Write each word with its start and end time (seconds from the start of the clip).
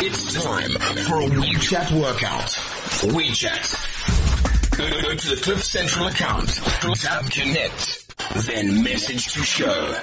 It's 0.00 0.32
time 0.32 0.70
for 0.70 1.20
a 1.20 1.26
WeChat 1.26 1.90
workout. 2.00 2.50
WeChat. 3.12 4.76
Go, 4.76 4.88
go 5.02 5.14
to 5.16 5.28
the 5.34 5.36
Cliff 5.42 5.64
Central 5.64 6.06
account, 6.06 6.48
tap 6.48 7.28
connect, 7.30 8.14
then 8.46 8.84
message 8.84 9.32
to 9.32 9.42
show. 9.42 9.96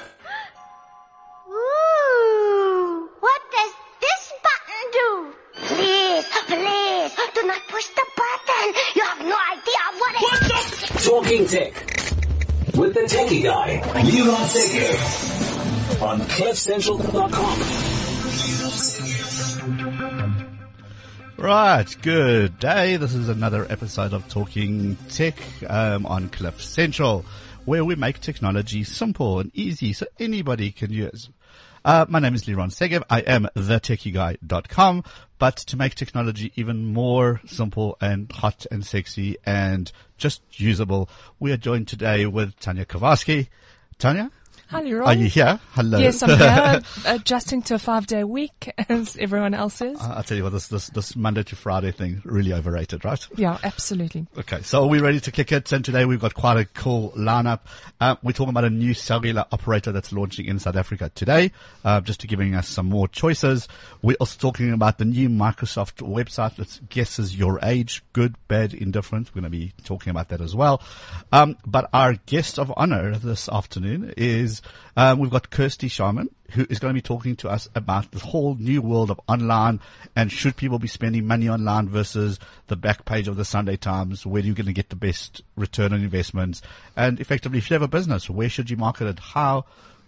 Ooh, 1.48 3.08
what 3.20 3.40
does 3.50 3.72
this 4.02 4.32
button 4.44 4.90
do? 4.92 5.34
Please, 5.64 6.24
please, 6.46 7.12
do 7.34 7.46
not 7.46 7.62
push 7.68 7.86
the 7.88 8.04
button. 8.16 8.74
You 8.96 9.02
have 9.02 9.20
no 9.20 9.36
idea 9.50 9.80
what 9.96 10.14
it 10.14 10.20
What 10.20 10.40
the? 10.42 10.56
Talking 11.08 11.46
Tech 11.46 11.72
with 12.76 12.92
the 12.92 13.00
techie 13.08 13.42
guy, 13.42 13.80
Liron 13.94 14.44
Segev 14.44 16.02
on 16.02 16.20
CliffCentral.com. 16.20 17.95
Right, 21.38 21.84
good 22.00 22.58
day. 22.58 22.96
This 22.96 23.12
is 23.12 23.28
another 23.28 23.66
episode 23.70 24.14
of 24.14 24.26
Talking 24.26 24.96
Tech 25.10 25.34
um, 25.68 26.06
on 26.06 26.30
Cliff 26.30 26.62
Central, 26.62 27.26
where 27.66 27.84
we 27.84 27.94
make 27.94 28.20
technology 28.22 28.84
simple 28.84 29.40
and 29.40 29.50
easy 29.54 29.92
so 29.92 30.06
anybody 30.18 30.72
can 30.72 30.90
use. 30.90 31.28
Uh, 31.84 32.06
my 32.08 32.20
name 32.20 32.34
is 32.34 32.44
Liron 32.44 32.70
Segev. 32.70 33.02
I 33.10 33.20
am 33.20 33.48
thetechieguy.com. 33.54 35.04
But 35.38 35.56
to 35.58 35.76
make 35.76 35.94
technology 35.94 36.52
even 36.56 36.86
more 36.86 37.42
simple 37.44 37.98
and 38.00 38.32
hot 38.32 38.64
and 38.70 38.84
sexy 38.84 39.36
and 39.44 39.92
just 40.16 40.40
usable, 40.52 41.10
we 41.38 41.52
are 41.52 41.58
joined 41.58 41.88
today 41.88 42.24
with 42.24 42.58
Tanya 42.60 42.86
Kovarsky. 42.86 43.48
Tanya, 43.98 44.30
Hi, 44.68 44.82
Leroy. 44.82 45.04
are 45.04 45.14
you 45.14 45.28
here? 45.28 45.60
Hello. 45.74 45.96
Yes, 45.96 46.24
I'm 46.24 46.36
here, 46.36 46.80
adjusting 47.06 47.62
to 47.62 47.76
a 47.76 47.78
five-day 47.78 48.24
week, 48.24 48.72
as 48.88 49.16
everyone 49.16 49.54
else 49.54 49.80
is. 49.80 49.96
I'll 50.00 50.24
tell 50.24 50.36
you 50.36 50.42
what, 50.42 50.52
this, 50.52 50.66
this, 50.66 50.88
this 50.88 51.14
Monday 51.14 51.44
to 51.44 51.54
Friday 51.54 51.92
thing, 51.92 52.20
really 52.24 52.52
overrated, 52.52 53.04
right? 53.04 53.24
Yeah, 53.36 53.58
absolutely. 53.62 54.26
Okay, 54.36 54.62
so 54.62 54.82
are 54.82 54.88
we 54.88 54.98
ready 54.98 55.20
to 55.20 55.30
kick 55.30 55.52
it? 55.52 55.70
And 55.70 55.84
today 55.84 56.04
we've 56.04 56.20
got 56.20 56.34
quite 56.34 56.56
a 56.56 56.64
cool 56.64 57.12
lineup. 57.12 57.60
Uh, 58.00 58.16
we're 58.24 58.32
talking 58.32 58.50
about 58.50 58.64
a 58.64 58.70
new 58.70 58.92
cellular 58.92 59.44
operator 59.52 59.92
that's 59.92 60.12
launching 60.12 60.46
in 60.46 60.58
South 60.58 60.74
Africa 60.74 61.12
today, 61.14 61.52
uh, 61.84 62.00
just 62.00 62.18
to 62.20 62.26
giving 62.26 62.56
us 62.56 62.66
some 62.68 62.86
more 62.86 63.06
choices. 63.06 63.68
We're 64.02 64.16
also 64.18 64.36
talking 64.36 64.72
about 64.72 64.98
the 64.98 65.04
new 65.04 65.28
Microsoft 65.28 66.02
website 66.02 66.56
that 66.56 66.88
guesses 66.88 67.36
your 67.38 67.60
age, 67.62 68.02
good, 68.12 68.34
bad, 68.48 68.74
indifferent. 68.74 69.28
We're 69.28 69.42
going 69.42 69.52
to 69.52 69.58
be 69.58 69.74
talking 69.84 70.10
about 70.10 70.30
that 70.30 70.40
as 70.40 70.56
well. 70.56 70.82
Um, 71.30 71.56
but 71.64 71.88
our 71.92 72.14
guest 72.26 72.58
of 72.58 72.72
honor 72.76 73.16
this 73.16 73.48
afternoon 73.48 74.12
is 74.16 74.55
um, 74.96 75.18
we've 75.18 75.30
got 75.30 75.50
Kirsty 75.50 75.88
Sharman, 75.88 76.28
who 76.50 76.66
is 76.68 76.78
going 76.78 76.92
to 76.92 76.98
be 76.98 77.02
talking 77.02 77.36
to 77.36 77.48
us 77.48 77.68
about 77.74 78.10
the 78.10 78.18
whole 78.18 78.54
new 78.54 78.80
world 78.80 79.10
of 79.10 79.20
online 79.28 79.80
and 80.14 80.30
should 80.30 80.56
people 80.56 80.78
be 80.78 80.88
spending 80.88 81.26
money 81.26 81.48
online 81.48 81.88
versus 81.88 82.38
the 82.68 82.76
back 82.76 83.04
page 83.04 83.28
of 83.28 83.36
the 83.36 83.44
Sunday 83.44 83.76
Times, 83.76 84.24
where 84.24 84.42
are 84.42 84.46
you're 84.46 84.54
going 84.54 84.66
to 84.66 84.72
get 84.72 84.90
the 84.90 84.96
best 84.96 85.42
return 85.56 85.92
on 85.92 86.02
investments. 86.02 86.62
And 86.96 87.20
effectively, 87.20 87.58
if 87.58 87.70
you 87.70 87.74
have 87.74 87.82
a 87.82 87.88
business, 87.88 88.30
where 88.30 88.48
should 88.48 88.70
you 88.70 88.76
market 88.76 89.06
it? 89.06 89.18
How? 89.18 89.64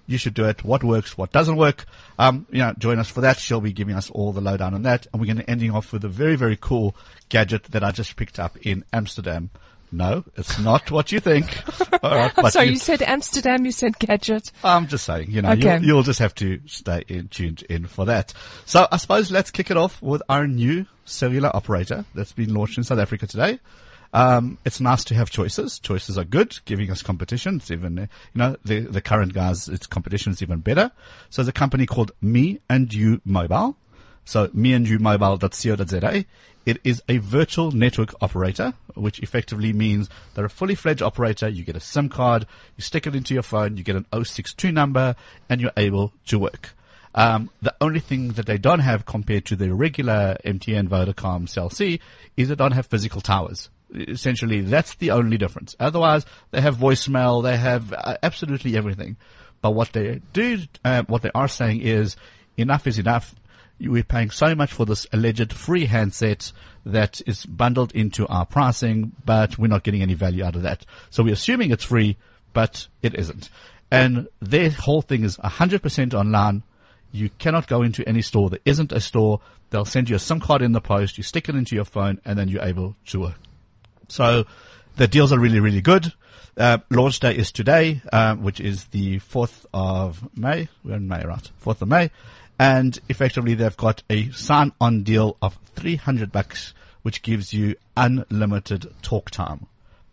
You 0.06 0.16
should 0.16 0.34
do 0.34 0.46
it. 0.46 0.64
What 0.64 0.82
works? 0.82 1.18
What 1.18 1.32
doesn't 1.32 1.56
work? 1.56 1.84
Um, 2.18 2.46
you 2.50 2.60
know, 2.60 2.72
join 2.78 2.98
us 2.98 3.10
for 3.10 3.20
that. 3.20 3.38
She'll 3.38 3.60
be 3.60 3.72
giving 3.72 3.94
us 3.94 4.08
all 4.08 4.32
the 4.32 4.40
lowdown 4.40 4.72
on 4.72 4.82
that. 4.84 5.06
And 5.12 5.20
we're 5.20 5.26
going 5.26 5.44
to 5.44 5.50
ending 5.50 5.70
off 5.70 5.92
with 5.92 6.02
a 6.02 6.08
very, 6.08 6.34
very 6.34 6.56
cool 6.58 6.96
gadget 7.28 7.64
that 7.64 7.84
I 7.84 7.92
just 7.92 8.16
picked 8.16 8.38
up 8.38 8.56
in 8.66 8.84
Amsterdam. 8.90 9.50
No, 9.90 10.24
it's 10.36 10.58
not 10.58 10.90
what 10.90 11.12
you 11.12 11.20
think. 11.20 11.46
All 12.02 12.14
right, 12.14 12.32
but 12.36 12.52
so 12.52 12.60
you- 12.60 12.72
you 12.72 12.76
said 12.78 13.00
Amsterdam, 13.02 13.64
you 13.64 13.72
said 13.72 13.98
gadget. 13.98 14.52
I'm 14.62 14.86
just 14.86 15.04
saying, 15.04 15.30
you 15.30 15.40
know, 15.42 15.52
Okay. 15.52 15.76
you'll, 15.78 15.84
you'll 15.84 16.02
just 16.02 16.18
have 16.18 16.34
to 16.36 16.60
stay 16.66 17.04
in, 17.08 17.28
tuned 17.28 17.62
in 17.70 17.86
for 17.86 18.04
that. 18.06 18.34
So 18.66 18.86
I 18.92 18.98
suppose 18.98 19.30
let's 19.30 19.50
kick 19.50 19.70
it 19.70 19.76
off 19.76 20.00
with 20.02 20.22
our 20.28 20.46
new 20.46 20.84
cellular 21.04 21.50
operator 21.56 22.04
that's 22.14 22.32
been 22.32 22.52
launched 22.52 22.76
in 22.76 22.84
South 22.84 22.98
Africa 22.98 23.26
today. 23.26 23.58
Um, 24.12 24.56
it's 24.64 24.80
nice 24.80 25.04
to 25.04 25.14
have 25.14 25.30
choices. 25.30 25.78
Choices 25.78 26.16
are 26.16 26.24
good, 26.24 26.58
giving 26.64 26.90
us 26.90 27.02
competition. 27.02 27.56
It's 27.56 27.70
even, 27.70 27.98
uh, 27.98 28.02
you 28.34 28.38
know, 28.38 28.56
the, 28.64 28.80
the 28.80 29.00
current 29.02 29.34
guys, 29.34 29.68
its 29.68 29.86
competition 29.86 30.32
is 30.32 30.40
even 30.42 30.60
better. 30.60 30.90
So 31.30 31.42
there's 31.42 31.48
a 31.48 31.52
company 31.52 31.84
called 31.86 32.12
Me 32.22 32.60
and 32.70 32.92
You 32.92 33.20
Mobile. 33.26 33.76
So 34.28 34.50
me 34.52 34.74
and 34.74 34.86
you 34.86 34.98
mobile.co.za. 34.98 36.24
It 36.66 36.80
is 36.84 37.02
a 37.08 37.16
virtual 37.16 37.72
network 37.72 38.14
operator, 38.20 38.74
which 38.94 39.20
effectively 39.20 39.72
means 39.72 40.10
they're 40.34 40.44
a 40.44 40.50
fully 40.50 40.74
fledged 40.74 41.00
operator. 41.00 41.48
You 41.48 41.64
get 41.64 41.76
a 41.76 41.80
SIM 41.80 42.10
card, 42.10 42.44
you 42.76 42.82
stick 42.82 43.06
it 43.06 43.16
into 43.16 43.32
your 43.32 43.42
phone, 43.42 43.78
you 43.78 43.82
get 43.82 43.96
an 43.96 44.04
062 44.12 44.70
number, 44.70 45.16
and 45.48 45.62
you're 45.62 45.72
able 45.78 46.12
to 46.26 46.38
work. 46.38 46.74
Um, 47.14 47.48
the 47.62 47.74
only 47.80 48.00
thing 48.00 48.32
that 48.32 48.44
they 48.44 48.58
don't 48.58 48.80
have 48.80 49.06
compared 49.06 49.46
to 49.46 49.56
the 49.56 49.72
regular 49.72 50.36
MTN, 50.44 50.88
Vodacom, 50.88 51.48
Cell 51.48 51.70
C 51.70 51.98
is 52.36 52.50
they 52.50 52.54
don't 52.54 52.72
have 52.72 52.84
physical 52.84 53.22
towers. 53.22 53.70
Essentially, 53.94 54.60
that's 54.60 54.94
the 54.96 55.10
only 55.10 55.38
difference. 55.38 55.74
Otherwise, 55.80 56.26
they 56.50 56.60
have 56.60 56.76
voicemail, 56.76 57.42
they 57.42 57.56
have 57.56 57.94
uh, 57.94 58.18
absolutely 58.22 58.76
everything. 58.76 59.16
But 59.62 59.70
what 59.70 59.94
they 59.94 60.20
do, 60.34 60.64
uh, 60.84 61.04
what 61.06 61.22
they 61.22 61.30
are 61.34 61.48
saying 61.48 61.80
is, 61.80 62.14
enough 62.58 62.86
is 62.86 62.98
enough 62.98 63.34
we're 63.80 64.02
paying 64.02 64.30
so 64.30 64.54
much 64.54 64.72
for 64.72 64.86
this 64.86 65.06
alleged 65.12 65.52
free 65.52 65.86
handset 65.86 66.52
that 66.84 67.20
is 67.26 67.46
bundled 67.46 67.92
into 67.92 68.26
our 68.28 68.46
pricing, 68.46 69.12
but 69.24 69.58
we're 69.58 69.68
not 69.68 69.82
getting 69.82 70.02
any 70.02 70.14
value 70.14 70.44
out 70.44 70.56
of 70.56 70.62
that. 70.62 70.84
So 71.10 71.22
we're 71.22 71.34
assuming 71.34 71.70
it's 71.70 71.84
free, 71.84 72.16
but 72.52 72.88
it 73.02 73.14
isn't. 73.14 73.50
And 73.90 74.28
their 74.40 74.70
whole 74.70 75.02
thing 75.02 75.24
is 75.24 75.36
100% 75.38 76.14
online. 76.14 76.62
You 77.12 77.30
cannot 77.38 77.68
go 77.68 77.82
into 77.82 78.06
any 78.06 78.22
store. 78.22 78.50
There 78.50 78.58
isn't 78.64 78.92
a 78.92 79.00
store. 79.00 79.40
They'll 79.70 79.84
send 79.84 80.10
you 80.10 80.16
a 80.16 80.18
SIM 80.18 80.40
card 80.40 80.62
in 80.62 80.72
the 80.72 80.80
post. 80.80 81.16
You 81.16 81.24
stick 81.24 81.48
it 81.48 81.54
into 81.54 81.74
your 81.74 81.84
phone 81.84 82.20
and 82.24 82.38
then 82.38 82.48
you're 82.48 82.64
able 82.64 82.96
to 83.06 83.20
work. 83.20 83.38
So 84.08 84.46
the 84.96 85.08
deals 85.08 85.32
are 85.32 85.38
really, 85.38 85.60
really 85.60 85.80
good. 85.80 86.12
Uh, 86.56 86.78
launch 86.90 87.20
day 87.20 87.36
is 87.36 87.52
today, 87.52 88.02
um, 88.12 88.42
which 88.42 88.60
is 88.60 88.86
the 88.86 89.20
4th 89.20 89.64
of 89.72 90.36
May. 90.36 90.68
We're 90.84 90.96
in 90.96 91.06
May, 91.06 91.24
right? 91.24 91.50
4th 91.64 91.82
of 91.82 91.88
May. 91.88 92.10
And 92.58 92.98
effectively 93.08 93.54
they've 93.54 93.76
got 93.76 94.02
a 94.10 94.30
sign 94.30 94.72
on 94.80 95.02
deal 95.04 95.36
of 95.40 95.58
300 95.76 96.32
bucks, 96.32 96.74
which 97.02 97.22
gives 97.22 97.52
you 97.52 97.76
unlimited 97.96 98.92
talk 99.02 99.30
time. 99.30 99.66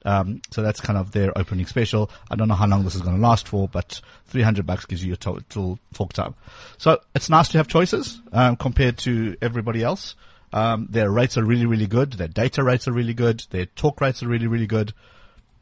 Um, 0.05 0.41
so 0.51 0.61
that's 0.61 0.79
kind 0.79 0.99
of 0.99 1.11
their 1.11 1.35
opening 1.35 1.65
special. 1.65 2.11
I 2.29 2.35
don't 2.35 2.47
know 2.47 2.53
how 2.53 2.67
long 2.67 2.83
this 2.83 2.93
is 2.93 3.01
going 3.01 3.15
to 3.15 3.21
last 3.21 3.47
for, 3.47 3.67
but 3.67 3.99
300 4.27 4.65
bucks 4.65 4.85
gives 4.85 5.03
you 5.03 5.13
a 5.13 5.17
total 5.17 5.79
talk 5.93 6.13
time. 6.13 6.35
So 6.77 7.01
it's 7.15 7.29
nice 7.29 7.49
to 7.49 7.57
have 7.57 7.67
choices, 7.67 8.21
um, 8.31 8.55
compared 8.55 8.99
to 8.99 9.35
everybody 9.41 9.81
else. 9.81 10.13
Um, 10.53 10.87
their 10.91 11.09
rates 11.09 11.37
are 11.37 11.43
really, 11.43 11.65
really 11.65 11.87
good. 11.87 12.13
Their 12.13 12.27
data 12.27 12.63
rates 12.63 12.87
are 12.87 12.93
really 12.93 13.15
good. 13.15 13.43
Their 13.49 13.65
talk 13.65 13.99
rates 13.99 14.21
are 14.21 14.27
really, 14.27 14.47
really 14.47 14.67
good. 14.67 14.93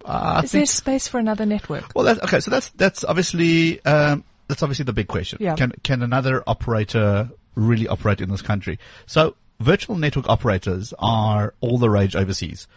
Uh, 0.04 0.42
Is 0.44 0.52
think, 0.52 0.60
there 0.60 0.66
space 0.66 1.08
for 1.08 1.20
another 1.20 1.46
network? 1.46 1.96
well, 1.96 2.04
that, 2.04 2.22
okay, 2.26 2.42
so 2.42 2.52
that's, 2.52 2.70
that's 2.72 3.06
obviously, 3.06 3.84
um, 3.86 4.26
that's 4.48 4.64
obviously 4.64 4.86
the 4.86 4.94
big 4.94 5.08
question. 5.08 5.40
Yeah. 5.42 5.56
Can, 5.56 5.74
can 5.84 6.02
another 6.02 6.44
operator 6.48 7.30
really 7.56 7.88
operate 7.88 8.22
in 8.22 8.30
this 8.30 8.42
country? 8.42 8.80
So 9.06 9.36
virtual 9.60 9.96
network 9.98 10.28
operators 10.30 10.94
are 11.00 11.54
all 11.62 11.78
the 11.78 11.90
rage 11.90 12.16
overseas 12.16 12.68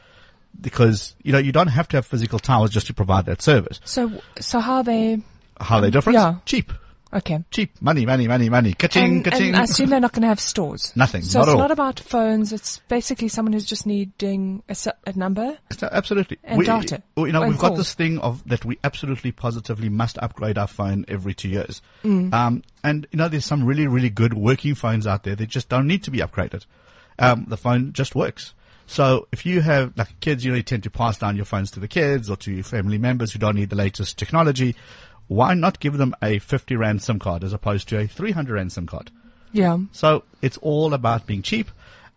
because, 0.60 1.16
you 1.22 1.32
know, 1.32 1.38
you 1.38 1.53
don't 1.53 1.69
have 1.69 1.88
to 1.88 1.97
have 1.97 2.06
physical 2.06 2.38
towers 2.38 2.71
just 2.71 2.87
to 2.87 2.94
provide 2.94 3.26
that 3.26 3.43
service. 3.43 3.81
So, 3.84 4.22
so 4.41 4.60
how 4.60 4.76
are 4.76 4.84
they? 4.84 5.22
How 5.60 5.76
are 5.76 5.81
they 5.81 5.91
different? 5.91 6.15
Yeah. 6.15 6.37
Cheap. 6.44 6.72
Okay. 7.15 7.44
Cheap. 7.50 7.81
Money, 7.81 8.05
money, 8.05 8.27
money, 8.27 8.49
money. 8.49 8.75
Ka-ching, 8.75 9.05
And, 9.17 9.25
ka-ching. 9.25 9.49
and 9.49 9.56
I 9.56 9.62
assume 9.62 9.91
they're 9.91 10.00
not 10.00 10.12
going 10.12 10.22
to 10.22 10.28
have 10.28 10.41
stores. 10.41 10.93
Nothing, 10.97 11.22
So 11.22 11.39
not 11.39 11.44
it's 11.49 11.53
all. 11.53 11.59
not 11.59 11.71
about 11.71 12.00
phones. 12.00 12.53
It's 12.53 12.78
basically 12.89 13.28
someone 13.28 13.53
who's 13.53 13.65
just 13.65 13.87
needing 13.87 14.62
a 14.69 14.77
number. 15.15 15.56
So, 15.71 15.89
Absolutely. 15.91 16.39
And 16.43 16.65
data. 16.65 17.03
You 17.17 17.33
know, 17.33 17.47
we've 17.47 17.59
got 17.59 17.77
this 17.77 17.94
thing 17.94 18.19
of 18.19 18.47
that 18.49 18.65
we 18.65 18.78
absolutely 18.83 19.33
positively 19.33 19.89
must 19.89 20.19
upgrade 20.19 20.59
our 20.59 20.67
phone 20.67 21.05
every 21.06 21.33
two 21.33 21.49
years. 21.49 21.81
Mm. 22.05 22.34
Um, 22.34 22.62
and 22.83 23.06
you 23.12 23.19
know, 23.19 23.28
there's 23.28 23.44
some 23.47 23.65
really, 23.65 23.87
really 23.87 24.11
good 24.11 24.34
working 24.34 24.75
phones 24.75 25.06
out 25.06 25.23
there 25.23 25.37
that 25.37 25.49
just 25.49 25.69
don't 25.69 25.87
need 25.87 26.03
to 26.05 26.11
be 26.11 26.19
upgraded. 26.19 26.67
Um, 27.19 27.47
the 27.49 27.56
phone 27.56 27.93
just 27.93 28.14
works. 28.14 28.53
So 28.87 29.26
if 29.32 29.44
you 29.44 29.62
have 29.62 29.97
like 29.97 30.19
kids, 30.20 30.44
you 30.44 30.50
know, 30.53 30.56
you 30.56 30.62
tend 30.62 30.85
to 30.85 30.91
pass 30.91 31.19
down 31.19 31.35
your 31.35 31.44
phones 31.44 31.70
to 31.73 31.81
the 31.81 31.88
kids 31.88 32.31
or 32.31 32.37
to 32.37 32.53
your 32.53 32.62
family 32.64 32.99
members 32.99 33.32
who 33.32 33.38
don't 33.38 33.56
need 33.56 33.70
the 33.70 33.76
latest 33.76 34.17
technology. 34.19 34.76
Why 35.28 35.55
not 35.55 35.81
give 35.81 35.99
them 35.99 36.14
a 36.23 36.38
50 36.38 36.76
rand 36.76 37.02
SIM 37.02 37.19
card 37.19 37.43
as 37.43 37.52
opposed 37.52 37.88
to 37.88 37.99
a 37.99 38.06
300 38.06 38.55
rand 38.55 38.73
SIM 38.73 38.87
card? 38.87 39.11
Yeah. 39.52 39.78
So 39.93 40.25
it's 40.43 40.58
all 40.58 40.94
about 40.94 41.26
being 41.26 41.43
cheap. 41.43 41.70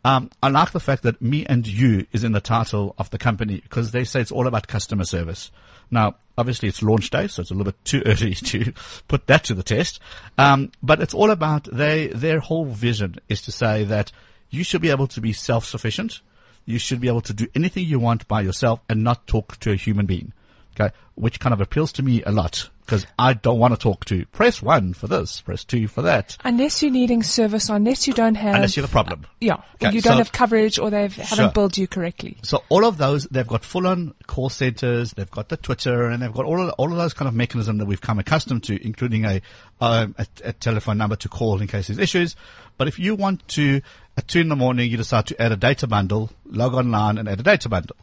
Um, 0.06 0.30
I 0.42 0.50
like 0.50 0.72
the 0.72 0.80
fact 0.80 1.04
that 1.04 1.22
me 1.22 1.46
and 1.46 1.68
you 1.68 2.06
is 2.12 2.24
in 2.24 2.32
the 2.32 2.40
title 2.40 2.96
of 2.98 3.10
the 3.10 3.18
company 3.18 3.60
because 3.60 3.92
they 3.92 4.04
say 4.04 4.22
it's 4.22 4.32
all 4.32 4.48
about 4.48 4.68
customer 4.68 5.04
service. 5.04 5.52
Now, 5.92 6.16
obviously 6.38 6.70
it's 6.70 6.82
launch 6.82 7.10
day, 7.10 7.28
so 7.28 7.42
it's 7.42 7.52
a 7.52 7.54
little 7.54 7.72
bit 7.72 7.84
too 7.84 8.02
early 8.06 8.34
to 8.36 8.74
put 9.08 9.28
that 9.28 9.44
to 9.46 9.54
the 9.54 9.64
test. 9.64 10.00
Um, 10.38 10.72
but 10.82 11.02
it's 11.02 11.14
all 11.14 11.32
about 11.32 11.68
they, 11.72 12.08
their 12.08 12.40
whole 12.40 12.66
vision 12.66 13.16
is 13.28 13.42
to 13.44 13.52
say 13.52 13.84
that 13.86 14.12
you 14.50 14.64
should 14.64 14.82
be 14.82 14.90
able 14.90 15.08
to 15.08 15.22
be 15.22 15.34
self-sufficient. 15.34 16.22
You 16.66 16.80
should 16.80 17.02
be 17.02 17.08
able 17.08 17.22
to 17.22 17.34
do 17.34 17.48
anything 17.56 17.86
you 17.86 18.00
want 18.00 18.28
by 18.28 18.42
yourself 18.42 18.80
and 18.88 19.04
not 19.04 19.28
talk 19.28 19.58
to 19.60 19.72
a 19.72 19.76
human 19.76 20.06
being. 20.06 20.34
Okay. 20.80 20.94
Which 21.16 21.40
kind 21.40 21.54
of 21.54 21.62
appeals 21.62 21.92
to 21.94 22.04
me 22.04 22.24
a 22.24 22.32
lot 22.32 22.70
because 22.90 23.06
I 23.20 23.34
don't 23.34 23.60
want 23.60 23.76
to 23.76 23.80
talk 23.80 24.06
to 24.06 24.26
press 24.28 24.64
one 24.64 24.94
for 24.94 25.06
this, 25.06 25.42
press 25.42 25.64
two 25.64 25.88
for 25.88 26.02
that. 26.02 26.36
Unless 26.44 26.82
you're 26.82 26.92
needing 26.92 27.22
service, 27.22 27.70
or 27.70 27.76
unless 27.76 28.08
you 28.08 28.14
don't 28.14 28.34
have, 28.34 28.56
Unless 28.56 28.76
you're 28.78 28.86
the 28.86 28.92
problem. 28.92 29.28
yeah, 29.40 29.58
Okay, 29.76 29.94
you 29.94 30.02
don't 30.02 30.14
so- 30.14 30.18
have 30.18 30.32
coverage, 30.32 30.80
or 30.80 30.90
they 30.90 31.08
haven't 31.08 31.54
billed 31.54 31.78
you 31.78 31.88
correctly. 31.88 32.38
So 32.42 32.64
all 32.70 32.86
of 32.86 32.98
those, 32.98 33.26
they've 33.26 33.46
got 33.46 33.64
full-on 33.64 34.16
call 34.26 34.50
centers, 34.50 35.12
they've 35.12 35.30
got 35.30 35.50
the 35.50 35.58
Twitter, 35.58 36.06
and 36.08 36.24
they've 36.24 36.34
got 36.34 36.46
all 36.46 36.60
of, 36.60 36.74
all 36.80 36.92
of 36.92 36.98
those 36.98 37.14
kind 37.14 37.28
of 37.28 37.36
mechanism 37.36 37.78
that 37.78 37.86
we've 37.86 38.02
come 38.02 38.18
accustomed 38.18 38.64
to, 38.64 38.84
including 38.84 39.24
a, 39.24 39.40
um, 39.82 40.16
a, 40.18 40.26
a 40.46 40.54
telephone 40.54 40.98
number 40.98 41.16
to 41.18 41.30
call 41.30 41.62
in 41.62 41.68
case 41.68 41.88
there's 41.88 42.00
issues. 42.00 42.36
But 42.80 42.88
if 42.88 42.98
you 42.98 43.14
want 43.14 43.48
to, 43.50 43.82
at 44.18 44.28
two 44.28 44.40
in 44.40 44.50
the 44.50 44.56
morning, 44.56 44.90
you 44.90 44.98
decide 44.98 45.28
to 45.28 45.40
add 45.40 45.52
a 45.52 45.58
data 45.58 45.86
bundle, 45.86 46.32
log 46.46 46.74
online 46.74 47.20
and 47.20 47.30
add 47.30 47.40
a 47.40 47.44
data 47.44 47.70
bundle. 47.70 47.98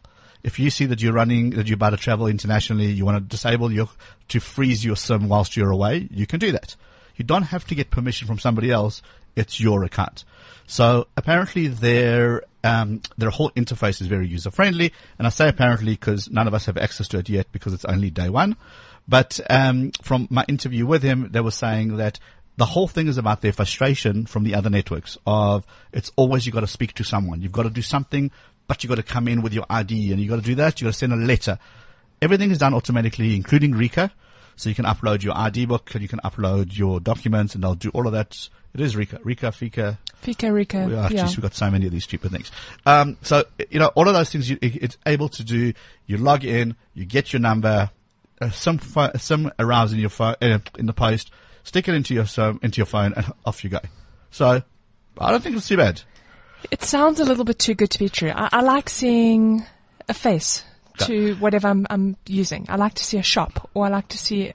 If 0.47 0.59
you 0.59 0.69
see 0.69 0.85
that 0.85 1.01
you're 1.01 1.11
running, 1.11 1.49
that 1.51 1.67
you're 1.67 1.75
about 1.75 1.89
to 1.89 1.97
travel 1.97 2.27
internationally, 2.27 2.85
you 2.85 3.03
want 3.03 3.17
to 3.17 3.21
disable 3.21 3.69
your, 3.69 3.89
to 4.29 4.39
freeze 4.39 4.85
your 4.85 4.95
SIM 4.95 5.27
whilst 5.27 5.57
you're 5.57 5.71
away, 5.71 6.07
you 6.09 6.25
can 6.25 6.39
do 6.39 6.53
that. 6.53 6.77
You 7.17 7.25
don't 7.25 7.43
have 7.43 7.67
to 7.67 7.75
get 7.75 7.91
permission 7.91 8.27
from 8.27 8.39
somebody 8.39 8.71
else. 8.71 9.01
It's 9.35 9.59
your 9.59 9.83
account. 9.83 10.23
So 10.65 11.07
apparently 11.17 11.67
their, 11.67 12.43
um, 12.63 13.01
their 13.17 13.29
whole 13.29 13.51
interface 13.51 13.99
is 13.99 14.07
very 14.07 14.25
user 14.25 14.49
friendly. 14.49 14.93
And 15.19 15.27
I 15.27 15.31
say 15.31 15.49
apparently 15.49 15.91
because 15.91 16.29
none 16.31 16.47
of 16.47 16.53
us 16.53 16.65
have 16.67 16.77
access 16.77 17.09
to 17.09 17.17
it 17.17 17.27
yet 17.27 17.51
because 17.51 17.73
it's 17.73 17.83
only 17.83 18.09
day 18.09 18.29
one. 18.29 18.55
But, 19.05 19.41
um, 19.49 19.91
from 20.01 20.29
my 20.29 20.45
interview 20.47 20.85
with 20.85 21.03
him, 21.03 21.27
they 21.29 21.41
were 21.41 21.51
saying 21.51 21.97
that 21.97 22.19
the 22.57 22.65
whole 22.65 22.87
thing 22.87 23.07
is 23.07 23.17
about 23.17 23.41
their 23.41 23.53
frustration 23.53 24.25
from 24.25 24.43
the 24.43 24.55
other 24.55 24.69
networks 24.69 25.17
of 25.27 25.65
it's 25.93 26.11
always 26.15 26.45
you 26.45 26.51
got 26.51 26.61
to 26.61 26.67
speak 26.67 26.93
to 26.93 27.03
someone. 27.03 27.41
You've 27.41 27.51
got 27.51 27.63
to 27.63 27.69
do 27.69 27.83
something, 27.83 28.31
but 28.67 28.83
you 28.83 28.87
got 28.89 28.95
to 28.95 29.03
come 29.03 29.27
in 29.27 29.41
with 29.41 29.53
your 29.53 29.65
ID 29.69 30.11
and 30.11 30.21
you 30.21 30.29
got 30.29 30.37
to 30.37 30.41
do 30.41 30.55
that. 30.55 30.79
You 30.81 30.85
got 30.85 30.91
to 30.93 30.97
send 30.97 31.13
a 31.13 31.15
letter. 31.15 31.57
Everything 32.21 32.51
is 32.51 32.57
done 32.57 32.73
automatically, 32.73 33.35
including 33.35 33.73
RICA. 33.73 34.11
So 34.55 34.69
you 34.69 34.75
can 34.75 34.85
upload 34.85 35.21
your 35.23 35.37
ID 35.37 35.65
book 35.67 35.91
and 35.93 36.01
you 36.01 36.07
can 36.07 36.19
upload 36.21 36.75
your 36.77 36.99
documents 36.99 37.53
and 37.53 37.63
they'll 37.63 37.75
do 37.75 37.89
all 37.89 38.07
of 38.07 38.13
that. 38.13 38.49
It 38.73 38.81
is 38.81 38.95
RICA, 38.95 39.19
RICA, 39.23 39.51
FICA. 39.51 39.97
FICA 40.23 40.51
RICA, 40.51 40.85
Oh, 40.85 40.89
yeah. 40.89 41.09
geez, 41.25 41.37
we've 41.37 41.41
got 41.43 41.53
so 41.53 41.69
many 41.69 41.85
of 41.85 41.91
these 41.91 42.03
stupid 42.05 42.31
things. 42.31 42.51
Um, 42.85 43.17
so, 43.21 43.43
you 43.69 43.79
know, 43.79 43.87
all 43.95 44.07
of 44.07 44.13
those 44.15 44.29
things 44.31 44.49
you, 44.49 44.57
it- 44.61 44.75
it's 44.83 44.97
able 45.05 45.29
to 45.29 45.43
do. 45.43 45.73
You 46.07 46.17
log 46.17 46.43
in, 46.43 46.75
you 46.95 47.05
get 47.05 47.31
your 47.33 47.39
number, 47.39 47.91
uh, 48.41 48.49
some, 48.49 48.79
some 49.17 49.51
arrives 49.59 49.93
in 49.93 49.99
your 49.99 50.09
phone, 50.09 50.35
uh, 50.41 50.59
in 50.77 50.87
the 50.87 50.93
post, 50.93 51.29
stick 51.63 51.87
it 51.87 51.93
into 51.93 52.13
your, 52.15 52.25
um, 52.37 52.59
into 52.63 52.77
your 52.77 52.85
phone 52.87 53.13
and 53.13 53.31
off 53.45 53.63
you 53.63 53.69
go. 53.69 53.79
So, 54.31 54.61
I 55.19 55.31
don't 55.31 55.41
think 55.43 55.55
it's 55.55 55.67
too 55.67 55.77
bad. 55.77 56.01
It 56.71 56.83
sounds 56.83 57.19
a 57.19 57.25
little 57.25 57.45
bit 57.45 57.59
too 57.59 57.75
good 57.75 57.91
to 57.91 57.99
be 57.99 58.09
true. 58.09 58.31
I, 58.33 58.49
I 58.51 58.61
like 58.61 58.89
seeing 58.89 59.65
a 60.09 60.13
face 60.13 60.63
to 60.99 61.35
whatever 61.35 61.67
I'm, 61.67 61.85
I'm 61.89 62.17
using. 62.25 62.65
I 62.69 62.75
like 62.75 62.95
to 62.95 63.03
see 63.03 63.17
a 63.17 63.23
shop, 63.23 63.69
or 63.73 63.85
I 63.85 63.89
like 63.89 64.07
to 64.09 64.17
see 64.17 64.51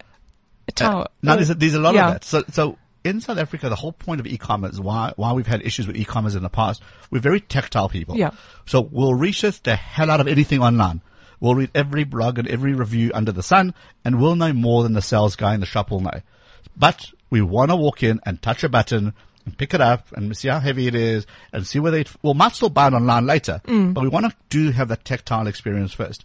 a 0.69 0.73
tower. 0.73 1.03
Uh, 1.03 1.09
no, 1.23 1.33
or- 1.33 1.37
there's 1.37 1.51
a, 1.51 1.55
there's 1.55 1.75
a 1.75 1.81
lot 1.81 1.95
yeah. 1.95 2.09
of 2.09 2.13
that. 2.15 2.25
So, 2.25 2.45
so 2.51 2.79
in 3.05 3.21
South 3.21 3.39
Africa, 3.39 3.69
the 3.69 3.77
whole 3.77 3.93
point 3.93 4.21
of 4.21 4.27
e-commerce, 4.27 4.79
why, 4.79 5.13
why 5.17 5.33
we've 5.33 5.47
had 5.47 5.63
issues 5.63 5.87
with 5.87 5.97
e-commerce 5.97 6.35
in 6.35 6.43
the 6.43 6.51
past, 6.51 6.83
we're 7.11 7.21
very 7.21 7.41
tactile 7.41 7.89
people. 7.89 8.17
Yeah. 8.17 8.31
So 8.67 8.81
we'll 8.81 9.15
research 9.15 9.63
the 9.63 9.77
hell 9.77 10.11
out 10.11 10.21
of 10.21 10.29
anything 10.29 10.63
online. 10.63 11.01
We'll 11.41 11.57
read 11.57 11.71
every 11.75 12.05
blog 12.05 12.39
and 12.39 12.47
every 12.47 12.73
review 12.75 13.11
under 13.15 13.33
the 13.33 13.43
sun, 13.43 13.75
and 14.05 14.21
we'll 14.21 14.37
know 14.37 14.53
more 14.53 14.85
than 14.85 14.93
the 14.93 15.03
sales 15.03 15.35
guy 15.35 15.55
in 15.55 15.61
the 15.61 15.67
shop 15.67 15.91
will 15.91 16.01
know. 16.01 16.21
But 16.77 17.07
we 17.31 17.43
want 17.43 17.71
to 17.71 17.77
walk 17.77 18.03
in 18.03 18.21
and 18.25 18.41
touch 18.41 18.63
a 18.63 18.69
button 18.69 19.15
and 19.45 19.57
pick 19.59 19.75
it 19.75 19.81
up 19.81 20.07
and 20.13 20.37
see 20.37 20.49
how 20.49 20.61
heavy 20.61 20.87
it 20.87 20.95
is 20.95 21.27
and 21.53 21.67
see 21.67 21.81
whether 21.81 21.99
it, 21.99 22.11
well, 22.23 22.35
might 22.35 22.53
still 22.55 22.69
buy 22.71 22.87
it 22.89 22.95
online 22.95 23.27
later, 23.27 23.61
Mm. 23.67 23.93
but 23.95 24.03
we 24.03 24.09
want 24.09 24.27
to 24.27 24.35
do 24.51 24.71
have 24.71 24.89
that 24.89 25.05
tactile 25.05 25.47
experience 25.47 25.93
first. 25.93 26.25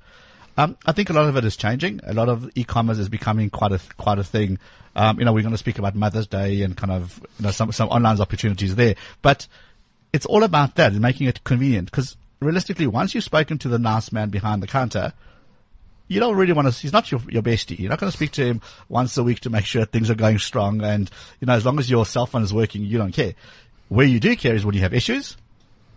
Um, 0.60 0.75
I 0.86 0.92
think 0.92 1.10
a 1.10 1.14
lot 1.14 1.25
of 1.25 1.36
it 1.36 1.46
is 1.46 1.56
changing. 1.56 2.00
A 2.06 2.14
lot 2.14 2.30
of 2.30 2.50
e-commerce 2.56 2.98
is 2.98 3.10
becoming 3.10 3.50
quite 3.52 3.72
a 3.72 3.80
quite 3.98 4.18
a 4.18 4.24
thing. 4.24 4.58
Um, 4.96 5.19
you 5.19 5.25
know, 5.25 5.31
we're 5.34 5.44
going 5.44 5.52
to 5.54 5.58
speak 5.58 5.78
about 5.78 5.94
Mother's 5.94 6.25
Day 6.25 6.64
and 6.64 6.75
kind 6.75 6.92
of 6.92 7.19
you 7.40 7.44
know 7.46 7.52
some 7.52 7.72
some 7.72 7.90
online 7.90 8.19
opportunities 8.19 8.75
there, 8.75 8.96
but 9.22 9.48
it's 10.14 10.25
all 10.25 10.44
about 10.44 10.74
that 10.75 10.94
and 10.94 11.02
making 11.02 11.28
it 11.28 11.44
convenient. 11.44 11.92
Because 11.92 12.18
realistically, 12.40 12.88
once 12.88 13.14
you've 13.14 13.24
spoken 13.24 13.60
to 13.60 13.68
the 13.68 13.78
nice 13.78 14.12
man 14.12 14.30
behind 14.30 14.64
the 14.64 14.68
counter, 14.68 15.14
you 16.07 16.19
don't 16.19 16.36
really 16.36 16.54
want 16.54 16.74
to. 16.74 16.81
He's 16.81 16.94
not 16.94 17.12
your 17.12 17.21
your 17.30 17.42
bestie. 17.42 17.80
You're 17.80 17.89
not 17.89 18.00
going 18.00 18.12
to 18.12 18.15
speak 18.18 18.31
to 18.31 18.45
him 18.45 18.62
once 18.89 19.18
a 19.18 19.24
week 19.24 19.42
to 19.42 19.50
make 19.50 19.65
sure 19.65 19.86
things 19.86 20.09
are 20.09 20.15
going 20.15 20.39
strong. 20.39 20.81
And 20.81 21.09
you 21.39 21.48
know, 21.48 21.54
as 21.54 21.65
long 21.65 21.80
as 21.80 21.89
your 21.89 22.06
cell 22.06 22.25
phone 22.25 22.44
is 22.44 22.54
working, 22.54 22.83
you 22.83 22.98
don't 22.98 23.13
care. 23.13 23.33
Where 23.89 24.06
you 24.06 24.19
do 24.19 24.36
care 24.36 24.56
is 24.56 24.65
when 24.65 24.75
you 24.75 24.81
have 24.81 24.94
issues, 24.94 25.38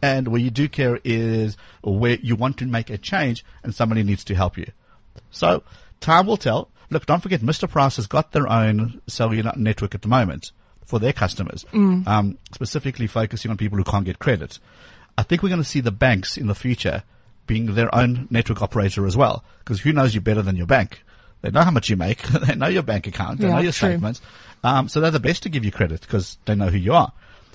and 0.03 0.29
where 0.29 0.41
you 0.41 0.51
do 0.51 0.69
care 0.69 1.01
is 1.05 1.57
where 1.83 2.19
you 2.23 2.37
want 2.37 2.59
to 2.59 2.67
make 2.67 2.91
a 2.91 2.99
change 2.99 3.45
and 3.63 3.75
somebody 3.75 4.03
needs 4.03 4.25
to 4.25 4.35
help 4.35 4.57
you. 4.57 4.67
So 5.31 5.63
time 6.01 6.27
will 6.27 6.37
tell. 6.37 6.71
Look, 6.91 7.07
don't 7.07 7.23
forget, 7.23 7.41
Mr. 7.41 7.71
Price 7.71 7.97
has 7.97 8.07
got 8.07 8.33
their 8.33 8.49
own 8.49 9.01
cellular 9.07 9.53
network 9.57 9.95
at 9.95 10.03
the 10.03 10.09
moment 10.09 10.51
for 10.85 10.99
their 10.99 11.13
customers, 11.13 11.65
um, 12.09 12.37
specifically 12.53 13.07
focusing 13.07 13.51
on 13.51 13.57
people 13.57 13.79
who 13.79 13.85
can't 13.85 14.05
get 14.05 14.19
credit. 14.19 14.59
I 15.17 15.23
think 15.23 15.43
we're 15.43 15.51
going 15.51 15.63
to 15.63 15.69
see 15.69 15.81
the 15.81 15.93
banks 15.93 16.37
in 16.37 16.49
the 16.49 16.55
future 16.55 17.05
being 17.51 17.75
their 17.75 17.93
own 17.93 18.29
network 18.31 18.63
operator 18.63 19.07
as 19.09 19.17
well, 19.17 19.43
because 19.59 19.81
who 19.81 19.93
knows 19.93 20.15
you 20.15 20.21
better 20.21 20.41
than 20.41 20.55
your 20.55 20.69
bank? 20.69 21.03
They 21.43 21.51
know 21.51 21.63
how 21.63 21.73
much 21.73 21.89
you 21.91 21.97
make. 21.97 22.23
they 22.47 22.55
know 22.55 22.69
your 22.69 22.85
bank 22.85 23.09
account. 23.09 23.41
They 23.41 23.49
Yeah, 23.49 23.55
know 23.55 23.61
your 23.61 23.73
true. 23.73 23.89
statements. 23.89 24.21
Um, 24.63 24.89
so 24.89 25.01
they're 25.01 25.11
the 25.11 25.19
best 25.19 25.43
to 25.43 25.49
give 25.49 25.65
you 25.65 25.73
credit 25.73 26.01
because 26.03 26.39
they 26.45 26.55
know 26.55 26.69
who 26.69 26.79
you 26.79 26.93
are. 26.93 27.13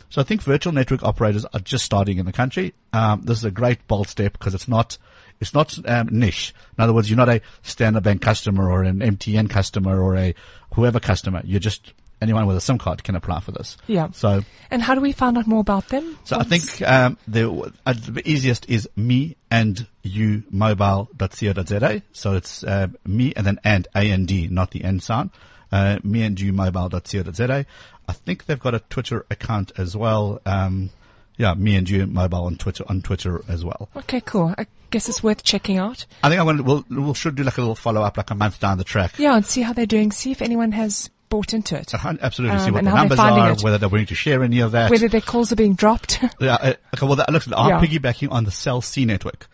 So 0.09 0.19
I 0.19 0.25
think 0.25 0.41
virtual 0.41 0.73
network 0.73 1.01
operators 1.01 1.45
are 1.45 1.61
just 1.61 1.85
starting 1.85 2.17
in 2.17 2.25
the 2.25 2.33
country. 2.33 2.73
Um, 2.91 3.21
this 3.21 3.37
is 3.37 3.45
a 3.45 3.51
great 3.51 3.87
bold 3.87 4.09
step 4.09 4.33
because 4.33 4.53
it's 4.53 4.67
not, 4.67 4.97
it's 5.39 5.53
not 5.53 5.77
um, 5.87 6.09
niche. 6.11 6.53
In 6.77 6.83
other 6.83 6.91
words, 6.93 7.09
you're 7.09 7.15
not 7.15 7.29
a 7.29 7.39
Standard 7.63 8.03
Bank 8.03 8.21
customer 8.21 8.69
or 8.69 8.83
an 8.83 8.99
MTN 8.99 9.49
customer 9.49 10.01
or 10.01 10.17
a 10.17 10.35
whoever 10.73 10.99
customer. 10.99 11.41
You're 11.45 11.61
just 11.61 11.93
anyone 12.21 12.45
with 12.47 12.57
a 12.57 12.61
SIM 12.61 12.77
card 12.77 13.03
can 13.03 13.15
apply 13.15 13.39
for 13.41 13.51
this. 13.51 13.77
Yeah. 13.87 14.09
So 14.11 14.41
And 14.71 14.81
how 14.81 14.95
do 14.95 15.01
we 15.01 15.11
find 15.11 15.37
out 15.37 15.47
more 15.47 15.59
about 15.61 15.89
them? 15.89 16.17
so 16.23 16.37
I 16.37 16.43
think 16.43 16.81
um, 16.87 17.17
the, 17.27 17.71
uh, 17.85 17.93
the 17.93 18.21
easiest 18.25 18.69
is 18.69 18.87
me 18.95 19.35
and 19.51 19.87
you 20.03 20.43
mobile.co.za. 20.51 22.01
So 22.13 22.33
it's 22.33 22.63
uh, 22.63 22.87
me 23.05 23.33
and 23.35 23.45
then 23.45 23.59
and 23.63 23.87
a 23.95 23.99
n 24.11 24.25
d, 24.25 24.47
not 24.47 24.71
the 24.71 24.83
n 24.83 24.99
sound. 24.99 25.31
Uh, 25.71 25.99
me 26.03 26.23
and 26.23 26.39
you 26.39 26.53
mobile.co.za. 26.53 27.65
I 28.07 28.13
think 28.13 28.45
they've 28.45 28.59
got 28.59 28.73
a 28.75 28.79
Twitter 28.79 29.25
account 29.31 29.71
as 29.77 29.97
well. 29.97 30.39
Um, 30.45 30.91
yeah, 31.37 31.53
me 31.53 31.75
and 31.75 31.89
you 31.89 32.05
mobile 32.07 32.45
on 32.45 32.55
Twitter 32.55 32.83
on 32.87 33.01
Twitter 33.01 33.41
as 33.49 33.65
well. 33.65 33.89
Okay, 33.95 34.21
cool. 34.21 34.53
I 34.57 34.67
guess 34.89 35.09
it's 35.09 35.21
worth 35.23 35.43
checking 35.43 35.77
out. 35.77 36.05
I 36.23 36.29
think 36.29 36.39
I'm 36.39 36.45
going 36.45 36.57
to 36.57 36.63
we'll 36.63 36.85
we'll 36.89 37.13
should 37.13 37.35
do 37.35 37.43
like 37.43 37.57
a 37.57 37.61
little 37.61 37.75
follow 37.75 38.03
up 38.03 38.15
like 38.15 38.29
a 38.31 38.35
month 38.35 38.59
down 38.61 38.77
the 38.77 38.83
track. 38.85 39.17
Yeah, 39.17 39.35
and 39.35 39.45
see 39.45 39.61
how 39.61 39.73
they're 39.73 39.85
doing. 39.85 40.11
See 40.11 40.31
if 40.31 40.41
anyone 40.41 40.71
has 40.71 41.09
bought 41.29 41.53
into 41.53 41.75
it. 41.77 41.93
Uh, 41.93 42.13
Absolutely, 42.21 42.59
see 42.59 42.65
Um, 42.67 42.73
what 42.73 42.83
the 42.83 42.91
numbers 42.91 43.19
are, 43.19 43.51
it. 43.51 43.61
whether 43.63 43.77
they're 43.77 43.89
willing 43.89 44.05
to 44.07 44.15
share 44.15 44.43
any 44.43 44.59
of 44.59 44.71
that. 44.73 44.89
Whether 44.91 45.07
their 45.09 45.21
calls 45.21 45.51
are 45.51 45.55
being 45.55 45.73
dropped. 45.75 46.19
yeah, 46.39 46.55
uh, 46.55 46.73
okay, 46.95 47.05
well, 47.05 47.15
that, 47.17 47.31
look, 47.31 47.43
they 47.45 47.55
are 47.55 47.69
Yeah. 47.69 47.79
piggybacking 47.81 48.31
on 48.31 48.43
the 48.43 48.51
Cell 48.51 48.81
C 48.81 49.05
network. 49.05 49.47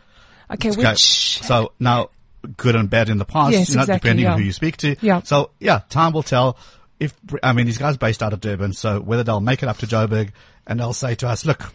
okay, 0.51 0.71
which 0.71 1.39
So 1.41 1.71
now, 1.79 2.09
good 2.57 2.75
and 2.75 2.89
bad 2.89 3.09
in 3.09 3.17
the 3.17 3.25
past, 3.25 3.53
Yes, 3.53 3.69
you 3.69 3.75
know, 3.75 3.81
exactly, 3.83 3.99
depending 4.09 4.27
on 4.27 4.37
who 4.39 4.43
you 4.45 4.51
speak 4.53 4.77
to. 4.77 4.95
Yeah. 5.01 5.21
So 5.23 5.51
yeah, 5.59 5.81
time 5.89 6.11
will 6.13 6.23
tell. 6.23 6.57
If 6.99 7.13
I 7.41 7.53
mean 7.53 7.65
these 7.65 7.77
guys 7.79 7.97
based 7.97 8.21
out 8.21 8.31
of 8.33 8.41
Durban, 8.41 8.73
so 8.73 8.99
whether 8.99 9.23
they'll 9.23 9.39
make 9.39 9.63
it 9.63 9.69
up 9.69 9.77
to 9.79 9.87
Joburg 9.87 10.29
and 10.67 10.79
they'll 10.79 10.93
say 10.93 11.15
to 11.15 11.27
us, 11.29 11.45
"Look, 11.45 11.73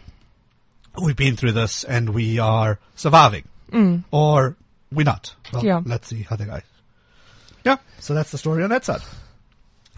we've 1.01 1.15
been 1.17 1.35
through 1.35 1.51
this 1.53 1.83
and 1.83 2.09
we 2.11 2.39
are 2.39 2.79
surviving," 2.95 3.43
or 4.11 4.55
we're 4.91 5.03
not. 5.03 5.33
Well, 5.51 5.61
Mm. 5.63 5.65
Yeah. 5.65 5.81
let's 5.85 6.07
see 6.07 6.21
how 6.21 6.37
they 6.37 6.45
go. 6.45 6.61
Yeah. 7.65 7.77
So 7.99 8.13
that's 8.13 8.31
the 8.31 8.37
story 8.37 8.63
on 8.63 8.69
that 8.69 8.85
side. 8.85 9.01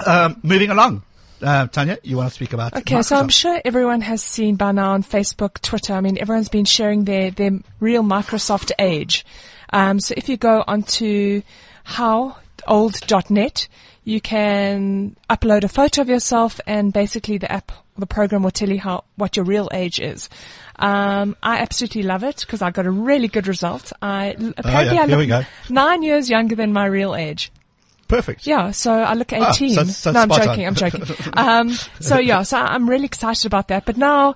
Um, 0.06 0.40
moving 0.44 0.70
along, 0.70 1.04
uh, 1.42 1.68
Tanya, 1.68 1.98
you 2.04 2.18
want 2.18 2.30
to 2.30 2.36
speak 2.36 2.54
about? 2.54 2.76
Okay, 2.76 3.02
so 3.02 3.16
I'm 3.16 3.30
sure 3.30 3.62
everyone 3.64 4.02
has 4.02 4.24
seen 4.24 4.56
by 4.56 4.72
now 4.72 4.92
on 4.92 5.04
Facebook, 5.04 5.62
Twitter. 5.62 5.94
I 5.94 6.02
mean, 6.02 6.18
everyone's 6.20 6.50
been 6.50 6.66
sharing 6.66 7.06
their 7.06 7.32
their 7.32 7.60
real 7.80 8.04
Microsoft 8.04 8.72
age. 8.80 9.26
Um, 9.72 10.00
so 10.00 10.14
if 10.18 10.30
you 10.30 10.38
go 10.38 10.64
onto 10.68 11.42
howold.net, 11.86 13.68
you 14.04 14.22
can 14.22 15.16
upload 15.30 15.64
a 15.64 15.68
photo 15.68 16.02
of 16.02 16.10
yourself, 16.10 16.60
and 16.66 16.92
basically 16.92 17.38
the 17.38 17.52
app, 17.52 17.72
the 17.98 18.08
program 18.08 18.44
will 18.44 18.52
tell 18.52 18.70
you 18.70 18.80
how 18.80 19.04
what 19.16 19.36
your 19.36 19.46
real 19.46 19.70
age 19.72 20.00
is. 20.00 20.30
Um, 20.78 21.36
I 21.44 21.60
absolutely 21.60 22.04
love 22.04 22.24
it 22.24 22.38
because 22.40 22.62
I 22.62 22.72
got 22.72 22.86
a 22.86 22.92
really 22.92 23.28
good 23.28 23.48
result. 23.48 23.92
I 24.02 24.28
apparently 24.58 24.98
Oh, 24.98 25.06
yeah, 25.06 25.16
I 25.16 25.40
look 25.40 25.46
nine 25.70 26.04
years 26.04 26.30
younger 26.30 26.56
than 26.56 26.74
my 26.74 26.86
real 26.86 27.16
age. 27.16 27.52
Perfect. 28.10 28.46
Yeah, 28.46 28.72
so 28.72 28.92
I 28.92 29.14
look 29.14 29.32
18. 29.32 29.44
Ah, 29.46 29.52
so- 29.54 29.84
so 29.86 30.12
no, 30.12 30.20
I'm 30.22 30.30
joking, 30.30 30.66
on. 30.66 30.68
I'm 30.68 30.76
joking. 30.76 31.04
Um, 31.36 31.70
so 32.02 32.18
yeah, 32.18 32.44
so 32.44 32.58
I'm 32.58 32.90
really 32.90 33.06
excited 33.06 33.46
about 33.46 33.70
that. 33.70 33.86
But 33.86 33.96
now, 33.96 34.36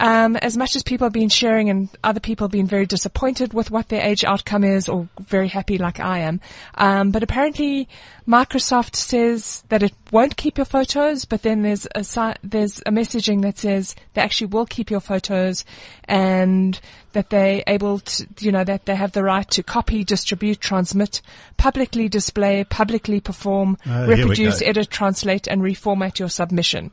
um, 0.00 0.36
as 0.36 0.56
much 0.56 0.74
as 0.74 0.82
people 0.82 1.04
have 1.04 1.12
been 1.12 1.28
sharing 1.28 1.70
and 1.70 1.88
other 2.02 2.20
people 2.20 2.46
have 2.46 2.52
been 2.52 2.66
very 2.66 2.86
disappointed 2.86 3.52
with 3.54 3.70
what 3.70 3.88
their 3.88 4.02
age 4.02 4.24
outcome 4.24 4.64
is 4.64 4.88
or 4.88 5.08
very 5.20 5.48
happy 5.48 5.78
like 5.78 6.00
I 6.00 6.20
am. 6.20 6.40
Um, 6.74 7.10
but 7.10 7.22
apparently 7.22 7.88
Microsoft 8.26 8.96
says 8.96 9.62
that 9.68 9.82
it 9.82 9.92
won't 10.10 10.36
keep 10.36 10.56
your 10.58 10.64
photos, 10.64 11.24
but 11.24 11.42
then 11.42 11.62
there's 11.62 11.86
a, 11.94 12.02
si- 12.04 12.34
there's 12.42 12.80
a 12.80 12.90
messaging 12.90 13.42
that 13.42 13.58
says 13.58 13.94
they 14.14 14.22
actually 14.22 14.48
will 14.48 14.66
keep 14.66 14.90
your 14.90 15.00
photos 15.00 15.64
and 16.04 16.80
that 17.12 17.30
they're 17.30 17.62
able 17.66 17.98
to, 18.00 18.26
you 18.40 18.50
know, 18.50 18.64
that 18.64 18.86
they 18.86 18.94
have 18.94 19.12
the 19.12 19.22
right 19.22 19.48
to 19.50 19.62
copy, 19.62 20.02
distribute, 20.04 20.60
transmit, 20.60 21.20
publicly 21.58 22.08
display, 22.08 22.64
publicly 22.64 23.20
perform, 23.20 23.76
Uh, 23.86 24.06
reproduce, 24.08 24.62
edit, 24.62 24.90
translate 24.90 25.46
and 25.46 25.60
reformat 25.62 26.18
your 26.18 26.30
submission. 26.30 26.90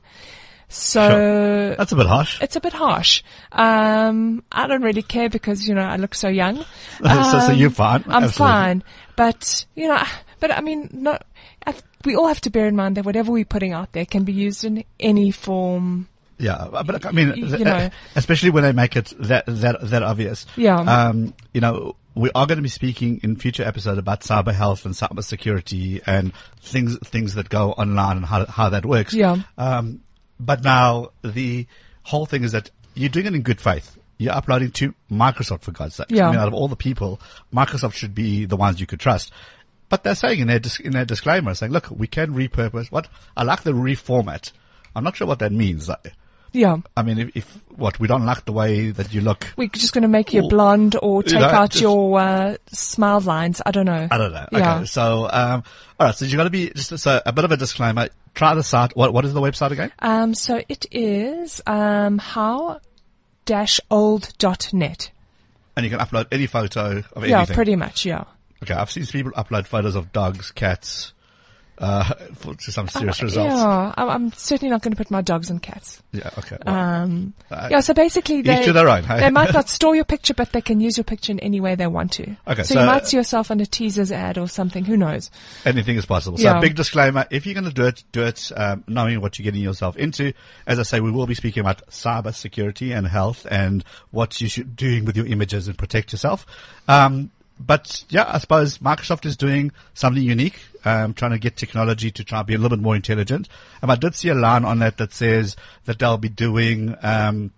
So 0.71 1.09
Sure. 1.09 1.75
That's 1.75 1.91
a 1.91 1.95
bit 1.95 2.05
harsh. 2.05 2.41
it's 2.41 2.55
a 2.55 2.61
bit 2.61 2.73
harsh. 2.73 3.23
Um, 3.51 4.43
I 4.51 4.67
don't 4.67 4.83
really 4.83 5.01
care 5.01 5.27
because, 5.29 5.67
you 5.67 5.73
know, 5.75 5.81
I 5.81 5.95
look 5.97 6.13
so 6.15 6.27
young. 6.29 6.57
So- 7.03 7.39
so 7.39 7.39
Um, 7.51 7.55
you're 7.55 7.69
fine. 7.71 8.03
I'm 8.07 8.23
Absolutely. 8.25 8.37
fine. 8.37 8.83
But, 9.15 9.65
you 9.75 9.87
know, 9.87 10.01
but 10.39 10.51
I 10.55 10.61
mean, 10.61 10.89
no, 10.93 11.17
I, 11.65 11.73
we 12.05 12.15
all 12.15 12.27
have 12.27 12.41
to 12.41 12.49
bear 12.49 12.67
in 12.67 12.75
mind 12.75 12.97
that 12.97 13.05
whatever 13.05 13.31
we're 13.31 13.45
putting 13.45 13.73
out 13.73 13.91
there 13.93 14.05
can 14.05 14.23
be 14.23 14.33
used 14.33 14.63
in 14.63 14.83
any 14.99 15.31
form. 15.31 16.07
Yeah, 16.37 16.67
but 16.71 17.05
I 17.05 17.11
mean, 17.11 17.33
You 17.35 17.57
know. 17.65 17.89
especially 18.15 18.51
when 18.51 18.63
they 18.63 18.71
make 18.71 18.95
it 18.95 19.11
that 19.19 19.43
that 19.47 19.75
that 19.89 20.03
obvious. 20.03 20.45
Yeah. 20.55 20.77
Um, 20.79 21.33
you 21.53 21.59
know, 21.59 21.97
we 22.15 22.31
are 22.33 22.45
going 22.47 22.55
to 22.57 22.61
be 22.61 22.69
speaking 22.69 23.19
in 23.23 23.35
future 23.35 23.63
episodes 23.63 23.97
about 23.99 24.21
cyber 24.21 24.53
health 24.53 24.85
and 24.85 24.93
cyber 24.95 25.21
security 25.21 25.99
and 26.07 26.31
things 26.61 26.97
things 27.03 27.33
that 27.33 27.49
go 27.49 27.73
online 27.73 28.15
and 28.17 28.25
how 28.25 28.45
how 28.45 28.69
that 28.69 28.85
works. 28.85 29.13
Yeah. 29.13 29.35
Um, 29.57 29.99
but 30.39 30.63
now 30.63 31.09
the 31.23 31.67
whole 32.03 32.25
thing 32.25 32.43
is 32.43 32.53
that 32.53 32.71
you're 32.95 33.09
doing 33.09 33.25
it 33.25 33.35
in 33.35 33.41
good 33.41 33.61
faith. 33.61 33.97
You're 34.17 34.33
uploading 34.33 34.71
to 34.71 34.93
Microsoft 35.09 35.61
for 35.61 35.71
God's 35.71 35.95
sake. 35.95 36.07
Yeah. 36.09 36.27
I 36.27 36.31
mean, 36.31 36.39
out 36.39 36.47
of 36.49 36.53
all 36.53 36.67
the 36.67 36.75
people, 36.75 37.21
Microsoft 37.53 37.93
should 37.93 38.13
be 38.13 38.45
the 38.45 38.57
ones 38.57 38.81
you 38.81 38.87
could 38.87 38.99
trust. 38.99 39.31
But 39.87 40.03
they're 40.03 40.15
saying 40.15 40.39
in 40.39 40.47
their 40.47 40.59
dis- 40.59 40.79
in 40.79 40.91
their 40.91 41.05
disclaimer, 41.05 41.53
saying, 41.53 41.71
"Look, 41.71 41.89
we 41.89 42.07
can 42.07 42.33
repurpose." 42.33 42.91
What 42.91 43.07
I 43.35 43.43
like 43.43 43.63
the 43.63 43.71
reformat. 43.71 44.51
I'm 44.95 45.03
not 45.03 45.15
sure 45.15 45.27
what 45.27 45.39
that 45.39 45.51
means. 45.51 45.87
though. 45.87 45.95
Yeah. 46.51 46.77
I 46.97 47.03
mean, 47.03 47.19
if, 47.19 47.35
if 47.35 47.63
what 47.69 47.99
we 47.99 48.07
don't 48.07 48.25
like 48.25 48.45
the 48.45 48.51
way 48.51 48.91
that 48.91 49.13
you 49.13 49.21
look, 49.21 49.47
We're 49.57 49.69
just 49.69 49.93
going 49.93 50.01
to 50.01 50.07
make 50.07 50.33
you 50.33 50.47
blonde 50.47 50.95
or 51.01 51.23
take 51.23 51.39
know, 51.39 51.45
out 51.45 51.71
just- 51.71 51.81
your 51.81 52.19
uh, 52.19 52.57
smile 52.67 53.21
lines. 53.21 53.61
I 53.65 53.71
don't 53.71 53.85
know. 53.85 54.07
I 54.09 54.17
don't 54.17 54.31
know. 54.33 54.47
Yeah. 54.51 54.77
Okay, 54.77 54.85
so 54.85 55.29
um, 55.31 55.63
all 55.99 56.07
right, 56.07 56.15
so 56.15 56.25
you've 56.25 56.37
got 56.37 56.45
to 56.45 56.49
be 56.49 56.69
just 56.71 56.97
so 56.97 57.21
a 57.25 57.31
bit 57.31 57.45
of 57.45 57.51
a 57.51 57.57
disclaimer. 57.57 58.09
Try 58.35 58.53
the 58.55 58.63
site. 58.63 58.95
What 58.95 59.13
what 59.13 59.25
is 59.25 59.33
the 59.33 59.41
website 59.41 59.71
again? 59.71 59.91
Um, 59.99 60.33
so 60.33 60.61
it 60.69 60.85
is 60.91 61.61
um, 61.67 62.17
how 62.17 62.79
dash 63.45 63.79
old 63.89 64.33
dot 64.37 64.71
net. 64.73 65.11
And 65.75 65.83
you 65.85 65.89
can 65.89 65.99
upload 65.99 66.27
any 66.31 66.45
photo 66.45 66.97
of 66.97 67.05
anything. 67.17 67.29
Yeah, 67.29 67.45
pretty 67.45 67.75
much. 67.75 68.05
Yeah. 68.05 68.25
Okay, 68.61 68.73
I've 68.73 68.91
seen 68.91 69.05
people 69.05 69.31
upload 69.31 69.65
photos 69.65 69.95
of 69.95 70.11
dogs, 70.11 70.51
cats, 70.51 71.13
uh, 71.79 72.03
for, 72.35 72.55
to 72.55 72.71
some 72.71 72.87
serious 72.89 73.21
results. 73.21 73.55
Yeah, 73.55 73.93
I'm, 73.97 74.09
I'm 74.09 74.31
certainly 74.33 74.69
not 74.69 74.81
going 74.81 74.91
to 74.91 74.97
put 74.97 75.09
my 75.09 75.21
dogs 75.21 75.49
and 75.49 75.61
cats. 75.61 76.01
Yeah, 76.11 76.29
okay. 76.37 76.57
well, 76.65 76.75
Um, 76.75 77.33
Uh, 77.49 77.67
yeah, 77.71 77.79
so 77.79 77.93
basically 77.93 78.41
they, 78.41 78.63
to 78.65 78.73
their 78.73 78.89
own, 78.89 79.03
hey? 79.03 79.19
they 79.21 79.29
might 79.29 79.53
not 79.53 79.69
store 79.69 79.95
your 79.95 80.05
picture, 80.05 80.33
but 80.33 80.51
they 80.51 80.61
can 80.61 80.79
use 80.79 80.97
your 80.97 81.03
picture 81.05 81.31
in 81.31 81.39
any 81.39 81.59
way 81.61 81.75
they 81.75 81.87
want 81.87 82.11
to. 82.13 82.35
Okay, 82.47 82.63
so, 82.63 82.73
so- 82.75 82.81
you 82.81 82.85
might 82.85 83.07
see 83.07 83.17
yourself 83.17 83.49
on 83.51 83.59
a 83.59 83.65
teaser's 83.65 84.11
ad 84.11 84.37
or 84.37 84.47
something. 84.47 84.83
Who 84.85 84.97
knows? 84.97 85.31
anything 85.65 85.95
is 85.97 86.05
possible. 86.05 86.37
So 86.37 86.43
Yeah. 86.43 86.59
big 86.59 86.75
disclaimer, 86.75 87.25
if 87.31 87.45
you're 87.45 87.53
going 87.55 87.65
to 87.65 87.73
do 87.73 87.85
it, 87.85 88.03
do 88.11 88.23
it 88.23 88.51
um, 88.55 88.83
knowing 88.87 89.21
what 89.21 89.37
you're 89.39 89.45
getting 89.45 89.61
yourself 89.61 89.95
into. 89.97 90.33
As 90.67 90.79
I 90.79 90.83
say, 90.83 90.99
we 90.99 91.11
will 91.11 91.27
be 91.27 91.35
speaking 91.35 91.61
about 91.61 91.85
cyber 91.87 92.33
security 92.33 92.91
and 92.91 93.07
health 93.07 93.45
and 93.49 93.83
what 94.11 94.41
you 94.41 94.47
should 94.49 94.75
doing 94.75 95.05
with 95.05 95.15
your 95.15 95.25
images 95.27 95.67
and 95.67 95.77
protect 95.77 96.11
yourself. 96.11 96.45
Um, 96.87 97.31
but 97.59 98.03
yeah, 98.09 98.25
I 98.27 98.37
suppose 98.37 98.77
Microsoft 98.77 99.25
is 99.25 99.35
doing 99.35 99.71
something 99.93 100.23
unique, 100.23 100.59
um, 100.85 101.13
trying 101.13 101.31
to 101.31 101.39
get 101.39 101.57
technology 101.57 102.11
to 102.11 102.23
try 102.23 102.39
and 102.39 102.47
be 102.47 102.55
a 102.55 102.57
little 102.57 102.77
bit 102.77 102.83
more 102.83 102.95
intelligent. 102.95 103.47
Um, 103.81 103.89
I 103.89 103.95
did 103.95 104.15
see 104.15 104.29
a 104.29 104.35
line 104.35 104.65
on 104.65 104.79
that 104.79 104.97
that 104.97 105.13
says 105.13 105.55
that 105.85 105.99
they'll 105.99 106.17
be 106.17 106.29
doing, 106.29 106.95
um, 107.01 107.51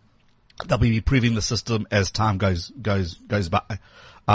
they'll 0.67 0.77
be 0.77 0.97
improving 0.97 1.35
the 1.35 1.41
system 1.41 1.87
as 1.91 2.11
time 2.11 2.37
goes 2.37 2.71
goes 2.81 3.15
goes 3.15 3.49
by. 3.49 3.61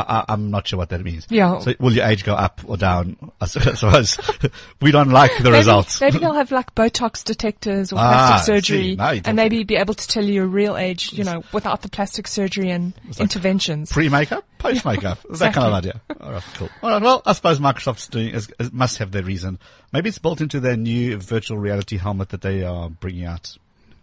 I, 0.06 0.24
I'm 0.28 0.50
not 0.50 0.66
sure 0.68 0.78
what 0.78 0.88
that 0.90 1.00
means. 1.02 1.26
Yeah. 1.30 1.58
So 1.60 1.74
will 1.78 1.92
your 1.92 2.04
age 2.06 2.24
go 2.24 2.34
up 2.34 2.60
or 2.66 2.76
down? 2.76 3.16
I 3.40 3.46
suppose 3.46 4.18
we 4.80 4.90
don't 4.90 5.10
like 5.10 5.30
the 5.38 5.44
Maybe, 5.44 5.56
results. 5.58 6.00
maybe 6.00 6.18
they'll 6.18 6.32
have 6.34 6.50
like 6.50 6.74
Botox 6.74 7.22
detectors 7.24 7.92
or 7.92 7.96
Ah, 7.98 8.26
plastic 8.28 8.64
see. 8.64 8.96
surgery 8.96 9.20
and 9.24 9.36
maybe 9.36 9.64
be 9.64 9.76
able 9.76 9.94
to 9.94 10.08
tell 10.08 10.24
you 10.24 10.32
your 10.34 10.46
real 10.46 10.76
age, 10.76 11.12
you 11.12 11.24
know, 11.24 11.42
without 11.52 11.82
the 11.82 11.88
plastic 11.88 12.26
surgery 12.28 12.70
and 12.70 12.92
interventions. 13.18 13.92
Pre 13.92 14.08
makeup, 14.08 14.44
post 14.58 14.84
makeup, 14.84 15.18
that 15.30 15.54
kind 15.54 15.66
of 15.66 15.72
idea. 15.72 16.00
All 16.20 16.32
right, 16.32 16.42
cool. 16.54 16.68
All 16.82 16.90
right, 16.90 17.02
well, 17.02 17.22
I 17.26 17.32
suppose 17.32 17.58
Microsoft's 17.58 18.08
doing 18.08 18.28
is, 18.34 18.52
is, 18.58 18.72
must 18.72 18.98
have 18.98 19.10
their 19.12 19.22
reason. 19.22 19.58
Maybe 19.92 20.08
it's 20.08 20.18
built 20.18 20.40
into 20.40 20.60
their 20.60 20.76
new 20.76 21.16
virtual 21.18 21.58
reality 21.58 21.96
helmet 21.96 22.30
that 22.30 22.42
they 22.42 22.62
are 22.62 22.88
bringing 22.90 23.24
out. 23.24 23.56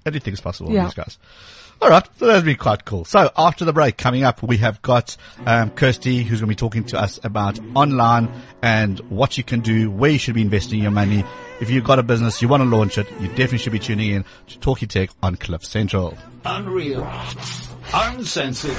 Anything's 0.06 0.42
possible 0.42 0.72
with 0.72 0.84
these 0.84 0.94
guys. 0.94 1.18
All 1.82 1.90
right, 1.90 2.08
so 2.18 2.28
that'd 2.28 2.46
be 2.46 2.56
quite 2.56 2.86
cool. 2.86 3.04
So 3.04 3.30
after 3.36 3.66
the 3.66 3.74
break, 3.74 3.98
coming 3.98 4.24
up, 4.24 4.42
we 4.42 4.58
have 4.58 4.82
got 4.82 5.18
um, 5.46 5.70
Kirsty, 5.72 6.24
who's 6.24 6.40
going 6.40 6.48
to 6.48 6.52
be 6.52 6.56
talking 6.56 6.86
to 6.86 7.00
us 7.00 7.20
about 7.24 7.60
online 7.76 8.32
and 8.62 9.00
what 9.10 9.38
you 9.38 9.44
can 9.44 9.60
do, 9.60 9.92
where 9.92 10.12
you 10.12 10.18
should 10.18 10.36
be 10.36 10.42
investing 10.42 10.82
your 10.82 10.92
money. 10.92 11.26
If 11.60 11.70
you've 11.70 11.84
got 11.84 12.00
a 12.00 12.04
business, 12.04 12.42
you 12.42 12.48
want 12.48 12.64
to 12.64 12.70
launch 12.70 12.98
it, 12.98 13.10
you 13.20 13.28
definitely 13.30 13.58
should 13.58 13.74
be 13.74 13.80
tuning 13.80 14.12
in 14.12 14.26
to 14.48 14.60
Talkie 14.60 14.88
Tech 14.88 15.10
on 15.22 15.36
Cliff 15.36 15.66
Central. 15.66 16.18
Unreal. 16.46 17.04
Uncensored. 17.94 18.72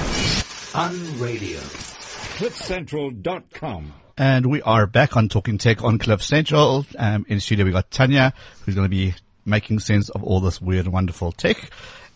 Unradio. 0.72 1.60
CliffCentral.com. 2.38 3.92
And 4.16 4.46
we 4.46 4.62
are 4.62 4.86
back 4.86 5.16
on 5.16 5.28
Talking 5.28 5.58
Tech 5.58 5.82
on 5.82 5.98
Cliff 5.98 6.22
Central. 6.22 6.86
Um, 6.98 7.26
in 7.28 7.40
studio, 7.40 7.64
we 7.64 7.72
got 7.72 7.90
Tanya, 7.90 8.32
who's 8.64 8.74
going 8.74 8.86
to 8.86 8.88
be 8.88 9.14
making 9.44 9.78
sense 9.80 10.08
of 10.10 10.22
all 10.22 10.40
this 10.40 10.60
weird 10.60 10.84
and 10.86 10.92
wonderful 10.94 11.32
tech. 11.32 11.70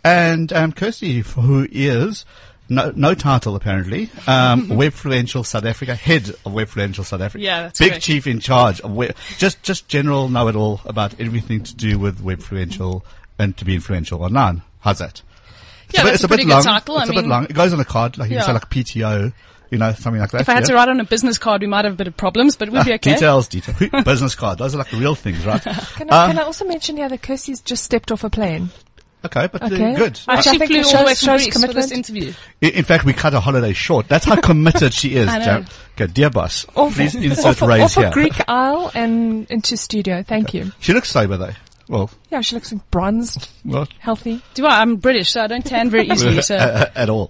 And 0.05 0.53
um, 0.53 0.73
Kirsty, 0.73 1.21
who 1.21 1.67
is 1.71 2.25
no, 2.69 2.93
no 2.95 3.15
title 3.15 3.57
apparently, 3.57 4.11
um, 4.27 4.69
Webfluential 4.69 5.45
South 5.45 5.65
Africa, 5.65 5.95
head 5.95 6.29
of 6.29 6.53
Webfluential 6.53 7.05
South 7.05 7.21
Africa. 7.21 7.43
Yeah, 7.43 7.63
that's 7.63 7.79
Big 7.79 7.91
correct. 7.93 8.05
chief 8.05 8.27
in 8.27 8.41
charge 8.41 8.81
of 8.81 8.93
web, 8.93 9.17
just, 9.39 9.63
just 9.63 9.89
general 9.89 10.29
know-it-all 10.29 10.81
about 10.85 11.19
everything 11.21 11.63
to 11.65 11.75
do 11.75 11.99
with 11.99 12.21
Webfluential 12.23 13.03
and 13.39 13.57
to 13.57 13.65
be 13.65 13.75
influential 13.75 14.23
online. 14.23 14.63
How's 14.81 14.99
that? 14.99 15.23
It's 15.89 15.95
Yeah, 15.95 16.03
a 16.03 16.05
bit, 16.05 16.11
that's 16.11 16.15
it's 16.15 16.23
a 16.25 16.27
a 16.27 16.29
bit 16.37 16.37
good 16.45 16.49
long. 16.53 16.63
title. 16.63 16.99
I 16.99 17.03
It's 17.03 17.11
a 17.11 17.15
bit 17.15 17.27
long. 17.27 17.45
It 17.45 17.55
goes 17.55 17.73
on 17.73 17.81
a 17.81 17.85
card, 17.85 18.19
like 18.19 18.31
you 18.31 18.37
can 18.37 18.45
say 18.47 18.53
like 18.53 18.69
PTO, 18.71 19.33
you 19.71 19.79
know, 19.79 19.93
something 19.93 20.21
like 20.21 20.31
that. 20.31 20.43
If 20.43 20.49
I 20.49 20.55
had 20.55 20.63
yeah? 20.65 20.69
to 20.69 20.75
write 20.75 20.89
on 20.89 21.01
a 21.01 21.05
business 21.05 21.39
card, 21.39 21.61
we 21.61 21.67
might 21.67 21.85
have 21.85 21.95
a 21.95 21.97
bit 21.97 22.07
of 22.09 22.17
problems, 22.17 22.57
but 22.57 22.71
we'll 22.71 22.85
be 22.85 22.93
okay. 22.95 23.15
Details, 23.15 23.49
detail. 23.49 23.75
Business 24.05 24.35
card. 24.35 24.59
Those 24.59 24.75
are 24.75 24.79
like 24.79 24.91
the 24.91 24.97
real 24.99 25.15
things, 25.15 25.45
right? 25.45 25.61
Can 25.97 26.11
I, 26.11 26.25
Uh, 26.25 26.27
can 26.29 26.39
I 26.39 26.43
also 26.43 26.65
mention 26.65 26.97
here 26.97 27.09
that 27.09 27.23
Kirsty's 27.23 27.61
just 27.61 27.85
stepped 27.85 28.11
off 28.13 28.25
a 28.25 28.31
plane? 28.31 28.71
okay, 29.25 29.49
but 29.53 29.63
uh, 29.63 29.67
Okay. 29.67 29.95
good. 29.97 30.21
I 30.29 30.35
I 30.35 30.39
actually 30.39 30.59
think 30.59 30.71
flew 30.71 30.81
it 30.81 30.87
all 30.95 31.01
the 31.01 31.07
way 31.07 31.15
shows- 31.15 31.21
from 31.21 31.39
shows 31.39 31.45
Greece 31.53 31.67
for 31.67 31.73
this 31.75 31.91
interview. 31.91 32.33
In, 32.61 32.71
in 32.71 32.85
fact, 32.85 33.05
we 33.05 33.13
cut 33.13 33.35
a 33.35 33.41
holiday 33.41 33.73
short. 33.73 34.09
That's 34.09 34.25
how 34.25 34.41
committed 34.41 34.95
she 34.95 35.15
is, 35.17 35.29
I 35.33 35.39
know. 35.39 35.65
Okay, 36.01 36.07
dear 36.13 36.31
boss, 36.31 36.65
Off, 36.77 36.95
please 36.95 37.15
insert 37.17 37.61
off, 37.61 37.69
raise 37.69 37.83
off 37.83 37.95
here. 37.97 38.07
a 38.09 38.11
Greek 38.13 38.35
Isle 38.49 38.91
and 38.95 39.51
into 39.51 39.77
studio. 39.77 40.23
Thank 40.23 40.55
you. 40.55 40.71
She 40.81 40.93
looks 40.93 41.11
sober 41.11 41.37
though. 41.37 41.53
Well, 41.89 42.11
Yeah, 42.31 42.43
she 42.43 42.55
looks 42.55 42.71
bronzed, 42.91 43.49
well, 43.65 43.89
healthy. 43.99 44.43
Do 44.53 44.67
I? 44.67 44.83
I'm 44.83 44.97
British, 44.97 45.31
so 45.31 45.43
I 45.43 45.47
don't 45.47 45.65
tan 45.65 45.89
very 45.89 46.07
easily. 46.09 46.43
So 46.43 46.55
at 46.57 47.09
all. 47.09 47.29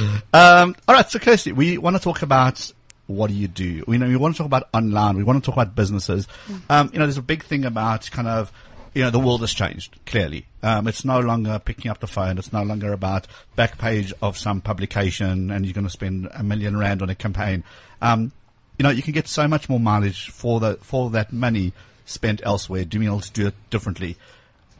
um, 0.32 0.76
all 0.88 0.94
right, 0.94 1.08
so 1.08 1.18
Kirsty, 1.18 1.52
we 1.52 1.78
want 1.78 1.96
to 1.96 2.02
talk 2.02 2.22
about 2.22 2.72
what 3.06 3.28
do 3.28 3.34
you 3.34 3.48
do? 3.48 3.84
We 3.86 3.98
know 3.98 4.06
we 4.06 4.16
want 4.16 4.34
to 4.34 4.38
talk 4.38 4.46
about 4.46 4.68
online. 4.72 5.16
We 5.16 5.24
want 5.24 5.42
to 5.42 5.46
talk 5.46 5.56
about 5.56 5.74
businesses. 5.74 6.26
Um, 6.70 6.90
you 6.92 6.98
know, 6.98 7.04
there's 7.04 7.18
a 7.18 7.22
big 7.22 7.44
thing 7.44 7.64
about 7.64 8.10
kind 8.10 8.26
of, 8.26 8.50
you 8.94 9.02
know, 9.02 9.10
the 9.10 9.18
world 9.18 9.42
has 9.42 9.52
changed 9.52 9.98
clearly. 10.06 10.46
Um, 10.62 10.88
it's 10.88 11.04
no 11.04 11.20
longer 11.20 11.60
picking 11.62 11.90
up 11.90 12.00
the 12.00 12.06
phone. 12.06 12.38
It's 12.38 12.52
no 12.52 12.62
longer 12.62 12.92
about 12.92 13.26
back 13.56 13.76
page 13.76 14.12
of 14.22 14.38
some 14.38 14.60
publication 14.60 15.50
and 15.50 15.66
you're 15.66 15.74
going 15.74 15.86
to 15.86 15.90
spend 15.90 16.28
a 16.32 16.42
million 16.42 16.76
rand 16.78 17.02
on 17.02 17.10
a 17.10 17.14
campaign. 17.14 17.64
Um, 18.00 18.32
you 18.78 18.84
know, 18.84 18.90
you 18.90 19.02
can 19.02 19.12
get 19.12 19.28
so 19.28 19.46
much 19.46 19.68
more 19.68 19.80
mileage 19.80 20.30
for 20.30 20.58
the 20.60 20.78
for 20.80 21.10
that 21.10 21.32
money 21.32 21.72
spent 22.06 22.40
elsewhere, 22.44 22.84
doing 22.84 23.06
able 23.06 23.20
to 23.20 23.32
do 23.32 23.46
it 23.48 23.54
differently. 23.70 24.16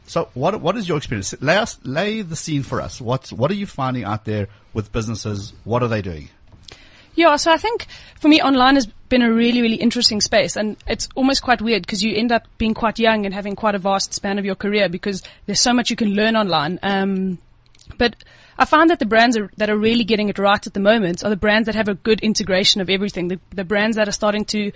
So 0.07 0.29
what 0.33 0.61
what 0.61 0.77
is 0.77 0.87
your 0.87 0.97
experience? 0.97 1.33
Lay 1.41 1.57
us 1.57 1.79
lay 1.83 2.21
the 2.21 2.35
scene 2.35 2.63
for 2.63 2.81
us. 2.81 3.01
What 3.01 3.29
what 3.29 3.51
are 3.51 3.55
you 3.55 3.65
finding 3.65 4.03
out 4.03 4.25
there 4.25 4.47
with 4.73 4.91
businesses? 4.91 5.53
What 5.63 5.81
are 5.83 5.87
they 5.87 6.01
doing? 6.01 6.29
yeah, 7.15 7.37
so 7.37 7.51
I 7.51 7.57
think 7.57 7.87
for 8.19 8.27
me, 8.27 8.41
online 8.41 8.75
has 8.75 8.85
been 8.85 9.21
a 9.21 9.31
really, 9.31 9.61
really 9.61 9.77
interesting 9.77 10.21
space, 10.21 10.55
and 10.55 10.75
it's 10.85 11.07
almost 11.15 11.41
quite 11.41 11.61
weird 11.61 11.83
because 11.83 12.03
you 12.03 12.15
end 12.15 12.31
up 12.31 12.45
being 12.57 12.73
quite 12.73 12.99
young 12.99 13.25
and 13.25 13.33
having 13.33 13.55
quite 13.55 13.75
a 13.75 13.79
vast 13.79 14.13
span 14.13 14.37
of 14.37 14.45
your 14.45 14.55
career 14.55 14.89
because 14.89 15.23
there's 15.45 15.61
so 15.61 15.73
much 15.73 15.89
you 15.89 15.95
can 15.95 16.13
learn 16.13 16.35
online. 16.35 16.77
Um, 16.83 17.37
but 17.97 18.15
I 18.57 18.65
find 18.65 18.89
that 18.89 18.99
the 18.99 19.05
brands 19.05 19.37
are, 19.37 19.49
that 19.57 19.69
are 19.69 19.77
really 19.77 20.03
getting 20.03 20.29
it 20.29 20.37
right 20.37 20.65
at 20.65 20.73
the 20.73 20.79
moment 20.79 21.23
are 21.23 21.29
the 21.29 21.35
brands 21.35 21.67
that 21.67 21.75
have 21.75 21.87
a 21.87 21.93
good 21.93 22.19
integration 22.21 22.81
of 22.81 22.89
everything. 22.89 23.29
The, 23.29 23.39
the 23.51 23.63
brands 23.63 23.95
that 23.95 24.09
are 24.09 24.13
starting 24.13 24.43
to 24.45 24.71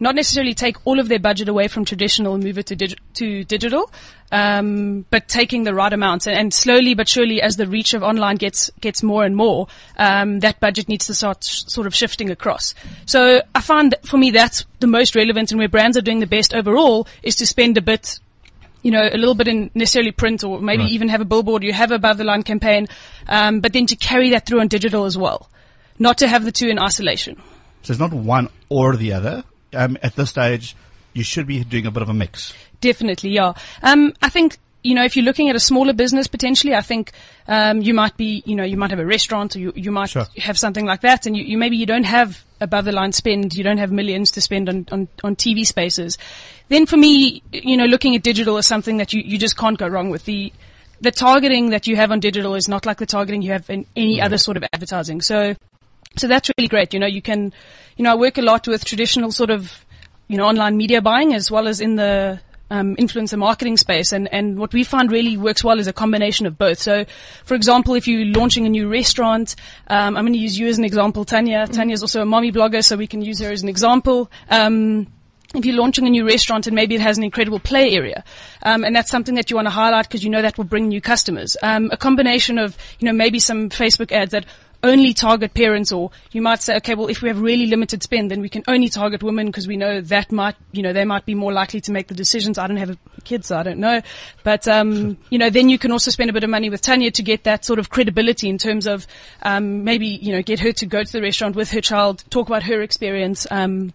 not 0.00 0.14
necessarily 0.14 0.54
take 0.54 0.76
all 0.86 0.98
of 1.00 1.08
their 1.08 1.18
budget 1.18 1.48
away 1.48 1.68
from 1.68 1.84
traditional 1.84 2.34
and 2.34 2.44
move 2.44 2.58
it 2.58 2.66
to, 2.66 2.76
dig- 2.76 2.98
to 3.14 3.44
digital, 3.44 3.90
um, 4.30 5.04
but 5.10 5.26
taking 5.28 5.64
the 5.64 5.74
right 5.74 5.92
amounts 5.92 6.26
and, 6.26 6.36
and 6.36 6.54
slowly 6.54 6.94
but 6.94 7.08
surely 7.08 7.40
as 7.42 7.56
the 7.56 7.66
reach 7.66 7.94
of 7.94 8.02
online 8.02 8.36
gets 8.36 8.70
gets 8.80 9.02
more 9.02 9.24
and 9.24 9.34
more, 9.36 9.66
um, 9.96 10.40
that 10.40 10.60
budget 10.60 10.88
needs 10.88 11.06
to 11.06 11.14
start 11.14 11.42
sh- 11.44 11.62
sort 11.66 11.86
of 11.86 11.94
shifting 11.94 12.30
across. 12.30 12.74
So 13.06 13.42
I 13.54 13.60
find 13.60 13.92
that 13.92 14.06
for 14.06 14.18
me 14.18 14.30
that's 14.30 14.64
the 14.80 14.86
most 14.86 15.14
relevant 15.16 15.50
and 15.50 15.58
where 15.58 15.68
brands 15.68 15.96
are 15.96 16.02
doing 16.02 16.20
the 16.20 16.26
best 16.26 16.54
overall 16.54 17.06
is 17.22 17.36
to 17.36 17.46
spend 17.46 17.76
a 17.78 17.82
bit 17.82 18.18
you 18.82 18.92
know, 18.92 19.02
a 19.12 19.16
little 19.18 19.34
bit 19.34 19.48
in 19.48 19.70
necessarily 19.74 20.12
print 20.12 20.44
or 20.44 20.60
maybe 20.60 20.84
Right. 20.84 20.92
even 20.92 21.08
have 21.08 21.20
a 21.20 21.24
billboard, 21.24 21.64
you 21.64 21.72
have 21.72 21.90
above 21.90 22.16
the 22.16 22.22
line 22.22 22.44
campaign, 22.44 22.86
um, 23.28 23.58
but 23.60 23.72
then 23.72 23.86
to 23.86 23.96
carry 23.96 24.30
that 24.30 24.46
through 24.46 24.60
on 24.60 24.68
digital 24.68 25.04
as 25.04 25.18
well. 25.18 25.50
Not 25.98 26.16
to 26.18 26.28
have 26.28 26.44
the 26.44 26.52
two 26.52 26.68
in 26.68 26.78
isolation. 26.78 27.42
So 27.82 27.92
it's 27.92 27.98
not 27.98 28.12
one 28.12 28.48
or 28.68 28.94
the 28.94 29.12
other. 29.12 29.42
Um, 29.74 29.98
at 30.02 30.16
this 30.16 30.30
stage, 30.30 30.74
you 31.12 31.22
should 31.24 31.46
be 31.46 31.62
doing 31.64 31.86
a 31.86 31.90
bit 31.90 32.02
of 32.02 32.08
a 32.08 32.14
mix. 32.14 32.54
Definitely, 32.80 33.30
yeah. 33.30 33.52
Um, 33.82 34.14
I 34.22 34.28
think, 34.28 34.58
you 34.82 34.94
know, 34.94 35.04
if 35.04 35.16
you're 35.16 35.24
looking 35.24 35.50
at 35.50 35.56
a 35.56 35.60
smaller 35.60 35.92
business 35.92 36.26
potentially, 36.26 36.74
I 36.74 36.80
think, 36.80 37.12
um, 37.48 37.82
you 37.82 37.92
might 37.92 38.16
be, 38.16 38.42
you 38.46 38.54
know, 38.54 38.64
you 38.64 38.76
might 38.76 38.90
have 38.90 39.00
a 39.00 39.04
restaurant 39.06 39.56
or 39.56 39.58
you, 39.58 39.72
you 39.74 39.90
might 39.90 40.10
Sure. 40.10 40.26
have 40.38 40.58
something 40.58 40.86
like 40.86 41.00
that 41.00 41.26
and 41.26 41.36
you, 41.36 41.44
you 41.44 41.58
maybe 41.58 41.76
you 41.76 41.86
don't 41.86 42.04
have 42.04 42.44
above 42.60 42.84
the 42.84 42.92
line 42.92 43.12
spend, 43.12 43.54
you 43.54 43.64
don't 43.64 43.78
have 43.78 43.90
millions 43.92 44.30
to 44.32 44.40
spend 44.40 44.68
on, 44.68 44.86
on, 44.92 45.08
on 45.24 45.36
TV 45.36 45.66
spaces. 45.66 46.18
Then 46.68 46.86
for 46.86 46.96
me, 46.96 47.42
you 47.52 47.76
know, 47.76 47.86
looking 47.86 48.14
at 48.14 48.22
digital 48.22 48.56
is 48.56 48.66
something 48.66 48.96
that 48.98 49.12
you, 49.12 49.22
you 49.22 49.38
just 49.38 49.56
can't 49.56 49.78
go 49.78 49.88
wrong 49.88 50.10
with. 50.10 50.24
The, 50.24 50.52
the 51.00 51.10
targeting 51.10 51.70
that 51.70 51.86
you 51.86 51.96
have 51.96 52.10
on 52.10 52.20
digital 52.20 52.54
is 52.54 52.68
not 52.68 52.86
like 52.86 52.98
the 52.98 53.06
targeting 53.06 53.42
you 53.42 53.52
have 53.52 53.68
in 53.70 53.86
any 53.96 54.20
other 54.20 54.38
sort 54.38 54.56
of 54.56 54.64
advertising. 54.72 55.20
So, 55.20 55.54
so 56.16 56.26
that's 56.26 56.50
really 56.56 56.68
great. 56.68 56.92
You 56.92 57.00
know, 57.00 57.06
you 57.06 57.22
can, 57.22 57.52
you 57.98 58.04
know, 58.04 58.12
I 58.12 58.14
work 58.14 58.38
a 58.38 58.42
lot 58.42 58.66
with 58.66 58.84
traditional 58.84 59.32
sort 59.32 59.50
of, 59.50 59.84
you 60.28 60.36
know, 60.38 60.46
online 60.46 60.76
media 60.76 61.02
buying 61.02 61.34
as 61.34 61.50
well 61.50 61.66
as 61.66 61.80
in 61.80 61.96
the 61.96 62.40
um, 62.70 62.94
influencer 62.96 63.36
marketing 63.36 63.76
space. 63.76 64.12
And, 64.12 64.32
and 64.32 64.56
what 64.56 64.72
we 64.72 64.84
find 64.84 65.10
really 65.10 65.36
works 65.36 65.64
well 65.64 65.80
is 65.80 65.88
a 65.88 65.92
combination 65.92 66.46
of 66.46 66.56
both. 66.56 66.78
So, 66.78 67.04
for 67.44 67.54
example, 67.54 67.94
if 67.94 68.06
you're 68.06 68.26
launching 68.26 68.66
a 68.66 68.68
new 68.68 68.88
restaurant, 68.88 69.56
um, 69.88 70.16
I'm 70.16 70.24
going 70.24 70.32
to 70.32 70.38
use 70.38 70.56
you 70.56 70.68
as 70.68 70.78
an 70.78 70.84
example, 70.84 71.24
Tanya. 71.24 71.66
Tanya 71.66 71.94
is 71.94 72.02
also 72.02 72.22
a 72.22 72.26
mommy 72.26 72.52
blogger, 72.52 72.84
so 72.84 72.96
we 72.96 73.08
can 73.08 73.20
use 73.20 73.40
her 73.40 73.50
as 73.50 73.62
an 73.62 73.68
example. 73.68 74.30
Um, 74.48 75.08
if 75.54 75.64
you're 75.64 75.76
launching 75.76 76.06
a 76.06 76.10
new 76.10 76.26
restaurant 76.26 76.66
and 76.66 76.76
maybe 76.76 76.94
it 76.94 77.00
has 77.00 77.16
an 77.16 77.24
incredible 77.24 77.58
play 77.58 77.94
area, 77.94 78.22
um, 78.62 78.84
and 78.84 78.94
that's 78.94 79.10
something 79.10 79.34
that 79.36 79.50
you 79.50 79.56
want 79.56 79.66
to 79.66 79.70
highlight 79.70 80.06
because 80.06 80.22
you 80.22 80.28
know 80.28 80.42
that 80.42 80.58
will 80.58 80.64
bring 80.64 80.88
new 80.88 81.00
customers. 81.00 81.56
Um, 81.62 81.88
a 81.90 81.96
combination 81.96 82.58
of, 82.58 82.76
you 82.98 83.06
know, 83.06 83.14
maybe 83.14 83.40
some 83.40 83.70
Facebook 83.70 84.12
ads 84.12 84.32
that 84.32 84.44
only 84.82 85.12
target 85.12 85.54
parents 85.54 85.90
or 85.90 86.10
you 86.30 86.40
might 86.40 86.62
say, 86.62 86.76
okay, 86.76 86.94
well, 86.94 87.08
if 87.08 87.22
we 87.22 87.28
have 87.28 87.40
really 87.40 87.66
limited 87.66 88.02
spend, 88.02 88.30
then 88.30 88.40
we 88.40 88.48
can 88.48 88.62
only 88.68 88.88
target 88.88 89.22
women 89.22 89.46
because 89.46 89.66
we 89.66 89.76
know 89.76 90.00
that 90.00 90.30
might, 90.30 90.54
you 90.72 90.82
know, 90.82 90.92
they 90.92 91.04
might 91.04 91.26
be 91.26 91.34
more 91.34 91.52
likely 91.52 91.80
to 91.80 91.92
make 91.92 92.06
the 92.06 92.14
decisions. 92.14 92.58
I 92.58 92.66
don't 92.66 92.76
have 92.76 92.96
kids, 93.24 93.48
so 93.48 93.56
I 93.56 93.62
don't 93.62 93.80
know. 93.80 94.02
But, 94.44 94.68
um, 94.68 95.18
you 95.30 95.38
know, 95.38 95.50
then 95.50 95.68
you 95.68 95.78
can 95.78 95.90
also 95.90 96.10
spend 96.10 96.30
a 96.30 96.32
bit 96.32 96.44
of 96.44 96.50
money 96.50 96.70
with 96.70 96.80
Tanya 96.80 97.10
to 97.12 97.22
get 97.22 97.44
that 97.44 97.64
sort 97.64 97.78
of 97.78 97.90
credibility 97.90 98.48
in 98.48 98.58
terms 98.58 98.86
of, 98.86 99.06
um, 99.42 99.84
maybe, 99.84 100.06
you 100.06 100.32
know, 100.32 100.42
get 100.42 100.60
her 100.60 100.72
to 100.72 100.86
go 100.86 101.02
to 101.02 101.12
the 101.12 101.22
restaurant 101.22 101.56
with 101.56 101.70
her 101.70 101.80
child, 101.80 102.24
talk 102.30 102.48
about 102.48 102.62
her 102.64 102.80
experience, 102.80 103.46
um, 103.50 103.92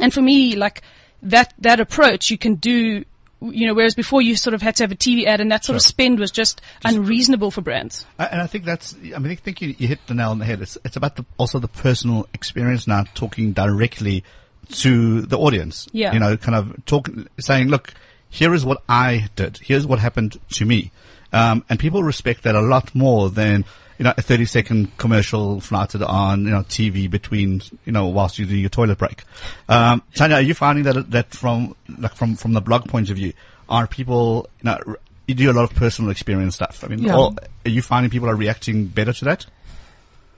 and 0.00 0.14
for 0.14 0.22
me, 0.22 0.56
like 0.56 0.82
that, 1.22 1.52
that 1.58 1.78
approach 1.78 2.30
you 2.30 2.38
can 2.38 2.54
do, 2.54 3.04
you 3.50 3.66
know, 3.66 3.74
whereas 3.74 3.94
before 3.94 4.22
you 4.22 4.36
sort 4.36 4.54
of 4.54 4.62
had 4.62 4.76
to 4.76 4.84
have 4.84 4.92
a 4.92 4.96
TV 4.96 5.26
ad 5.26 5.40
and 5.40 5.50
that 5.50 5.64
sort 5.64 5.76
of 5.76 5.82
spend 5.82 6.18
was 6.18 6.30
just, 6.30 6.60
unreasonable 6.84 7.50
for 7.50 7.60
brands. 7.60 8.06
And 8.18 8.40
I 8.40 8.46
think 8.46 8.64
that's, 8.64 8.94
I 8.94 9.18
mean, 9.18 9.32
I 9.32 9.34
think 9.34 9.60
you, 9.60 9.74
you 9.78 9.88
hit 9.88 9.98
the 10.06 10.14
nail 10.14 10.30
on 10.30 10.38
the 10.38 10.44
head. 10.44 10.60
It's, 10.60 10.78
it's 10.84 10.96
about 10.96 11.16
the, 11.16 11.24
also 11.38 11.58
the 11.58 11.68
personal 11.68 12.28
experience 12.34 12.86
now, 12.86 13.04
talking 13.14 13.52
directly 13.52 14.24
to 14.70 15.22
the 15.22 15.38
audience. 15.38 15.88
Yeah. 15.92 16.12
You 16.12 16.20
know, 16.20 16.36
kind 16.36 16.54
of 16.54 16.84
talking, 16.86 17.28
saying, 17.38 17.68
look, 17.68 17.94
here 18.28 18.54
is 18.54 18.64
what 18.64 18.82
I 18.88 19.28
did. 19.36 19.58
Here's 19.58 19.86
what 19.86 19.98
happened 19.98 20.38
to 20.50 20.64
me. 20.64 20.90
Um, 21.32 21.64
and 21.68 21.78
people 21.78 22.02
respect 22.02 22.42
that 22.42 22.54
a 22.54 22.60
lot 22.60 22.94
more 22.94 23.30
than, 23.30 23.64
you 24.02 24.08
know, 24.08 24.14
a 24.16 24.22
30 24.22 24.46
second 24.46 24.96
commercial 24.98 25.60
flouted 25.60 26.02
on, 26.02 26.44
you 26.44 26.50
know, 26.50 26.62
TV 26.62 27.08
between, 27.08 27.62
you 27.84 27.92
know, 27.92 28.08
whilst 28.08 28.36
you 28.36 28.44
do 28.44 28.56
your 28.56 28.68
toilet 28.68 28.98
break. 28.98 29.22
Um, 29.68 30.02
Tanya, 30.16 30.36
are 30.36 30.42
you 30.42 30.54
finding 30.54 30.82
that, 30.82 31.08
that 31.12 31.32
from, 31.32 31.76
like, 31.98 32.12
from, 32.16 32.34
from 32.34 32.52
the 32.52 32.60
blog 32.60 32.88
point 32.88 33.10
of 33.10 33.16
view, 33.16 33.32
are 33.68 33.86
people, 33.86 34.48
you 34.60 34.64
know, 34.64 34.96
you 35.28 35.36
do 35.36 35.48
a 35.48 35.52
lot 35.52 35.70
of 35.70 35.76
personal 35.76 36.10
experience 36.10 36.56
stuff. 36.56 36.82
I 36.82 36.88
mean, 36.88 36.98
Yeah. 36.98 37.14
all, 37.14 37.36
are 37.64 37.70
you 37.70 37.80
finding 37.80 38.10
people 38.10 38.28
are 38.28 38.34
reacting 38.34 38.86
better 38.86 39.12
to 39.12 39.24
that? 39.26 39.46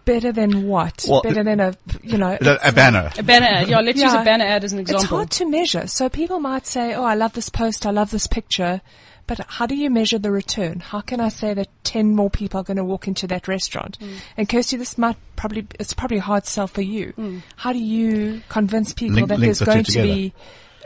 Better 0.05 0.31
than 0.31 0.69
what? 0.69 1.07
Well, 1.09 1.23
Better 1.23 1.43
than 1.43 1.61
a, 1.61 1.75
you 2.03 2.19
know. 2.19 2.37
A, 2.39 2.59
a 2.69 2.73
banner. 2.73 3.13
A 3.17 3.23
banner 3.23 3.47
ad. 3.47 3.69
Yeah, 3.69 3.81
let's 3.81 3.99
use 3.99 4.13
a 4.13 4.23
banner 4.23 4.45
ad 4.45 4.63
as 4.65 4.75
an 4.75 4.81
example. 4.81 5.05
It's 5.05 5.11
hard 5.11 5.31
to 5.31 5.49
measure. 5.49 5.87
So 5.87 6.11
people 6.11 6.39
might 6.39 6.67
say, 6.67 6.93
oh, 6.93 7.05
I 7.05 7.15
love 7.15 7.33
this 7.33 7.49
post, 7.49 7.87
I 7.87 7.93
love 7.93 8.11
this 8.11 8.27
picture. 8.27 8.83
But 9.27 9.41
how 9.49 9.67
do 9.67 9.75
you 9.75 9.91
measure 9.91 10.19
the 10.19 10.31
return? 10.31 10.81
How 10.81 11.01
can 11.01 11.21
I 11.21 11.29
say 11.29 11.55
that 11.55 11.69
10 11.85 12.15
more 12.15 12.29
people 12.29 12.61
are 12.61 12.65
going 12.65 12.77
to 12.77 12.85
walk 12.85 13.09
into 13.09 13.27
that 13.29 13.49
restaurant? 13.49 13.99
Mm. 13.99 14.17
And 14.37 14.49
Kirsty, 14.49 14.77
this 14.77 14.99
might 14.99 15.17
probably, 15.37 15.67
it's 15.81 15.95
probably 15.95 16.19
a 16.19 16.23
hard 16.23 16.47
sell 16.47 16.67
for 16.67 16.83
you. 16.83 17.15
Mm. 17.17 17.43
How 17.57 17.73
do 17.73 17.79
you 17.79 18.43
convince 18.49 18.93
people 18.93 19.17
Link- 19.17 19.29
that 19.29 19.41
there's 19.41 19.61
going 19.61 19.85
to 19.85 20.03
be 20.03 20.35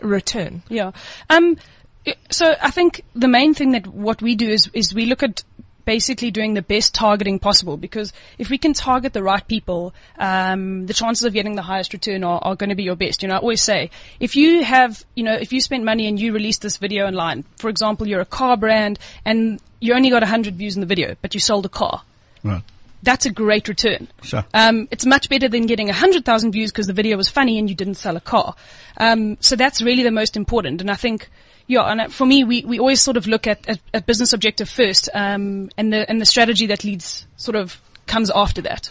a 0.03 0.07
return? 0.07 0.63
Yeah. 0.69 0.93
Um, 1.29 1.57
so 2.31 2.55
I 2.63 2.71
think 2.71 3.03
the 3.15 3.29
main 3.29 3.55
thing 3.55 3.73
that 3.73 3.87
what 3.87 4.23
we 4.23 4.37
do 4.37 4.49
is, 4.49 4.71
is 4.73 4.95
we 4.95 5.07
look 5.07 5.23
at 5.23 5.43
basically 5.89 6.31
doing 6.31 6.53
the 6.53 6.61
best 6.61 6.95
targeting 6.95 7.39
possible 7.39 7.79
because 7.79 8.13
if 8.37 8.51
we 8.51 8.59
can 8.59 8.75
target 8.75 9.15
the 9.15 9.23
right 9.23 9.49
people, 9.49 9.95
um, 10.19 10.85
the 10.85 10.93
chances 10.93 11.25
of 11.25 11.33
getting 11.33 11.57
the 11.57 11.63
highest 11.63 11.95
return 11.95 12.23
are, 12.23 12.39
are 12.43 12.55
going 12.55 12.69
to 12.69 12.77
be 12.77 12.83
your 12.83 12.95
best. 12.95 13.23
You 13.23 13.29
know, 13.31 13.37
I 13.37 13.39
always 13.39 13.63
say, 13.63 13.91
if 14.21 14.37
you 14.37 14.63
have, 14.65 15.03
you 15.15 15.25
know, 15.25 15.33
if 15.33 15.51
you 15.51 15.63
spend 15.63 15.87
money 15.87 16.07
and 16.07 16.21
you 16.21 16.35
release 16.35 16.59
this 16.59 16.77
video 16.77 17.07
online, 17.07 17.43
for 17.57 17.71
example, 17.71 18.07
you're 18.07 18.21
a 18.21 18.27
car 18.27 18.59
brand 18.59 18.99
and 19.25 19.63
you 19.81 19.95
only 19.95 20.11
got 20.11 20.21
100 20.21 20.57
views 20.57 20.77
in 20.77 20.83
the 20.83 20.87
video, 20.87 21.17
but 21.23 21.33
you 21.33 21.41
sold 21.41 21.65
a 21.65 21.71
car. 21.71 22.03
Right. 22.45 22.63
That's 23.03 23.25
a 23.25 23.31
great 23.31 23.67
return. 23.67 24.09
Sure. 24.23 24.45
Um, 24.53 24.89
it's 24.91 25.07
much 25.07 25.31
better 25.31 25.49
than 25.49 25.65
getting 25.65 25.87
100,000 25.87 26.53
views 26.53 26.71
because 26.71 26.87
the 26.87 26.93
video 26.93 27.17
was 27.17 27.31
funny 27.31 27.59
and 27.59 27.71
you 27.71 27.75
didn't 27.75 27.95
sell 27.95 28.15
a 28.15 28.21
car. 28.21 28.55
Um, 28.99 29.39
so 29.41 29.57
that's 29.57 29.81
really 29.81 30.03
the 30.03 30.11
most 30.11 30.37
important. 30.37 30.83
And 30.83 30.91
I 30.91 30.97
think, 30.97 31.31
yeah, 31.69 31.83
and 31.83 32.01
uh, 32.01 32.09
for 32.09 32.27
me, 32.27 32.45
we, 32.45 32.65
we 32.65 32.81
always 32.81 33.01
sort 33.01 33.19
of 33.19 33.27
look 33.27 33.47
at, 33.47 33.69
at, 33.69 33.79
at 33.93 34.07
business 34.07 34.33
objective 34.33 34.69
first, 34.69 35.09
um, 35.15 35.71
and 35.77 35.93
the, 35.93 36.09
and 36.09 36.21
the 36.21 36.27
strategy 36.27 36.67
that 36.67 36.83
leads 36.83 37.27
sort 37.37 37.57
of 37.57 37.81
comes 38.07 38.31
after 38.31 38.63
that. 38.63 38.91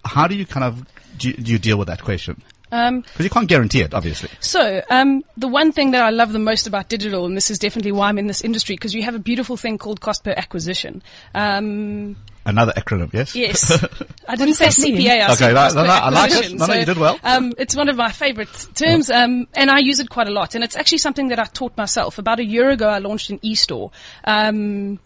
How 0.06 0.28
do 0.28 0.36
you 0.36 0.45
kind 0.45 0.63
of, 0.63 0.86
do 1.17 1.30
you, 1.30 1.34
do 1.34 1.52
you 1.52 1.60
deal 1.60 1.78
with 1.78 1.88
that 1.88 2.02
question? 2.02 2.41
Um, 2.71 3.02
Because 3.02 3.26
you 3.26 3.30
can't 3.30 3.48
guarantee 3.48 3.82
it, 3.82 3.93
obviously. 3.93 4.30
So, 4.39 4.82
um, 4.89 5.24
the 5.38 5.48
one 5.48 5.71
thing 5.71 5.91
that 5.91 6.04
I 6.04 6.10
love 6.10 6.32
the 6.32 6.39
most 6.39 6.67
about 6.67 6.89
digital, 6.89 7.26
and 7.26 7.36
this 7.36 7.52
is 7.52 7.60
definitely 7.60 7.91
why 7.91 8.10
I'm 8.10 8.17
in 8.17 8.28
this 8.28 8.41
industry, 8.41 8.76
because 8.76 8.93
you 8.93 9.04
have 9.04 9.15
a 9.15 9.19
beautiful 9.19 9.58
thing 9.58 9.78
called 9.78 10.02
cost 10.02 10.24
per 10.24 10.34
acquisition. 10.36 11.02
Um, 11.34 12.15
Another 12.48 12.74
acronym, 12.74 13.12
yes? 13.12 13.36
Yes. 13.36 13.72
I 14.28 14.36
didn't 14.36 14.54
say 14.54 14.66
does 14.66 14.76
that 14.78 14.84
mean? 14.84 14.98
CPA. 15.02 15.22
I 15.22 15.26
Okay, 15.26 15.36
said 15.36 15.54
no, 15.54 15.60
cost 15.62 15.76
no, 15.76 15.82
per 15.82 15.88
no, 15.88 15.94
I 15.94 16.10
like 16.10 16.30
it. 16.32 16.34
acquisition. 16.36 16.58
No, 16.58 16.66
no, 16.68 16.74
you 16.76 16.86
did 16.86 16.98
well. 16.98 17.20
Um, 17.24 17.54
it's 17.58 17.76
one 17.76 17.90
of 17.90 17.96
my 17.96 18.12
favorite 18.12 18.68
terms, 18.76 19.10
um, 19.10 19.48
and 19.56 19.72
I 19.72 19.80
use 19.80 20.00
it 20.00 20.10
quite 20.10 20.28
a 20.28 20.32
lot. 20.32 20.54
And 20.54 20.64
it's 20.64 20.76
actually 20.76 21.00
something 21.00 21.30
that 21.30 21.40
I 21.40 21.46
taught 21.46 21.76
myself. 21.76 22.20
About 22.20 22.40
a 22.40 22.46
year 22.46 22.70
ago, 22.70 22.88
I 22.88 23.00
launched 23.00 23.32
an 23.32 23.40
e-store. 23.42 23.90
Um, 24.26 25.00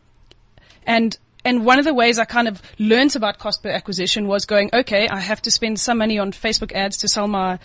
and 0.85 1.17
and 1.45 1.65
one 1.65 1.79
of 1.79 1.85
the 1.85 1.93
ways 1.93 2.19
I 2.19 2.25
kind 2.25 2.49
of 2.49 2.61
learned 2.77 3.15
about 3.15 3.39
cost 3.39 3.63
per 3.63 3.69
acquisition 3.69 4.27
was 4.27 4.45
going, 4.45 4.69
okay, 4.73 5.07
I 5.07 5.19
have 5.21 5.41
to 5.43 5.51
spend 5.51 5.79
some 5.79 5.99
money 5.99 6.19
on 6.19 6.33
Facebook 6.33 6.73
ads 6.73 6.97
to 6.97 7.07
sell 7.07 7.27
my, 7.29 7.57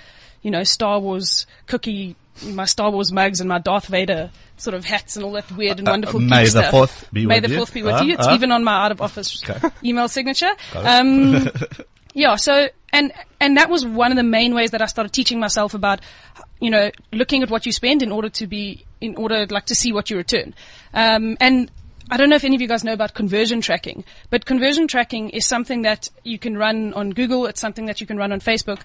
you 0.43 0.51
know, 0.53 0.63
Star 0.63 1.01
Wars 1.01 1.47
cookie, 1.67 2.15
my 2.45 2.65
Star 2.67 2.93
Wars 2.93 3.11
mugs 3.11 3.41
and 3.41 3.49
my 3.49 3.59
Darth 3.59 3.87
Vader 3.87 4.31
sort 4.57 4.75
of 4.75 4.85
hats 4.85 5.17
and 5.17 5.25
all 5.25 5.33
that 5.33 5.51
weird 5.53 5.79
and 5.79 5.89
Uh, 5.89 5.93
wonderful 5.93 6.21
May 6.21 6.45
the 6.45 6.51
stuff. 6.51 6.71
fourth 6.71 7.09
be 7.13 7.27
May 7.27 7.37
with 7.37 7.45
the 7.45 7.51
you. 7.51 7.57
fourth 7.57 7.75
be 7.75 7.83
with 7.83 7.95
Uh, 7.95 8.03
you. 8.05 8.15
It's 8.15 8.27
uh. 8.27 8.35
even 8.35 8.53
on 8.53 8.63
my 8.65 8.85
out 8.85 8.93
of 8.93 9.01
office 9.01 9.43
Okay. 9.49 9.69
email 9.85 10.09
signature. 10.09 10.53
Um, 10.75 11.49
Yeah, 12.17 12.37
so 12.37 12.69
and 12.93 13.13
and 13.41 13.57
that 13.57 13.69
was 13.69 13.85
one 13.85 14.13
of 14.13 14.17
the 14.17 14.23
main 14.23 14.55
ways 14.55 14.71
that 14.71 14.81
I 14.81 14.87
started 14.87 15.13
teaching 15.13 15.41
myself 15.41 15.75
about, 15.75 15.99
you 16.61 16.71
know, 16.71 16.93
looking 17.13 17.43
at 17.43 17.51
what 17.51 17.67
you 17.67 17.73
spend 17.73 18.05
in 18.05 18.13
order 18.13 18.29
to 18.29 18.47
be 18.47 18.85
in 19.01 19.17
order 19.17 19.47
like 19.51 19.67
to 19.67 19.75
see 19.75 19.93
what 19.93 20.11
you 20.11 20.17
return. 20.17 20.55
Um, 20.93 21.37
and 21.41 21.73
I 22.09 22.17
don't 22.17 22.29
know 22.31 22.37
if 22.37 22.45
any 22.45 22.55
of 22.55 22.61
you 22.63 22.69
guys 22.69 22.85
know 22.85 22.93
about 22.93 23.15
conversion 23.15 23.61
tracking, 23.61 24.05
but 24.31 24.45
conversion 24.45 24.87
tracking 24.87 25.31
is 25.31 25.45
something 25.45 25.83
that 25.83 26.09
you 26.23 26.39
can 26.39 26.57
run 26.57 26.95
on 26.95 27.11
Google. 27.11 27.47
It's 27.47 27.61
something 27.61 27.87
that 27.87 28.01
you 28.01 28.07
can 28.07 28.17
run 28.17 28.31
on 28.31 28.39
Facebook. 28.39 28.83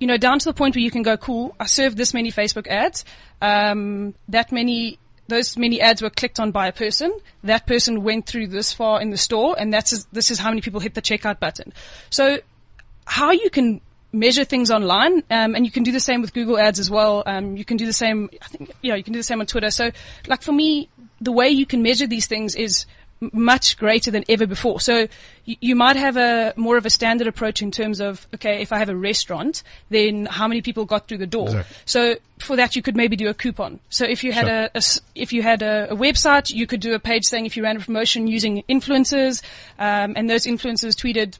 You 0.00 0.08
know, 0.08 0.16
down 0.16 0.40
to 0.40 0.44
the 0.46 0.52
point 0.54 0.74
where 0.74 0.82
you 0.82 0.90
can 0.90 1.04
go, 1.04 1.16
cool, 1.16 1.54
I 1.60 1.66
served 1.66 1.96
this 1.96 2.12
many 2.12 2.32
Facebook 2.32 2.66
ads, 2.66 3.04
um, 3.40 4.14
that 4.28 4.50
many 4.50 4.98
those 5.32 5.56
many 5.56 5.80
ads 5.80 6.02
were 6.02 6.10
clicked 6.10 6.38
on 6.38 6.50
by 6.50 6.68
a 6.68 6.72
person. 6.72 7.12
That 7.44 7.66
person 7.66 8.02
went 8.02 8.26
through 8.26 8.48
this 8.48 8.72
far 8.72 9.00
in 9.00 9.10
the 9.10 9.16
store, 9.16 9.56
and 9.58 9.72
that's 9.72 10.04
this 10.12 10.30
is 10.30 10.38
how 10.38 10.50
many 10.50 10.60
people 10.60 10.80
hit 10.80 10.94
the 10.94 11.02
checkout 11.02 11.40
button. 11.40 11.72
So, 12.10 12.38
how 13.06 13.30
you 13.32 13.50
can 13.50 13.80
measure 14.12 14.44
things 14.44 14.70
online, 14.70 15.22
um, 15.30 15.54
and 15.54 15.64
you 15.64 15.72
can 15.72 15.82
do 15.82 15.92
the 15.92 16.00
same 16.00 16.20
with 16.20 16.34
Google 16.34 16.58
Ads 16.58 16.78
as 16.78 16.90
well. 16.90 17.22
Um, 17.26 17.56
you 17.56 17.64
can 17.64 17.76
do 17.76 17.86
the 17.86 17.92
same. 17.92 18.30
I 18.42 18.46
think 18.48 18.70
yeah, 18.82 18.94
you 18.94 19.02
can 19.02 19.12
do 19.12 19.18
the 19.18 19.24
same 19.24 19.40
on 19.40 19.46
Twitter. 19.46 19.70
So, 19.70 19.90
like 20.26 20.42
for 20.42 20.52
me, 20.52 20.88
the 21.20 21.32
way 21.32 21.48
you 21.48 21.66
can 21.66 21.82
measure 21.82 22.06
these 22.06 22.26
things 22.26 22.54
is 22.54 22.86
much 23.32 23.76
greater 23.76 24.10
than 24.10 24.24
ever 24.28 24.46
before. 24.46 24.80
So 24.80 25.06
you, 25.44 25.56
you 25.60 25.76
might 25.76 25.96
have 25.96 26.16
a 26.16 26.52
more 26.56 26.76
of 26.76 26.86
a 26.86 26.90
standard 26.90 27.26
approach 27.26 27.62
in 27.62 27.70
terms 27.70 28.00
of 28.00 28.26
okay, 28.34 28.60
if 28.62 28.72
I 28.72 28.78
have 28.78 28.88
a 28.88 28.96
restaurant, 28.96 29.62
then 29.90 30.26
how 30.26 30.48
many 30.48 30.62
people 30.62 30.84
got 30.84 31.08
through 31.08 31.18
the 31.18 31.26
door? 31.26 31.48
Exactly. 31.48 31.76
So 31.84 32.16
for 32.38 32.56
that, 32.56 32.74
you 32.74 32.82
could 32.82 32.96
maybe 32.96 33.16
do 33.16 33.28
a 33.28 33.34
coupon. 33.34 33.78
So 33.88 34.04
if 34.04 34.24
you 34.24 34.32
had 34.32 34.46
Sure. 34.46 34.64
a, 34.64 34.70
a 34.74 34.82
if 35.14 35.32
you 35.32 35.42
had 35.42 35.62
a, 35.62 35.92
a 35.92 35.96
website, 35.96 36.52
you 36.52 36.66
could 36.66 36.80
do 36.80 36.94
a 36.94 36.98
page 36.98 37.24
saying 37.24 37.46
if 37.46 37.56
you 37.56 37.62
ran 37.62 37.76
a 37.76 37.80
promotion 37.80 38.26
using 38.26 38.64
influencers, 38.68 39.42
um, 39.78 40.14
and 40.16 40.28
those 40.28 40.44
influencers 40.44 40.94
tweeted. 40.94 41.38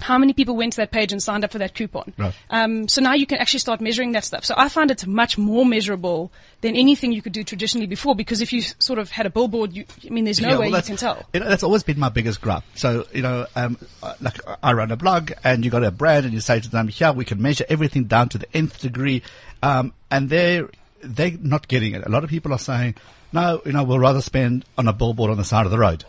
How 0.00 0.18
many 0.18 0.32
people 0.32 0.56
went 0.56 0.74
to 0.74 0.76
that 0.78 0.90
page 0.90 1.12
and 1.12 1.22
signed 1.22 1.44
up 1.44 1.52
for 1.52 1.58
that 1.58 1.74
coupon? 1.74 2.12
Right. 2.18 2.34
Um, 2.50 2.88
so 2.88 3.00
now 3.00 3.14
you 3.14 3.26
can 3.26 3.38
actually 3.38 3.60
start 3.60 3.80
measuring 3.80 4.12
that 4.12 4.24
stuff. 4.24 4.44
So 4.44 4.54
I 4.56 4.68
find 4.68 4.90
it's 4.90 5.06
much 5.06 5.38
more 5.38 5.64
measurable 5.64 6.30
than 6.60 6.76
anything 6.76 7.12
you 7.12 7.22
could 7.22 7.32
do 7.32 7.44
traditionally 7.44 7.86
before 7.86 8.14
because 8.14 8.40
if 8.40 8.52
you 8.52 8.62
sort 8.62 8.98
of 8.98 9.10
had 9.10 9.26
a 9.26 9.30
billboard, 9.30 9.72
you, 9.72 9.84
I 10.04 10.10
mean, 10.10 10.24
there's 10.24 10.40
no 10.40 10.50
Yeah, 10.50 10.58
way 10.58 10.68
you 10.68 10.82
can 10.82 10.96
tell. 10.96 11.24
You 11.32 11.40
know, 11.40 11.48
that's 11.48 11.62
always 11.62 11.82
been 11.82 11.98
my 11.98 12.08
biggest 12.08 12.40
gripe. 12.40 12.64
So, 12.74 13.06
you 13.12 13.22
know, 13.22 13.46
um, 13.56 13.78
like 14.20 14.38
I 14.62 14.72
run 14.72 14.90
a 14.90 14.96
blog 14.96 15.32
and 15.44 15.64
you 15.64 15.70
got 15.70 15.84
a 15.84 15.90
brand 15.90 16.24
and 16.24 16.34
you 16.34 16.40
say 16.40 16.60
to 16.60 16.70
them, 16.70 16.88
here, 16.88 17.12
we 17.12 17.24
can 17.24 17.40
measure 17.40 17.64
everything 17.68 18.04
down 18.04 18.28
to 18.30 18.38
the 18.38 18.56
nth 18.56 18.80
degree. 18.80 19.22
Um, 19.62 19.92
and 20.10 20.28
they're, 20.28 20.68
they're 21.02 21.32
not 21.40 21.68
getting 21.68 21.94
it. 21.94 22.06
A 22.06 22.08
lot 22.08 22.24
of 22.24 22.30
people 22.30 22.52
are 22.52 22.58
saying, 22.58 22.94
no, 23.32 23.60
you 23.64 23.72
know, 23.72 23.84
we'll 23.84 23.98
rather 23.98 24.22
spend 24.22 24.64
on 24.78 24.88
a 24.88 24.92
billboard 24.92 25.30
on 25.30 25.36
the 25.36 25.44
side 25.44 25.66
of 25.66 25.72
the 25.72 25.78
road. 25.78 26.04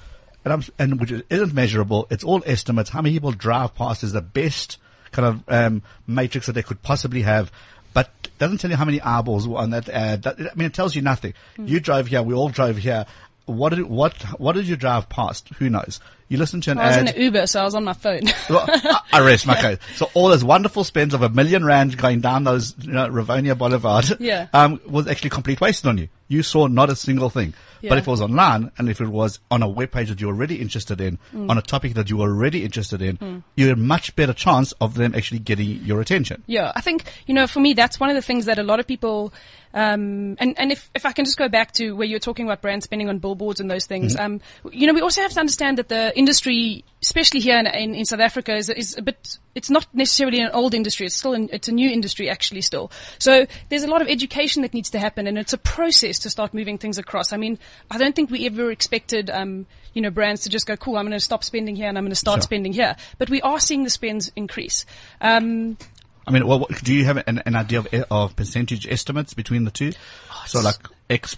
And 0.49 0.53
I'm, 0.53 0.63
and 0.79 0.99
which 1.01 1.11
isn't 1.29 1.53
measurable. 1.53 2.07
It's 2.09 2.23
all 2.23 2.41
estimates. 2.45 2.89
How 2.89 3.01
many 3.01 3.13
people 3.15 3.31
drive 3.33 3.75
past 3.75 4.01
is 4.03 4.13
the 4.13 4.21
best 4.21 4.77
kind 5.11 5.27
of, 5.27 5.43
um, 5.49 5.81
matrix 6.07 6.45
that 6.47 6.53
they 6.53 6.63
could 6.63 6.81
possibly 6.81 7.23
have. 7.23 7.51
But 7.93 8.09
it 8.23 8.37
doesn't 8.37 8.59
tell 8.59 8.69
you 8.71 8.77
how 8.77 8.85
many 8.85 9.01
eyeballs 9.01 9.45
were 9.47 9.57
on 9.57 9.71
that 9.71 9.89
ad. 9.89 10.23
That, 10.23 10.39
I 10.39 10.55
mean, 10.55 10.67
it 10.67 10.73
tells 10.73 10.95
you 10.95 11.01
nothing. 11.01 11.33
You 11.57 11.79
drove 11.81 12.07
here. 12.07 12.21
We 12.23 12.33
all 12.33 12.47
drove 12.49 12.77
here. 12.77 13.05
What 13.45 13.69
did, 13.69 13.83
what, 13.85 14.13
what 14.39 14.53
did 14.55 14.67
you 14.67 14.75
drive 14.75 15.09
past? 15.09 15.49
Who 15.59 15.69
knows? 15.69 15.99
You 16.29 16.37
listen 16.37 16.59
to 16.61 16.71
an 16.71 16.77
ad. 16.79 16.83
I 16.85 16.87
was 16.87 16.97
in 17.11 17.15
an 17.17 17.21
Uber, 17.21 17.47
so 17.47 17.61
I 17.61 17.63
was 17.63 17.75
on 17.75 17.83
my 17.85 17.93
phone. 17.93 18.21
Well, 18.49 18.65
I- 18.67 18.99
I 19.13 19.19
rest 19.25 19.47
my 19.47 19.55
case. 19.61 19.79
So 19.95 20.09
all 20.13 20.27
those 20.29 20.43
wonderful 20.43 20.83
spends 20.83 21.13
of 21.13 21.21
a 21.23 21.29
million 21.29 21.65
rand 21.65 21.97
going 21.97 22.21
down 22.21 22.43
those, 22.43 22.75
you 22.81 22.91
know, 22.91 23.07
Rivonia 23.09 23.57
Boulevard, 23.57 24.05
Yeah. 24.19 24.47
um, 24.53 24.79
was 24.87 25.07
actually 25.07 25.29
complete 25.31 25.59
wasted 25.61 25.87
on 25.87 25.97
you. 25.97 26.07
You 26.27 26.43
saw 26.43 26.67
not 26.67 26.89
a 26.89 26.95
single 26.95 27.29
thing. 27.29 27.53
But 27.87 27.99
if 27.99 28.07
it 28.07 28.09
was 28.11 28.21
online 28.21 28.71
and 28.77 28.89
if 28.89 28.99
it 29.01 29.07
was 29.07 29.39
on 29.51 29.61
a 29.61 29.67
web 29.69 29.91
page 29.91 30.09
that 30.09 30.19
you're 30.19 30.31
already 30.33 30.55
interested 30.59 30.99
in, 30.99 31.19
Mm. 31.33 31.49
on 31.49 31.57
a 31.57 31.61
topic 31.61 31.93
that 31.93 32.09
you're 32.09 32.19
already 32.21 32.65
interested 32.65 33.01
in, 33.01 33.43
you 33.55 33.67
had 33.67 33.77
a 33.77 33.79
much 33.79 34.15
better 34.15 34.33
chance 34.33 34.71
of 34.81 34.95
them 34.95 35.13
actually 35.15 35.39
getting 35.39 35.83
your 35.85 36.01
attention. 36.01 36.43
Yeah, 36.47 36.71
I 36.75 36.81
think 36.81 37.03
you 37.27 37.33
know, 37.35 37.45
for 37.47 37.59
me, 37.59 37.73
that's 37.73 37.99
one 37.99 38.09
of 38.09 38.15
the 38.15 38.21
things 38.21 38.45
that 38.45 38.57
a 38.57 38.63
lot 38.63 38.79
of 38.79 38.87
people, 38.87 39.31
um, 39.77 40.37
and 40.39 40.57
and 40.57 40.71
if 40.71 40.89
if 40.95 41.05
I 41.05 41.11
can 41.11 41.23
just 41.23 41.37
go 41.37 41.47
back 41.47 41.71
to 41.73 41.95
where 41.95 42.07
you're 42.07 42.17
talking 42.17 42.45
about 42.47 42.63
brand 42.63 42.81
spending 42.81 43.09
on 43.09 43.19
billboards 43.19 43.59
and 43.59 43.69
those 43.69 43.85
things, 43.85 44.15
um, 44.17 44.41
you 44.71 44.87
know, 44.87 44.93
we 44.93 45.01
also 45.01 45.21
have 45.21 45.31
to 45.33 45.39
understand 45.39 45.77
that 45.77 45.87
the 45.87 46.17
industry, 46.17 46.83
especially 47.03 47.41
here 47.41 47.59
in, 47.59 47.67
in, 47.67 47.93
in 47.93 48.03
South 48.03 48.19
Africa, 48.19 48.55
is 48.55 48.69
is 48.69 48.97
a 48.97 49.03
bit. 49.03 49.37
It's 49.53 49.69
not 49.69 49.85
necessarily 49.93 50.39
an 50.39 50.49
old 50.51 50.73
industry. 50.73 51.05
It's 51.05 51.15
still 51.15 51.33
an, 51.33 51.49
it's 51.53 51.67
a 51.67 51.71
new 51.71 51.91
industry 51.91 52.27
actually 52.27 52.61
still. 52.61 52.89
So 53.19 53.45
there's 53.69 53.83
a 53.83 53.87
lot 53.87 54.01
of 54.01 54.07
education 54.07 54.63
that 54.63 54.73
needs 54.73 54.89
to 54.89 54.99
happen, 54.99 55.27
and 55.27 55.37
it's 55.37 55.53
a 55.53 55.59
process 55.59 56.17
to 56.19 56.31
start 56.31 56.55
moving 56.55 56.79
things 56.79 56.97
across. 56.97 57.31
I 57.31 57.37
mean, 57.37 57.59
I 57.91 57.99
don't 57.99 58.15
think 58.15 58.31
we 58.31 58.47
ever 58.47 58.71
expected. 58.71 59.29
Um, 59.29 59.67
you 59.93 60.01
know, 60.01 60.11
brands 60.11 60.41
to 60.41 60.49
just 60.49 60.67
go, 60.67 60.77
cool, 60.77 60.95
I'm 60.95 61.05
going 61.05 61.17
to 61.17 61.19
stop 61.19 61.43
spending 61.43 61.75
here 61.75 61.87
and 61.87 61.97
I'm 61.97 62.03
going 62.03 62.11
to 62.11 62.15
start 62.15 62.37
Sure. 62.37 62.43
spending 62.43 62.71
here. 62.71 62.95
But 63.17 63.31
we 63.31 63.41
are 63.41 63.59
seeing 63.59 63.83
the 63.83 63.89
spends 63.89 64.31
increase. 64.35 64.85
Um, 65.21 65.75
I 66.27 66.31
mean, 66.31 66.45
well, 66.45 66.59
what, 66.59 66.83
do 66.83 66.93
you 66.93 67.05
have 67.05 67.23
an, 67.25 67.41
an 67.45 67.55
idea 67.55 67.79
of, 67.79 67.87
of 68.11 68.35
percentage 68.35 68.85
estimates 68.85 69.33
between 69.33 69.63
the 69.63 69.71
two? 69.71 69.93
Oh, 70.29 70.43
so 70.45 70.59
like 70.59 70.75
X, 71.09 71.37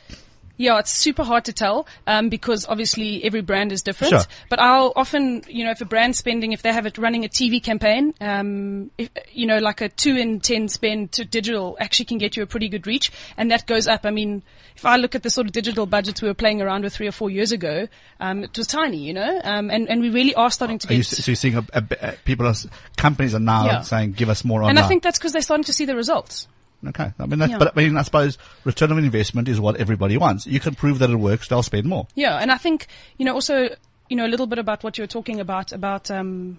Yeah, 0.59 0.77
it's 0.79 0.91
super 0.91 1.23
hard 1.23 1.45
to 1.45 1.53
tell 1.53 1.87
um, 2.05 2.27
because 2.27 2.65
obviously 2.67 3.23
every 3.23 3.39
brand 3.41 3.71
is 3.71 3.81
different. 3.81 4.11
Sure. 4.11 4.23
But 4.49 4.59
I'll 4.59 4.91
often, 4.97 5.41
you 5.47 5.63
know, 5.63 5.71
if 5.71 5.79
a 5.79 5.85
brand's 5.85 6.17
spending, 6.17 6.51
if 6.51 6.61
they 6.63 6.73
have 6.73 6.85
it 6.85 6.97
running 6.97 7.23
a 7.23 7.29
TV 7.29 7.63
campaign, 7.63 8.13
um, 8.19 8.91
if, 8.97 9.09
you 9.31 9.47
know, 9.47 9.59
like 9.59 9.79
a 9.79 9.87
two 9.87 10.17
in 10.17 10.41
ten 10.41 10.67
spend 10.67 11.13
to 11.13 11.23
digital 11.23 11.77
actually 11.79 12.05
can 12.05 12.17
get 12.17 12.35
you 12.35 12.43
a 12.43 12.45
pretty 12.45 12.67
good 12.67 12.85
reach, 12.85 13.09
and 13.37 13.49
that 13.51 13.67
goes 13.67 13.87
up. 13.87 14.05
I 14.05 14.11
mean, 14.11 14.43
if 14.75 14.85
I 14.85 14.97
look 14.97 15.15
at 15.15 15.23
the 15.23 15.29
sort 15.29 15.47
of 15.47 15.53
digital 15.53 15.85
budgets 15.85 16.21
we 16.21 16.27
were 16.27 16.33
playing 16.33 16.61
around 16.61 16.83
with 16.83 16.93
three 16.93 17.07
or 17.07 17.13
four 17.13 17.29
years 17.29 17.53
ago, 17.53 17.87
um, 18.19 18.43
it 18.43 18.57
was 18.57 18.67
tiny, 18.67 18.97
you 18.97 19.13
know, 19.13 19.39
um, 19.45 19.71
and 19.71 19.89
and 19.89 20.01
we 20.01 20.09
really 20.09 20.35
are 20.35 20.51
starting 20.51 20.77
to 20.79 20.89
are 20.89 20.93
you, 20.93 21.03
so 21.03 21.31
you're 21.31 21.37
seeing 21.37 21.55
a, 21.55 21.65
a, 21.71 21.83
a- 22.01 22.11
people 22.25 22.45
are, 22.45 22.53
companies 22.97 23.33
are 23.33 23.39
now 23.39 23.65
Yeah. 23.65 23.81
saying, 23.81 24.11
give 24.11 24.27
us 24.29 24.43
more 24.43 24.59
online. 24.61 24.71
and 24.77 24.79
I 24.85 24.87
think 24.89 25.03
that's 25.03 25.17
because 25.17 25.31
they're 25.31 25.41
starting 25.41 25.63
to 25.63 25.73
see 25.73 25.85
the 25.85 25.95
results. 25.95 26.49
Okay. 26.87 27.11
I 27.19 27.25
mean, 27.25 27.39
that, 27.39 27.49
Yeah. 27.49 27.57
but 27.57 27.73
I 27.75 27.81
mean, 27.81 27.97
I 27.97 28.03
suppose 28.03 28.37
return 28.63 28.91
on 28.91 28.99
investment 28.99 29.47
is 29.49 29.59
what 29.59 29.75
everybody 29.77 30.15
wants. 30.17 30.47
You 30.47 30.59
can 30.59 30.75
prove 30.75 30.99
that 30.99 31.09
it 31.09 31.15
works, 31.17 31.47
they'll 31.49 31.63
spend 31.63 31.85
more. 31.87 32.07
Yeah, 32.15 32.37
and 32.37 32.51
I 32.51 32.57
think 32.57 32.87
you 33.17 33.25
know 33.25 33.33
also 33.33 33.75
you 34.09 34.15
know 34.15 34.25
a 34.25 34.31
little 34.31 34.47
bit 34.47 34.59
about 34.59 34.83
what 34.83 34.97
you 34.97 35.03
were 35.03 35.07
talking 35.07 35.39
about 35.41 35.71
about 35.73 36.09
um, 36.09 36.57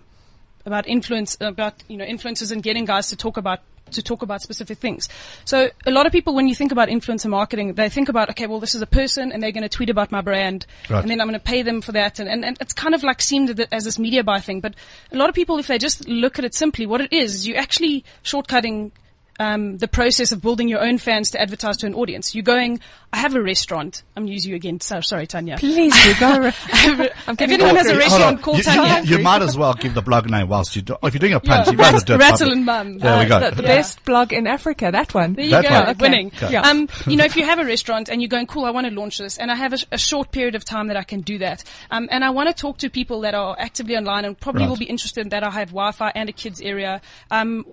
about 0.67 0.87
influence 0.87 1.37
about 1.41 1.83
you 1.89 1.97
know 1.97 2.05
influencers 2.05 2.53
and 2.53 2.63
getting 2.63 2.85
guys 2.85 3.09
to 3.09 3.17
talk 3.17 3.37
about 3.39 3.61
to 3.93 4.03
talk 4.03 4.23
about 4.23 4.41
specific 4.41 4.79
things. 4.79 5.09
So 5.45 5.69
a 5.85 5.91
lot 5.91 6.07
of 6.07 6.13
people, 6.13 6.33
when 6.33 6.47
you 6.47 6.55
think 6.55 6.71
about 6.71 6.89
influencer 6.89 7.29
marketing, 7.29 7.73
they 7.75 7.89
think 7.89 8.09
about 8.09 8.31
okay, 8.31 8.47
well, 8.47 8.61
this 8.61 8.75
is 8.77 8.83
a 8.83 8.87
person 8.87 9.33
and 9.33 9.43
they're 9.43 9.51
going 9.51 9.65
to 9.65 9.69
tweet 9.69 9.91
about 9.91 10.13
my 10.13 10.21
brand, 10.21 10.65
Right. 10.89 11.01
and 11.01 11.11
then 11.11 11.21
I'm 11.21 11.27
going 11.27 11.41
to 11.41 11.45
pay 11.45 11.63
them 11.63 11.81
for 11.81 11.93
that, 11.93 12.21
and, 12.21 12.29
and 12.29 12.45
and 12.45 12.57
it's 12.61 12.73
kind 12.75 12.95
of 12.95 13.03
like 13.03 13.21
seemed 13.23 13.59
as 13.73 13.85
this 13.85 13.99
media 13.99 14.23
buy 14.23 14.39
thing. 14.41 14.61
But 14.61 14.75
a 15.11 15.17
lot 15.17 15.29
of 15.29 15.35
people, 15.35 15.59
if 15.59 15.67
they 15.67 15.79
just 15.79 16.07
look 16.07 16.39
at 16.39 16.45
it 16.45 16.55
simply, 16.55 16.87
what 16.87 17.01
it 17.01 17.13
is, 17.13 17.35
is 17.35 17.49
you're 17.49 17.59
actually 17.59 18.05
shortcutting 18.23 18.93
um, 19.41 19.79
the 19.79 19.89
process 19.89 20.31
of 20.33 20.41
building 20.43 20.69
your 20.69 20.81
own 20.81 20.99
fans 20.99 21.31
to 21.33 21.41
advertise 21.41 21.79
to 21.79 21.87
an 21.87 21.95
audience. 21.95 22.35
You're 22.35 22.45
going, 22.45 22.79
I 23.13 23.17
have 23.19 23.35
a 23.35 23.43
restaurant. 23.43 24.03
I'm 24.15 24.27
using 24.27 24.51
you 24.51 24.57
again. 24.57 24.81
So, 24.81 25.01
sorry, 25.01 25.27
Tanya. 25.27 25.57
Please 25.57 25.93
do 26.05 26.15
go. 26.21 26.27
I 26.45 26.51
have 26.51 27.01
a- 27.01 27.11
I'm 27.27 27.33
if 27.33 27.39
giving 27.39 27.55
anyone 27.55 27.71
you 27.73 27.77
has 27.79 27.87
a 27.89 27.97
restaurant, 27.97 28.37
on. 28.37 28.43
call 28.43 28.57
you, 28.57 28.63
Tanya. 28.63 29.03
you, 29.03 29.17
you 29.17 29.23
might 29.25 29.43
as 29.43 29.57
well 29.57 29.73
give 29.75 29.95
the 29.95 30.03
blog 30.03 30.29
name 30.31 30.47
whilst 30.49 30.77
you 30.77 30.83
do. 30.83 30.97
If 31.03 31.15
you're 31.15 31.19
doing 31.21 31.33
a 31.33 31.41
punch, 31.41 31.67
Yeah, 31.67 31.73
you 31.73 31.79
might 31.79 31.87
as 31.87 31.93
well 31.95 32.01
do 32.05 32.15
it. 32.15 32.19
rattle 32.19 32.39
public. 32.39 32.53
and 32.57 32.67
mum. 32.67 32.99
There 32.99 33.19
we 33.19 33.25
Uh, 33.25 33.29
go. 33.41 33.51
The, 33.51 33.57
the 33.57 33.63
Yeah. 33.63 33.69
best 33.77 34.05
blog 34.05 34.33
in 34.35 34.47
Africa, 34.47 34.91
that 34.93 35.15
one. 35.15 35.33
There 35.33 35.45
you 35.47 35.51
That 35.53 35.65
go, 35.65 35.71
one. 35.71 35.89
Okay. 35.89 35.99
winning. 36.03 36.27
Okay. 36.37 36.53
Yeah. 36.53 36.69
Um, 36.69 36.89
you 37.07 37.17
know, 37.17 37.25
if 37.25 37.35
you 37.35 37.45
have 37.47 37.59
a 37.59 37.65
restaurant 37.65 38.11
and 38.11 38.21
you're 38.21 38.29
going, 38.29 38.47
cool, 38.47 38.67
I 38.67 38.71
want 38.71 38.87
to 38.89 38.93
launch 38.93 39.17
this, 39.19 39.39
and 39.39 39.51
I 39.51 39.55
have 39.57 39.73
a, 39.73 39.79
a 39.93 39.99
short 39.99 40.31
period 40.33 40.55
of 40.55 40.65
time 40.67 40.89
that 40.89 40.97
I 40.99 41.03
can 41.03 41.23
do 41.23 41.39
that, 41.39 41.65
um, 41.91 42.09
and 42.11 42.23
I 42.25 42.31
want 42.31 42.49
to 42.49 42.55
talk 42.55 42.77
to 42.79 42.91
people 42.91 43.23
that 43.23 43.35
are 43.35 43.57
actively 43.59 43.97
online 43.97 44.27
and 44.27 44.39
probably 44.39 44.61
Right. 44.65 44.69
will 44.69 44.77
be 44.77 44.85
interested 44.85 45.23
in 45.23 45.29
that 45.31 45.43
I 45.43 45.51
have 45.51 45.69
Wi-Fi 45.71 46.13
and 46.15 46.29
a 46.29 46.33
kids 46.33 46.61
area. 46.61 47.01
Um, 47.31 47.65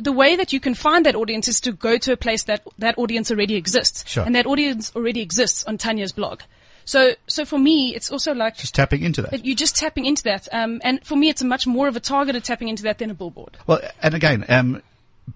the 0.00 0.12
way 0.12 0.36
that 0.36 0.52
you 0.52 0.60
can 0.60 0.74
find 0.74 1.04
that 1.06 1.14
audience 1.14 1.48
is 1.48 1.60
to 1.62 1.72
go 1.72 1.98
to 1.98 2.12
a 2.12 2.16
place 2.16 2.44
that 2.44 2.62
that 2.78 2.96
audience 2.98 3.30
already 3.30 3.54
exists, 3.56 4.04
Sure. 4.06 4.24
and 4.24 4.34
that 4.34 4.46
audience 4.46 4.92
already 4.96 5.20
exists 5.20 5.64
on 5.64 5.78
Tanya's 5.78 6.12
blog. 6.12 6.40
So, 6.84 7.14
so 7.28 7.44
for 7.44 7.58
me, 7.58 7.94
it's 7.94 8.10
also 8.10 8.34
like 8.34 8.56
Just 8.56 8.74
tapping 8.74 9.02
into 9.02 9.22
that. 9.22 9.44
you're 9.44 9.54
just 9.54 9.76
tapping 9.76 10.06
into 10.06 10.22
that. 10.24 10.48
Um, 10.52 10.80
and 10.82 11.04
for 11.04 11.14
me, 11.16 11.28
it's 11.28 11.42
a 11.42 11.44
much 11.46 11.66
more 11.66 11.86
of 11.86 11.94
a 11.94 12.00
targeted 12.00 12.42
tapping 12.42 12.68
into 12.68 12.82
that 12.84 12.98
than 12.98 13.10
a 13.10 13.14
billboard. 13.14 13.56
Well, 13.66 13.80
and 14.02 14.14
again, 14.14 14.44
um, 14.48 14.82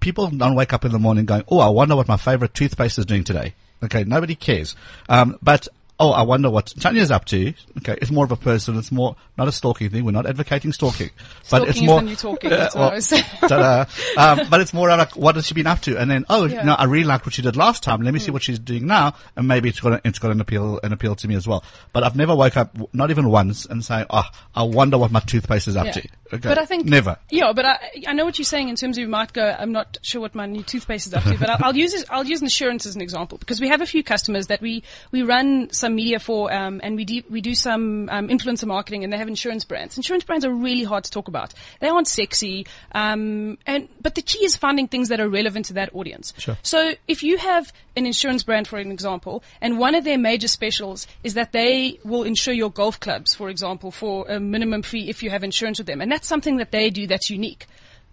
people 0.01 0.29
don't 0.31 0.57
wake 0.57 0.73
up 0.73 0.85
in 0.85 0.91
the 0.91 0.99
morning 0.99 1.27
going, 1.27 1.45
"Oh, 1.49 1.61
I 1.61 1.69
wonder 1.69 1.95
what 1.95 2.09
my 2.09 2.17
favorite 2.17 2.55
toothpaste 2.55 2.99
is 2.99 3.07
doing 3.07 3.23
today." 3.25 3.55
Okay, 3.85 4.03
nobody 4.05 4.35
cares. 4.35 4.75
Um, 5.09 5.39
but 5.43 5.69
oh, 6.01 6.11
I 6.11 6.23
wonder 6.23 6.51
what 6.51 6.67
Tanya's 6.79 7.11
up 7.11 7.25
to. 7.27 7.53
Okay, 7.79 7.97
it's 8.01 8.11
more 8.11 8.25
of 8.25 8.33
a 8.33 8.37
person. 8.37 8.77
It's 8.77 8.91
more 8.93 9.17
not 9.39 9.49
a 9.49 9.53
stalking 9.53 9.91
thing. 9.91 10.05
We're 10.05 10.11
not 10.13 10.27
advocating 10.27 10.73
stalking, 10.73 11.11
but 11.17 11.47
Stalking 11.47 11.69
it's 11.69 11.79
is 11.79 11.85
more. 11.85 12.03
you're 12.03 12.17
talking, 12.17 12.53
I 12.53 12.69
was 12.95 13.13
um, 14.17 14.39
but 14.51 14.61
it's 14.61 14.73
more 14.73 14.89
like 14.89 15.17
what 15.17 15.35
has 15.37 15.47
she 15.47 15.55
been 15.55 15.67
up 15.67 15.81
to? 15.81 15.99
And 15.99 16.11
then 16.11 16.25
oh, 16.29 16.45
Yeah. 16.47 16.57
Mm. 16.57 16.61
you 16.61 16.67
know, 16.67 16.75
I 16.75 16.85
really 16.85 17.05
liked 17.05 17.27
what 17.27 17.35
she 17.35 17.43
did 17.43 17.57
last 17.57 17.83
time. 17.83 18.03
Let 18.03 18.15
me 18.15 18.21
see 18.21 18.31
what 18.31 18.43
she's 18.43 18.59
doing 18.59 18.87
now, 18.87 19.15
and 19.37 19.47
maybe 19.49 19.69
it's 19.69 19.81
got 19.81 20.01
it's 20.05 20.19
got 20.19 20.31
an 20.31 20.41
appeal 20.41 20.81
an 20.83 20.93
appeal 20.93 21.15
to 21.17 21.29
me 21.29 21.35
as 21.35 21.47
well. 21.47 21.65
But 21.93 22.05
I've 22.05 22.17
never 22.17 22.35
woke 22.35 22.57
up, 22.57 22.77
not 22.95 23.11
even 23.11 23.29
once, 23.29 23.67
and 23.67 23.85
say, 23.85 24.05
oh, 24.11 24.25
I 24.55 24.63
wonder 24.63 24.99
what 24.99 25.11
my 25.11 25.21
toothpaste 25.21 25.69
is 25.69 25.77
up 25.77 25.87
Yeah. 25.87 25.93
to. 25.93 26.09
Okay, 26.35 26.49
But 26.49 26.59
I 26.59 26.65
think 26.65 26.87
never. 26.87 27.17
Yeah, 27.31 27.53
but 27.53 27.65
I, 27.67 27.79
I 28.09 28.13
know 28.13 28.25
what 28.25 28.39
you're 28.39 28.45
saying 28.47 28.69
in 28.69 28.77
terms 28.77 28.97
of 28.97 29.03
you 29.03 29.09
might 29.09 29.33
go. 29.33 29.55
I'm 29.57 29.73
not 29.73 29.99
sure 30.03 30.21
what 30.21 30.35
my 30.35 30.47
new 30.47 30.63
toothpaste 30.63 31.07
is 31.07 31.15
up 31.15 31.23
to, 31.25 31.39
but 31.39 31.51
I'll, 31.51 31.59
I'll 31.67 31.77
use 31.77 32.05
I'll 32.11 32.25
use 32.27 32.43
insurance 32.43 32.87
as 32.87 32.97
an 32.97 33.03
example 33.03 33.39
because 33.39 33.61
we 33.61 33.69
have 33.69 33.81
a 33.83 33.87
few 33.87 34.03
customers 34.03 34.47
that 34.49 34.61
we 34.61 34.83
we 35.13 35.23
run 35.23 35.69
some 35.71 35.84
media 35.91 36.19
for, 36.19 36.53
um, 36.53 36.81
and 36.83 36.97
we 36.97 37.05
do 37.05 37.23
we 37.31 37.41
do 37.41 37.55
some 37.55 38.09
um, 38.11 38.29
influencer 38.29 38.67
marketing, 38.67 39.05
and 39.05 39.13
they 39.13 39.19
have 39.19 39.29
insurance 39.29 39.65
brands. 39.65 39.97
Insurance 39.97 40.25
brands 40.25 40.45
are 40.45 40.53
really 40.53 40.85
hard 40.85 41.05
to 41.05 41.11
talk 41.11 41.29
about. 41.29 41.55
They 41.81 41.89
aren't 41.89 42.09
sexy, 42.09 42.67
um, 42.93 43.59
and 43.67 43.89
but 44.01 44.15
the 44.15 44.23
key 44.23 44.45
is 44.45 44.57
finding 44.57 44.89
things 44.89 45.09
that 45.09 45.21
are 45.21 45.29
relevant 45.29 45.67
to 45.67 45.73
that 45.75 45.95
audience. 45.95 46.33
Sure. 46.39 46.57
So 46.63 46.95
if 47.09 47.23
you 47.23 47.39
have 47.39 47.73
an 47.97 48.07
insurance 48.07 48.43
brand, 48.43 48.69
for 48.69 48.79
an 48.79 48.91
example, 48.91 49.43
and 49.61 49.79
one 49.79 49.95
of 49.95 50.05
their 50.05 50.19
major 50.19 50.49
specials 50.49 51.07
is 51.23 51.35
that 51.35 51.53
they 51.53 51.99
will 52.05 52.25
insure 52.25 52.55
your 52.55 52.71
golf 52.71 52.99
clubs, 53.01 53.35
for 53.35 53.49
example, 53.49 53.91
for 53.91 54.27
a 54.29 54.41
minimum 54.41 54.83
fee 54.83 55.09
if 55.09 55.23
you 55.23 55.31
have 55.31 55.45
insurance 55.45 55.79
with 55.79 55.87
them, 55.87 56.01
and 56.01 56.11
that's 56.11 56.27
something 56.27 56.57
that 56.57 56.71
they 56.71 56.91
do 56.91 57.07
that's 57.07 57.31
unique. 57.31 57.67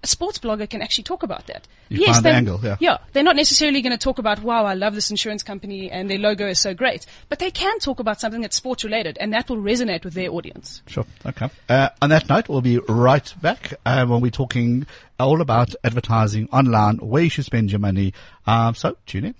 A 0.04 0.08
sports 0.08 0.40
blogger 0.40 0.68
can 0.68 0.82
actually 0.82 1.04
talk 1.04 1.22
about 1.22 1.46
that. 1.46 1.68
You 1.90 2.06
find 2.06 2.18
the 2.18 2.22
they- 2.22 2.32
angle, 2.32 2.60
yeah. 2.64 2.78
yeah, 2.80 2.98
they're 3.14 3.24
not 3.24 3.36
necessarily 3.36 3.82
going 3.82 3.92
to 3.92 4.00
talk 4.00 4.18
about, 4.18 4.42
wow, 4.42 4.66
I 4.66 4.74
love 4.74 4.96
this 4.96 5.12
insurance 5.12 5.44
company 5.44 5.92
and 5.92 6.10
their 6.10 6.18
logo 6.18 6.48
is 6.48 6.60
so 6.60 6.74
great. 6.74 7.06
But 7.30 7.38
they 7.38 7.52
can 7.52 7.78
talk 7.80 8.00
about 8.00 8.20
something 8.20 8.42
that's 8.42 8.56
sports 8.56 8.84
related 8.84 9.18
and 9.20 9.32
that 9.34 9.50
will 9.50 9.58
resonate 9.58 10.04
with 10.04 10.16
their 10.16 10.32
audience. 10.32 10.82
Sure. 10.88 11.06
Okay. 11.26 11.50
Uh, 11.70 11.90
on 12.02 12.10
that 12.10 12.28
note, 12.30 12.50
we'll 12.50 12.62
be 12.62 12.80
right 12.80 13.32
back 13.42 13.76
uh, 13.86 14.06
when 14.08 14.22
we're 14.22 14.32
talking 14.32 14.88
all 15.20 15.40
about 15.40 15.76
advertising 15.84 16.50
online, 16.52 16.98
where 16.98 17.24
you 17.24 17.30
should 17.30 17.46
spend 17.46 17.72
your 17.72 17.80
money. 17.80 18.14
Um, 18.48 18.74
so 18.74 18.98
tune 19.06 19.26
in. 19.26 19.36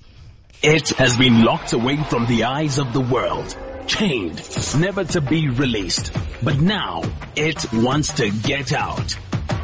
It 0.62 0.89
has 0.89 1.17
been 1.17 1.43
locked 1.43 1.74
away 1.74 1.97
from 2.04 2.28
the 2.28 2.43
eyes 2.43 2.78
of 2.78 2.93
the 2.93 3.02
world, 3.02 3.58
chained, 3.88 4.47
never 4.80 5.04
to 5.06 5.21
be 5.21 5.50
released. 5.50 6.12
But 6.43 6.60
now, 6.60 7.02
it 7.36 7.65
wants 7.74 8.13
to 8.13 8.30
get 8.30 8.74
out. 8.74 9.17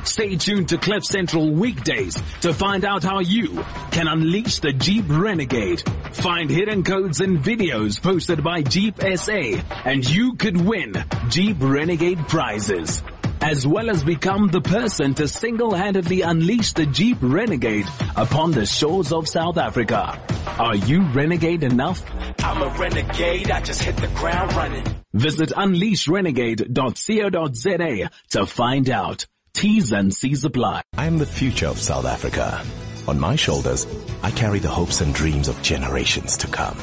Stay 0.07 0.37
tuned 0.37 0.69
to 0.69 0.77
Cliff 0.77 1.03
Central 1.03 1.51
weekdays 1.51 2.15
to 2.41 2.53
find 2.53 2.85
out 2.85 3.03
how 3.03 3.19
you 3.19 3.63
can 3.91 4.07
unleash 4.07 4.59
the 4.59 4.71
Jeep 4.71 5.05
Renegade. 5.07 5.83
Find 6.13 6.49
hidden 6.49 6.83
codes 6.83 7.19
and 7.19 7.39
videos 7.39 8.01
posted 8.01 8.43
by 8.43 8.61
Jeep 8.61 8.99
SA 8.99 9.61
and 9.85 10.09
you 10.09 10.35
could 10.35 10.57
win 10.57 10.93
Jeep 11.27 11.57
Renegade 11.59 12.19
prizes. 12.27 13.03
As 13.41 13.67
well 13.67 13.89
as 13.89 14.03
become 14.03 14.47
the 14.47 14.61
person 14.61 15.13
to 15.15 15.27
single-handedly 15.27 16.21
unleash 16.21 16.73
the 16.73 16.85
Jeep 16.85 17.17
Renegade 17.21 17.87
upon 18.15 18.51
the 18.51 18.65
shores 18.65 19.11
of 19.11 19.27
South 19.27 19.57
Africa. 19.57 20.19
Are 20.57 20.75
you 20.75 21.03
renegade 21.03 21.63
enough? 21.63 22.01
I'm 22.39 22.61
a 22.61 22.69
renegade, 22.79 23.51
I 23.51 23.61
just 23.61 23.83
hit 23.83 23.97
the 23.97 24.07
ground 24.07 24.53
running. 24.53 24.85
Visit 25.13 25.49
unleashrenegade.co.za 25.49 28.09
to 28.29 28.45
find 28.45 28.89
out. 28.89 29.25
T's 29.57 29.91
and 29.91 30.13
C's 30.13 30.43
apply. 30.43 30.83
I 30.99 31.07
am 31.07 31.17
the 31.17 31.25
future 31.25 31.65
of 31.65 31.79
South 31.79 32.05
Africa. 32.05 32.63
On 33.07 33.19
my 33.19 33.35
shoulders, 33.35 33.87
I 34.21 34.29
carry 34.29 34.59
the 34.59 34.69
hopes 34.69 35.01
and 35.01 35.15
dreams 35.15 35.47
of 35.47 35.59
generations 35.63 36.37
to 36.37 36.47
come. 36.47 36.77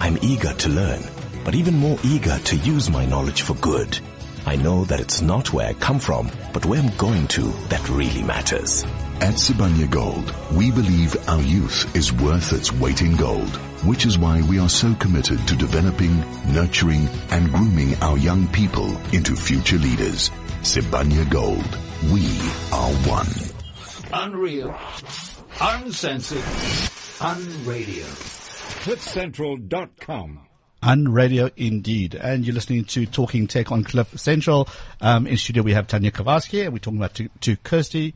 I'm 0.00 0.18
eager 0.20 0.52
to 0.52 0.68
learn, 0.68 1.02
but 1.46 1.54
even 1.54 1.78
more 1.78 1.96
eager 2.04 2.38
to 2.38 2.56
use 2.56 2.90
my 2.90 3.06
knowledge 3.06 3.40
for 3.40 3.54
good. 3.54 3.98
I 4.44 4.56
know 4.56 4.84
that 4.84 5.00
it's 5.00 5.22
not 5.22 5.54
where 5.54 5.68
I 5.68 5.72
come 5.72 5.98
from, 5.98 6.30
but 6.52 6.66
where 6.66 6.78
I'm 6.78 6.94
going 6.98 7.26
to 7.28 7.52
that 7.70 7.88
really 7.88 8.22
matters. 8.22 8.84
At 9.22 9.36
Sibanye 9.36 9.90
Gold, 9.90 10.30
we 10.52 10.70
believe 10.70 11.16
our 11.26 11.40
youth 11.40 11.96
is 11.96 12.12
worth 12.12 12.52
its 12.52 12.70
weight 12.70 13.00
in 13.00 13.16
gold, 13.16 13.56
which 13.82 14.04
is 14.04 14.18
why 14.18 14.42
we 14.42 14.58
are 14.58 14.68
so 14.68 14.94
committed 14.96 15.48
to 15.48 15.56
developing, 15.56 16.20
nurturing, 16.52 17.08
and 17.30 17.50
grooming 17.50 17.94
our 18.02 18.18
young 18.18 18.46
people 18.48 18.94
into 19.14 19.34
future 19.34 19.78
leaders. 19.78 20.28
Sibanye 20.60 21.30
Gold, 21.30 21.78
we 22.04 22.24
are 22.72 22.92
one. 23.06 23.26
Unreal. 24.12 24.74
Uncensored. 25.60 26.38
Unradio. 27.18 28.04
CliffCentral.com. 28.84 30.40
Unradio 30.82 31.50
indeed. 31.58 32.14
And 32.14 32.46
you're 32.46 32.54
listening 32.54 32.86
to 32.86 33.04
Talking 33.04 33.46
Tech 33.46 33.70
on 33.70 33.84
Cliff 33.84 34.18
Central. 34.18 34.66
Um, 35.02 35.26
in 35.26 35.36
studio 35.36 35.62
we 35.62 35.74
have 35.74 35.86
Tanya 35.86 36.10
Kovarsky 36.10 36.64
and 36.64 36.72
we're 36.72 36.78
talking 36.78 36.98
about 36.98 37.14
to, 37.16 37.28
to 37.42 37.56
Kirsty, 37.58 38.14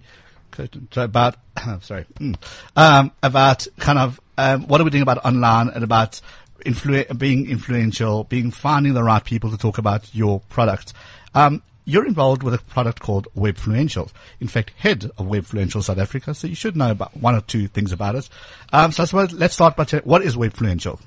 about, 0.97 1.37
sorry, 1.83 2.07
mm, 2.14 2.37
um, 2.77 3.12
about 3.23 3.66
kind 3.79 3.99
of, 3.99 4.18
um, 4.38 4.66
what 4.66 4.81
are 4.81 4.85
we 4.85 4.90
doing 4.90 5.03
about 5.03 5.27
online 5.27 5.68
and 5.68 5.85
about 5.85 6.23
influ- 6.64 7.18
being 7.18 7.51
influential, 7.51 8.25
being 8.25 8.51
finding 8.51 8.94
the 8.94 9.03
right 9.03 9.23
people 9.23 9.51
to 9.51 9.59
talk 9.59 9.77
about 9.77 10.14
your 10.14 10.40
product. 10.49 10.94
Um, 11.35 11.62
you're 11.85 12.07
involved 12.07 12.42
with 12.42 12.55
a 12.55 12.59
product 12.59 13.01
called 13.01 13.29
Webfluential. 13.37 14.11
In 14.40 14.49
fact, 14.49 14.73
head 14.79 15.05
of 15.18 15.27
Webfluential 15.27 15.83
South 15.83 15.99
Africa, 15.99 16.35
so 16.35 16.47
you 16.47 16.55
should 16.55 16.77
know 16.77 16.90
about 16.90 17.16
one 17.16 17.35
or 17.35 17.40
two 17.40 17.68
things 17.68 17.92
about 17.92 18.14
it. 18.14 18.29
Um, 18.73 18.92
so 18.92 19.03
I 19.03 19.07
suppose 19.07 19.33
let's 19.33 19.55
start 19.55 19.77
by 19.77 19.85
telling, 19.85 20.07
what 20.07 20.23
is 20.23 20.37
Webfluential? 20.37 21.01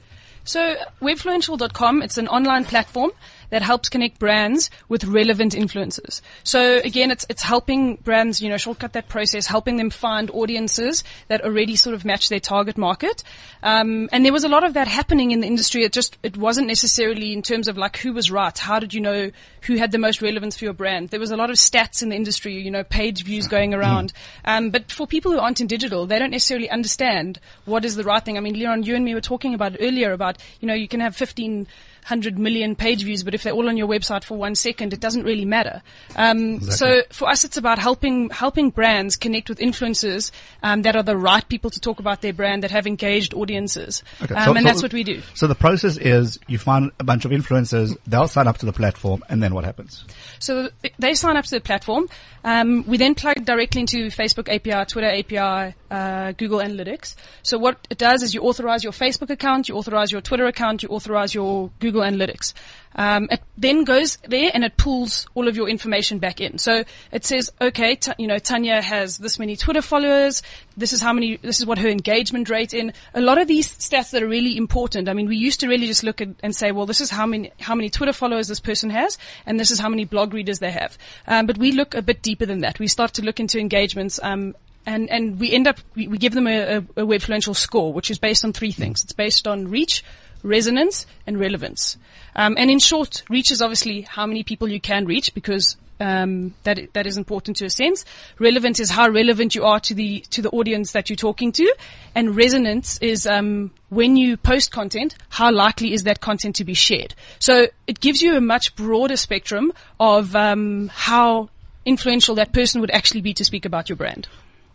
So 0.47 0.77
webfluential.com, 1.01 2.01
it's 2.01 2.17
an 2.17 2.29
online 2.29 2.63
platform 2.63 3.11
that 3.49 3.61
helps 3.61 3.89
connect 3.89 4.19
brands 4.19 4.69
with 4.89 5.03
relevant 5.05 5.53
influencers. 5.53 6.21
So 6.43 6.79
again, 6.83 7.11
it's, 7.11 7.25
it's 7.29 7.41
helping 7.41 7.95
brands, 7.95 8.41
you 8.41 8.49
know, 8.49 8.57
shortcut 8.57 8.93
that 8.93 9.07
process, 9.07 9.47
helping 9.47 9.77
them 9.77 9.89
find 9.89 10.29
audiences 10.31 11.03
that 11.27 11.43
already 11.43 11.75
sort 11.75 11.93
of 11.93 12.03
match 12.03 12.29
their 12.29 12.39
target 12.39 12.77
market. 12.77 13.23
Um, 13.63 14.09
and 14.11 14.25
there 14.25 14.33
was 14.33 14.43
a 14.43 14.49
lot 14.49 14.63
of 14.63 14.73
that 14.73 14.87
happening 14.87 15.31
in 15.31 15.39
the 15.39 15.47
industry. 15.47 15.83
It 15.83 15.93
just, 15.93 16.17
it 16.23 16.37
wasn't 16.37 16.67
necessarily 16.67 17.33
in 17.33 17.41
terms 17.41 17.67
of 17.67 17.77
like 17.77 17.97
who 17.97 18.13
was 18.13 18.29
right. 18.29 18.57
How 18.57 18.79
did 18.79 18.93
you 18.93 19.01
know 19.01 19.31
who 19.61 19.77
had 19.77 19.91
the 19.91 19.97
most 19.97 20.21
relevance 20.21 20.57
for 20.57 20.65
your 20.65 20.73
brand? 20.73 21.09
There 21.09 21.19
was 21.19 21.31
a 21.31 21.37
lot 21.37 21.49
of 21.49 21.55
stats 21.55 22.01
in 22.01 22.09
the 22.09 22.15
industry, 22.15 22.53
you 22.53 22.71
know, 22.71 22.83
page 22.83 23.23
views 23.23 23.47
going 23.47 23.73
around. 23.73 24.13
Um, 24.45 24.69
but 24.69 24.91
for 24.91 25.07
people 25.07 25.31
who 25.31 25.39
aren't 25.39 25.61
in 25.61 25.67
digital, 25.67 26.05
they 26.05 26.19
don't 26.19 26.31
necessarily 26.31 26.69
understand 26.69 27.39
what 27.65 27.85
is 27.85 27.95
the 27.95 28.03
right 28.03 28.23
thing. 28.23 28.37
I 28.37 28.41
mean, 28.41 28.55
Liron, 28.55 28.85
you 28.85 28.95
and 28.95 29.05
me 29.05 29.13
were 29.13 29.21
talking 29.21 29.53
about 29.53 29.77
earlier 29.79 30.11
about, 30.11 30.36
you 30.59 30.67
know, 30.67 30.73
you 30.73 30.87
can 30.87 30.99
have 30.99 31.19
1500 31.19 32.37
million 32.39 32.75
page 32.75 33.03
views, 33.03 33.23
but 33.23 33.33
if 33.33 33.43
they're 33.43 33.53
all 33.53 33.67
on 33.67 33.77
your 33.77 33.87
website 33.87 34.23
for 34.23 34.37
one 34.37 34.55
second, 34.55 34.93
it 34.93 34.99
doesn't 34.99 35.23
really 35.23 35.45
matter. 35.45 35.81
Um, 36.15 36.61
So 36.61 37.03
for 37.11 37.29
us, 37.29 37.43
it's 37.43 37.57
about 37.57 37.79
helping, 37.79 38.29
helping 38.29 38.69
brands 38.69 39.15
connect 39.15 39.49
with 39.49 39.59
influencers, 39.59 40.31
um, 40.63 40.81
that 40.83 40.95
are 40.95 41.03
the 41.03 41.17
right 41.17 41.47
people 41.47 41.69
to 41.71 41.79
talk 41.79 41.99
about 41.99 42.21
their 42.21 42.33
brand, 42.33 42.63
that 42.63 42.71
have 42.71 42.87
engaged 42.87 43.33
audiences. 43.33 44.03
Okay, 44.21 44.33
Um, 44.35 44.43
so- 44.45 44.51
and 44.51 44.59
so- 44.59 44.63
that's 44.65 44.83
what 44.83 44.93
we 44.93 45.03
do. 45.03 45.21
So 45.33 45.47
the 45.47 45.55
process 45.55 45.97
is 45.97 46.39
you 46.47 46.57
find 46.57 46.91
a 46.99 47.03
bunch 47.03 47.25
of 47.25 47.31
influencers, 47.31 47.97
they'll 48.07 48.27
sign 48.27 48.47
up 48.47 48.57
to 48.59 48.65
the 48.65 48.73
platform, 48.73 49.23
and 49.29 49.41
then 49.43 49.53
what 49.53 49.65
happens? 49.65 50.03
So 50.39 50.69
they 50.99 51.13
sign 51.13 51.35
up 51.37 51.45
to 51.45 51.51
the 51.51 51.61
platform. 51.61 52.07
Um, 52.43 52.85
we 52.87 52.97
then 52.97 53.15
plug 53.15 53.43
directly 53.43 53.81
into 53.81 54.07
Facebook 54.07 54.47
API, 54.47 54.85
Twitter 54.85 55.09
API, 55.09 55.73
uh, 55.91 56.31
Google 56.33 56.59
Analytics. 56.59 57.15
So 57.43 57.57
what 57.57 57.87
it 57.89 57.97
does 57.97 58.23
is 58.23 58.33
you 58.33 58.41
authorize 58.41 58.83
your 58.83 58.93
Facebook 58.93 59.29
account, 59.29 59.69
you 59.69 59.75
authorize 59.75 60.11
your 60.11 60.21
Twitter 60.21 60.45
account, 60.45 60.83
you 60.83 60.89
authorize 60.89 61.33
your 61.33 61.71
Google 61.79 62.01
Analytics. 62.01 62.53
Um, 62.97 63.27
it 63.29 63.41
then 63.57 63.83
goes 63.83 64.17
there 64.27 64.49
and 64.53 64.63
it 64.63 64.75
pulls 64.75 65.27
all 65.35 65.47
of 65.47 65.55
your 65.55 65.69
information 65.69 66.17
back 66.17 66.41
in. 66.41 66.57
So 66.57 66.83
it 67.11 67.25
says, 67.25 67.51
okay, 67.61 67.95
t- 67.95 68.11
you 68.17 68.25
know, 68.25 68.39
Tanya 68.39 68.81
has 68.81 69.19
this 69.19 69.37
many 69.37 69.55
Twitter 69.55 69.83
followers. 69.83 70.41
This 70.75 70.93
is 70.93 71.01
how 71.01 71.13
many, 71.13 71.37
this 71.37 71.59
is 71.59 71.65
what 71.65 71.77
her 71.77 71.87
engagement 71.87 72.49
rate 72.49 72.73
in. 72.73 72.93
A 73.13 73.21
lot 73.21 73.37
of 73.37 73.47
these 73.47 73.69
stats 73.69 74.11
that 74.11 74.23
are 74.23 74.27
really 74.27 74.57
important. 74.57 75.09
I 75.09 75.13
mean, 75.13 75.27
we 75.27 75.37
used 75.37 75.59
to 75.59 75.67
really 75.67 75.85
just 75.85 76.03
look 76.03 76.21
at 76.21 76.29
and 76.41 76.55
say, 76.55 76.71
well, 76.71 76.87
this 76.87 77.01
is 77.01 77.11
how 77.11 77.27
many, 77.27 77.51
how 77.59 77.75
many 77.75 77.89
Twitter 77.89 78.13
followers 78.13 78.47
this 78.47 78.59
person 78.59 78.89
has 78.89 79.17
and 79.45 79.59
this 79.59 79.69
is 79.69 79.79
how 79.79 79.89
many 79.89 80.05
blog 80.05 80.33
readers 80.33 80.57
they 80.57 80.71
have. 80.71 80.97
Um, 81.27 81.45
but 81.45 81.59
we 81.59 81.71
look 81.71 81.93
a 81.93 82.01
bit 82.01 82.23
deeper 82.23 82.47
than 82.47 82.61
that. 82.61 82.79
We 82.79 82.87
start 82.87 83.13
to 83.13 83.21
look 83.21 83.39
into 83.39 83.59
engagements, 83.59 84.19
um, 84.23 84.55
and, 84.87 85.09
and 85.09 85.37
we 85.37 85.51
end 85.51 85.67
up, 85.67 85.79
we, 85.95 86.07
we 86.07 86.17
give 86.17 86.33
them 86.33 86.47
a, 86.47 86.77
a, 86.95 87.53
score, 87.53 87.91
which 87.91 88.09
is 88.09 88.17
based 88.17 88.45
on 88.45 88.53
three 88.53 88.71
things. 88.71 89.03
It's 89.03 89.11
based 89.11 89.45
on 89.45 89.67
reach, 89.67 90.03
resonance, 90.43 91.05
and 91.27 91.37
relevance. 91.37 91.97
Um, 92.37 92.55
and 92.57 92.71
in 92.71 92.79
short, 92.79 93.23
reach 93.29 93.51
is 93.51 93.61
obviously 93.61 94.01
how 94.01 94.25
many 94.25 94.43
people 94.43 94.69
you 94.69 94.79
can 94.79 95.05
reach 95.05 95.33
because 95.33 95.75
um, 95.99 96.53
that 96.63 96.93
that 96.93 97.05
is 97.05 97.17
important 97.17 97.57
to 97.57 97.65
a 97.65 97.69
sense. 97.69 98.05
Relevant 98.39 98.79
is 98.79 98.89
how 98.89 99.09
relevant 99.09 99.55
you 99.55 99.65
are 99.65 99.79
to 99.81 99.93
the 99.93 100.21
to 100.29 100.41
the 100.41 100.51
audience 100.51 100.93
that 100.93 101.09
you're 101.09 101.17
talking 101.17 101.51
to, 101.53 101.75
and 102.15 102.35
resonance 102.35 102.97
is 102.99 103.27
um, 103.27 103.71
when 103.89 104.15
you 104.15 104.37
post 104.37 104.71
content, 104.71 105.15
how 105.29 105.51
likely 105.51 105.91
is 105.91 106.03
that 106.03 106.21
content 106.21 106.55
to 106.57 106.63
be 106.63 106.75
shared. 106.75 107.13
So 107.39 107.67
it 107.87 107.99
gives 107.99 108.21
you 108.21 108.37
a 108.37 108.41
much 108.41 108.75
broader 108.75 109.17
spectrum 109.17 109.73
of 109.99 110.35
um, 110.35 110.89
how 110.93 111.49
influential 111.83 112.35
that 112.35 112.53
person 112.53 112.79
would 112.79 112.91
actually 112.91 113.21
be 113.21 113.33
to 113.33 113.43
speak 113.43 113.65
about 113.65 113.89
your 113.89 113.95
brand. 113.95 114.27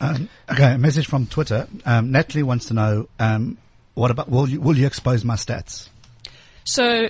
Um, 0.02 0.28
okay, 0.50 0.74
a 0.74 0.78
message 0.78 1.06
from 1.06 1.26
Twitter. 1.26 1.68
Um, 1.86 2.10
Natalie 2.10 2.42
wants 2.42 2.66
to 2.66 2.74
know, 2.74 3.08
um, 3.18 3.56
what 3.94 4.10
about, 4.10 4.28
will 4.28 4.48
you, 4.48 4.60
will 4.60 4.76
you 4.76 4.86
expose 4.86 5.24
my 5.24 5.36
stats? 5.36 5.88
So 6.64 7.08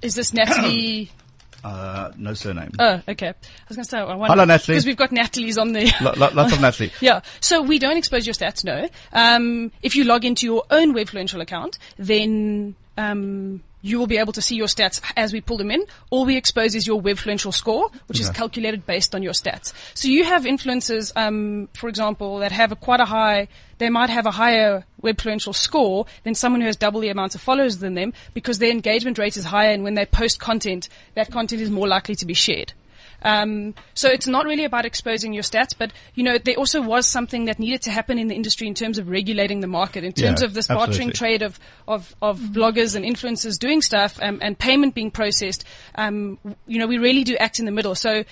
is 0.00 0.14
this 0.14 0.32
Natalie? 0.32 1.10
Uh, 1.64 2.10
no 2.16 2.34
surname. 2.34 2.72
Oh, 2.80 3.00
okay. 3.06 3.28
I 3.28 3.34
was 3.68 3.76
going 3.76 3.84
to 3.84 3.88
say, 3.88 3.98
I 3.98 4.14
wonder. 4.16 4.32
Hello, 4.32 4.44
Natalie. 4.44 4.74
Because 4.74 4.84
we've 4.84 4.96
got 4.96 5.12
Natalie's 5.12 5.56
on 5.58 5.72
there. 5.72 5.86
Lo- 6.00 6.12
lots 6.16 6.52
of 6.52 6.60
Natalie. 6.60 6.90
Yeah. 7.00 7.20
So 7.38 7.62
we 7.62 7.78
don't 7.78 7.96
expose 7.96 8.26
your 8.26 8.34
stats, 8.34 8.64
no. 8.64 8.88
Um, 9.12 9.70
if 9.80 9.94
you 9.94 10.02
log 10.02 10.24
into 10.24 10.44
your 10.44 10.64
own 10.72 10.92
Webfluential 10.92 11.40
account, 11.40 11.78
then 11.98 12.74
um, 12.98 13.62
you 13.82 13.98
will 13.98 14.06
be 14.06 14.16
able 14.16 14.32
to 14.32 14.40
see 14.40 14.56
your 14.56 14.68
stats 14.68 15.00
as 15.16 15.32
we 15.32 15.40
pull 15.40 15.58
them 15.58 15.70
in. 15.70 15.84
All 16.10 16.24
we 16.24 16.36
expose 16.36 16.74
is 16.74 16.86
your 16.86 17.02
Webfluential 17.02 17.52
score, 17.52 17.90
which 18.06 18.20
is 18.20 18.30
calculated 18.30 18.86
based 18.86 19.14
on 19.14 19.22
your 19.22 19.32
stats. 19.32 19.72
So 19.94 20.08
you 20.08 20.24
have 20.24 20.44
influencers, 20.44 21.12
um, 21.16 21.68
for 21.74 21.88
example, 21.88 22.38
that 22.38 22.52
have 22.52 22.72
a 22.72 22.76
quite 22.76 23.00
a 23.00 23.04
high, 23.04 23.48
they 23.78 23.90
might 23.90 24.08
have 24.08 24.26
a 24.26 24.30
higher 24.30 24.84
Webfluential 25.02 25.54
score 25.54 26.06
than 26.22 26.34
someone 26.34 26.60
who 26.60 26.66
has 26.68 26.76
double 26.76 27.00
the 27.00 27.08
amount 27.08 27.34
of 27.34 27.40
followers 27.40 27.78
than 27.78 27.94
them 27.94 28.12
because 28.34 28.58
their 28.58 28.70
engagement 28.70 29.18
rate 29.18 29.36
is 29.36 29.44
higher 29.44 29.72
and 29.72 29.82
when 29.82 29.94
they 29.94 30.06
post 30.06 30.38
content, 30.38 30.88
that 31.14 31.30
content 31.30 31.60
is 31.60 31.70
more 31.70 31.88
likely 31.88 32.14
to 32.14 32.24
be 32.24 32.34
shared. 32.34 32.72
Um, 33.22 33.74
so 33.94 34.08
it's 34.08 34.26
not 34.26 34.46
really 34.46 34.64
about 34.64 34.84
exposing 34.84 35.32
your 35.32 35.42
stats, 35.42 35.74
but 35.76 35.92
you 36.14 36.22
know 36.22 36.38
there 36.38 36.56
also 36.56 36.82
was 36.82 37.06
something 37.06 37.46
that 37.46 37.58
needed 37.58 37.82
to 37.82 37.90
happen 37.90 38.18
in 38.18 38.28
the 38.28 38.34
industry 38.34 38.66
in 38.66 38.74
terms 38.74 38.98
of 38.98 39.08
regulating 39.08 39.60
the 39.60 39.66
market, 39.66 40.04
in 40.04 40.12
terms 40.12 40.40
Yeah, 40.40 40.46
of 40.46 40.54
this 40.54 40.66
bartering 40.66 41.10
absolutely. 41.10 41.12
trade 41.12 41.42
of 41.42 41.60
of, 41.86 42.14
of 42.20 42.38
bloggers 42.38 42.96
and 42.96 43.04
influencers 43.04 43.58
doing 43.58 43.82
stuff 43.82 44.18
um, 44.22 44.38
and 44.42 44.58
payment 44.58 44.94
being 44.94 45.10
processed. 45.10 45.64
Um, 45.94 46.38
you 46.66 46.78
know 46.78 46.86
we 46.86 46.98
really 46.98 47.24
do 47.24 47.36
act 47.36 47.58
in 47.58 47.66
the 47.66 47.72
middle. 47.72 47.94
So 47.94 48.24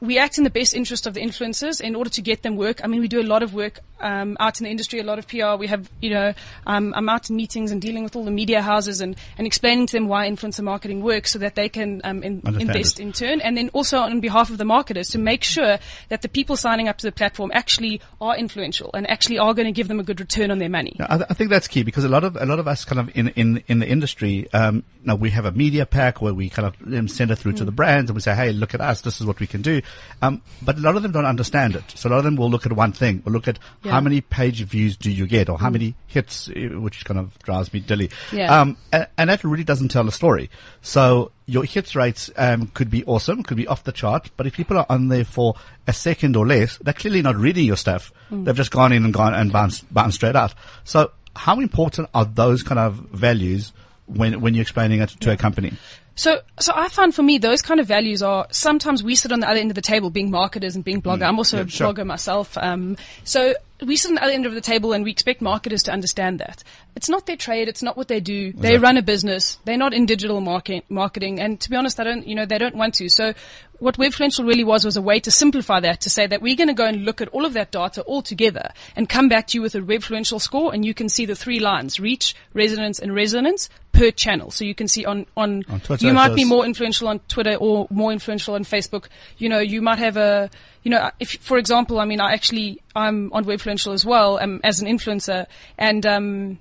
we 0.00 0.18
act 0.18 0.38
in 0.38 0.44
the 0.44 0.50
best 0.50 0.74
interest 0.74 1.06
of 1.06 1.14
the 1.14 1.20
influencers 1.20 1.80
in 1.80 1.94
order 1.94 2.10
to 2.10 2.22
get 2.22 2.42
them 2.42 2.56
work. 2.56 2.80
I 2.82 2.86
mean, 2.86 3.00
we 3.00 3.08
do 3.08 3.20
a 3.20 3.22
lot 3.22 3.42
of 3.42 3.54
work 3.54 3.80
um, 4.04 4.36
out 4.38 4.60
in 4.60 4.64
the 4.64 4.70
industry, 4.70 5.00
a 5.00 5.02
lot 5.02 5.18
of 5.18 5.26
PR. 5.26 5.56
We 5.58 5.66
have, 5.66 5.90
you 6.00 6.10
know, 6.10 6.34
um, 6.66 6.92
I'm 6.94 7.08
out 7.08 7.30
in 7.30 7.36
meetings 7.36 7.72
and 7.72 7.80
dealing 7.80 8.04
with 8.04 8.14
all 8.14 8.24
the 8.24 8.30
media 8.30 8.60
houses 8.60 9.00
and, 9.00 9.16
and 9.38 9.46
explaining 9.46 9.86
to 9.88 9.92
them 9.94 10.06
why 10.08 10.28
influencer 10.28 10.62
marketing 10.62 11.02
works 11.02 11.32
so 11.32 11.38
that 11.38 11.54
they 11.54 11.68
can 11.68 12.02
um, 12.04 12.22
in, 12.22 12.42
invest 12.44 13.00
it. 13.00 13.02
in 13.02 13.12
turn. 13.12 13.40
And 13.40 13.56
then 13.56 13.70
also 13.70 13.98
on 13.98 14.20
behalf 14.20 14.50
of 14.50 14.58
the 14.58 14.64
marketers 14.64 15.08
to 15.10 15.18
make 15.18 15.42
sure 15.42 15.78
that 16.10 16.22
the 16.22 16.28
people 16.28 16.56
signing 16.56 16.86
up 16.86 16.98
to 16.98 17.06
the 17.06 17.12
platform 17.12 17.50
actually 17.54 18.02
are 18.20 18.36
influential 18.36 18.90
and 18.92 19.08
actually 19.08 19.38
are 19.38 19.54
going 19.54 19.66
to 19.66 19.72
give 19.72 19.88
them 19.88 19.98
a 19.98 20.04
good 20.04 20.20
return 20.20 20.50
on 20.50 20.58
their 20.58 20.68
money. 20.68 20.94
Yeah, 21.00 21.06
I, 21.08 21.16
th- 21.16 21.26
I 21.30 21.34
think 21.34 21.50
that's 21.50 21.66
key 21.66 21.82
because 21.82 22.04
a 22.04 22.08
lot 22.08 22.24
of 22.24 22.36
a 22.36 22.44
lot 22.44 22.58
of 22.58 22.68
us 22.68 22.84
kind 22.84 23.00
of 23.00 23.16
in 23.16 23.28
in 23.28 23.64
in 23.68 23.78
the 23.78 23.88
industry, 23.88 24.52
um, 24.52 24.84
now 25.02 25.14
we 25.14 25.30
have 25.30 25.46
a 25.46 25.52
media 25.52 25.86
pack 25.86 26.20
where 26.20 26.34
we 26.34 26.50
kind 26.50 26.68
of 26.68 26.94
um, 26.94 27.08
send 27.08 27.30
it 27.30 27.36
through 27.36 27.52
to 27.54 27.64
the 27.64 27.72
brands 27.72 28.10
and 28.10 28.14
we 28.14 28.20
say, 28.20 28.34
hey, 28.34 28.52
look 28.52 28.74
at 28.74 28.80
us, 28.80 29.00
this 29.00 29.20
is 29.20 29.26
what 29.26 29.40
we 29.40 29.46
can 29.46 29.62
do. 29.62 29.80
Um, 30.20 30.42
but 30.62 30.76
a 30.76 30.80
lot 30.80 30.96
of 30.96 31.02
them 31.02 31.12
don't 31.12 31.24
understand 31.24 31.74
it. 31.74 31.84
So 31.94 32.08
a 32.08 32.10
lot 32.10 32.18
of 32.18 32.24
them 32.24 32.36
will 32.36 32.50
look 32.50 32.66
at 32.66 32.72
one 32.72 32.92
thing, 32.92 33.22
will 33.24 33.32
look 33.32 33.48
at 33.48 33.58
Yeah. 33.82 33.93
How 33.94 34.00
many 34.00 34.20
page 34.20 34.62
views 34.64 34.96
do 34.96 35.10
you 35.10 35.26
get 35.26 35.48
or 35.48 35.58
how 35.58 35.70
many 35.70 35.94
hits, 36.06 36.48
uh, 36.48 36.80
which 36.80 37.04
kind 37.04 37.18
of 37.18 37.38
drives 37.40 37.72
me 37.72 37.80
dilly. 37.80 38.10
Yeah. 38.32 38.60
Um, 38.60 38.76
and, 38.92 39.06
and 39.16 39.30
that 39.30 39.44
really 39.44 39.64
doesn't 39.64 39.88
tell 39.88 40.06
a 40.08 40.12
story. 40.12 40.50
So 40.82 41.30
your 41.46 41.64
hits 41.64 41.94
rates 41.96 42.30
um, 42.36 42.66
could 42.68 42.90
be 42.90 43.04
awesome, 43.04 43.42
could 43.42 43.56
be 43.56 43.66
off 43.66 43.84
the 43.84 43.92
chart, 43.92 44.30
but 44.36 44.46
if 44.46 44.54
people 44.54 44.76
are 44.78 44.86
on 44.88 45.08
there 45.08 45.24
for 45.24 45.54
a 45.86 45.92
second 45.92 46.36
or 46.36 46.46
less, 46.46 46.78
they're 46.78 46.94
clearly 46.94 47.22
not 47.22 47.36
reading 47.36 47.66
your 47.66 47.76
stuff. 47.76 48.12
They've 48.30 48.56
just 48.56 48.70
gone 48.70 48.92
in 48.92 49.04
and 49.04 49.14
gone 49.14 49.32
and 49.34 49.52
bounced, 49.52 49.92
bounced 49.92 50.16
straight 50.16 50.36
out. 50.36 50.54
So 50.84 51.12
how 51.36 51.60
important 51.60 52.08
are 52.14 52.24
those 52.24 52.62
kind 52.62 52.78
of 52.78 52.94
values 52.94 53.72
when 54.06 54.40
when 54.40 54.54
you're 54.54 54.62
explaining 54.62 55.00
it 55.00 55.08
to 55.20 55.32
a 55.32 55.36
company? 55.36 55.72
So, 56.16 56.40
so 56.60 56.72
I 56.74 56.88
find 56.88 57.12
for 57.14 57.22
me 57.22 57.38
those 57.38 57.60
kind 57.62 57.80
of 57.80 57.86
values 57.86 58.22
are 58.22 58.46
sometimes 58.50 59.02
we 59.02 59.14
sit 59.16 59.32
on 59.32 59.40
the 59.40 59.48
other 59.48 59.58
end 59.58 59.70
of 59.70 59.74
the 59.74 59.82
table, 59.82 60.10
being 60.10 60.30
marketers 60.30 60.76
and 60.76 60.84
being 60.84 61.02
blogger. 61.02 61.22
I'm 61.22 61.38
also 61.38 61.56
Yeah, 61.58 61.64
a 61.64 61.68
sure. 61.68 61.92
blogger 61.92 62.06
myself. 62.06 62.56
Um, 62.56 62.96
so 63.24 63.54
we 63.82 63.96
sit 63.96 64.10
on 64.10 64.14
the 64.14 64.22
other 64.22 64.32
end 64.32 64.46
of 64.46 64.54
the 64.54 64.60
table 64.60 64.92
and 64.92 65.04
we 65.04 65.10
expect 65.10 65.42
marketers 65.42 65.82
to 65.84 65.92
understand 65.92 66.38
that 66.38 66.62
it's 66.96 67.08
not 67.08 67.26
their 67.26 67.36
trade, 67.36 67.68
it's 67.68 67.82
not 67.82 67.96
what 67.96 68.08
they 68.08 68.20
do. 68.20 68.52
They 68.52 68.78
run 68.78 68.96
a 68.96 69.02
business. 69.02 69.58
They're 69.64 69.76
not 69.76 69.92
in 69.92 70.06
digital 70.06 70.40
market, 70.40 70.84
marketing, 70.88 71.40
and 71.40 71.60
to 71.60 71.70
be 71.70 71.76
honest, 71.76 71.98
I 71.98 72.04
don't, 72.04 72.26
you 72.26 72.34
know, 72.34 72.46
they 72.46 72.58
don't 72.58 72.76
want 72.76 72.94
to. 72.94 73.08
So 73.08 73.34
what 73.80 73.96
Webfluential 73.96 74.46
really 74.46 74.62
was 74.62 74.84
was 74.84 74.96
a 74.96 75.02
way 75.02 75.18
to 75.20 75.30
simplify 75.30 75.80
that 75.80 76.00
to 76.02 76.10
say 76.10 76.26
that 76.28 76.40
we're 76.40 76.56
going 76.56 76.68
to 76.68 76.74
go 76.74 76.86
and 76.86 77.04
look 77.04 77.20
at 77.20 77.28
all 77.28 77.44
of 77.44 77.52
that 77.54 77.72
data 77.72 78.02
all 78.02 78.22
together 78.22 78.70
and 78.94 79.08
come 79.08 79.28
back 79.28 79.48
to 79.48 79.58
you 79.58 79.62
with 79.62 79.74
a 79.74 79.80
Webfluential 79.80 80.40
score, 80.40 80.72
and 80.72 80.84
you 80.84 80.94
can 80.94 81.08
see 81.08 81.26
the 81.26 81.34
three 81.34 81.58
lines: 81.58 81.98
reach, 81.98 82.36
resonance, 82.52 83.00
and 83.00 83.14
resonance 83.14 83.68
per 83.92 84.10
channel. 84.10 84.50
So 84.50 84.64
you 84.64 84.74
can 84.74 84.86
see 84.86 85.04
on 85.04 85.26
on, 85.36 85.64
On 85.68 85.80
Twitter, 85.80 86.06
you 86.06 86.12
might 86.12 86.34
be 86.34 86.44
more 86.44 86.64
influential 86.64 87.08
on 87.08 87.18
Twitter 87.28 87.56
or 87.56 87.88
more 87.90 88.12
influential 88.12 88.54
on 88.54 88.64
Facebook. 88.64 89.06
You 89.38 89.48
know, 89.48 89.58
you 89.58 89.82
might 89.82 89.98
have 89.98 90.16
a, 90.16 90.50
you 90.84 90.90
know, 90.90 91.10
if, 91.18 91.32
for 91.40 91.58
example, 91.58 91.98
I 91.98 92.04
mean, 92.04 92.20
I 92.20 92.32
actually, 92.32 92.80
I'm 92.94 93.32
on 93.32 93.44
Webfluential 93.44 93.92
as 93.94 94.04
well, 94.04 94.38
um, 94.38 94.60
as 94.62 94.80
an 94.80 94.86
influencer 94.86 95.46
and, 95.76 96.06
um, 96.06 96.58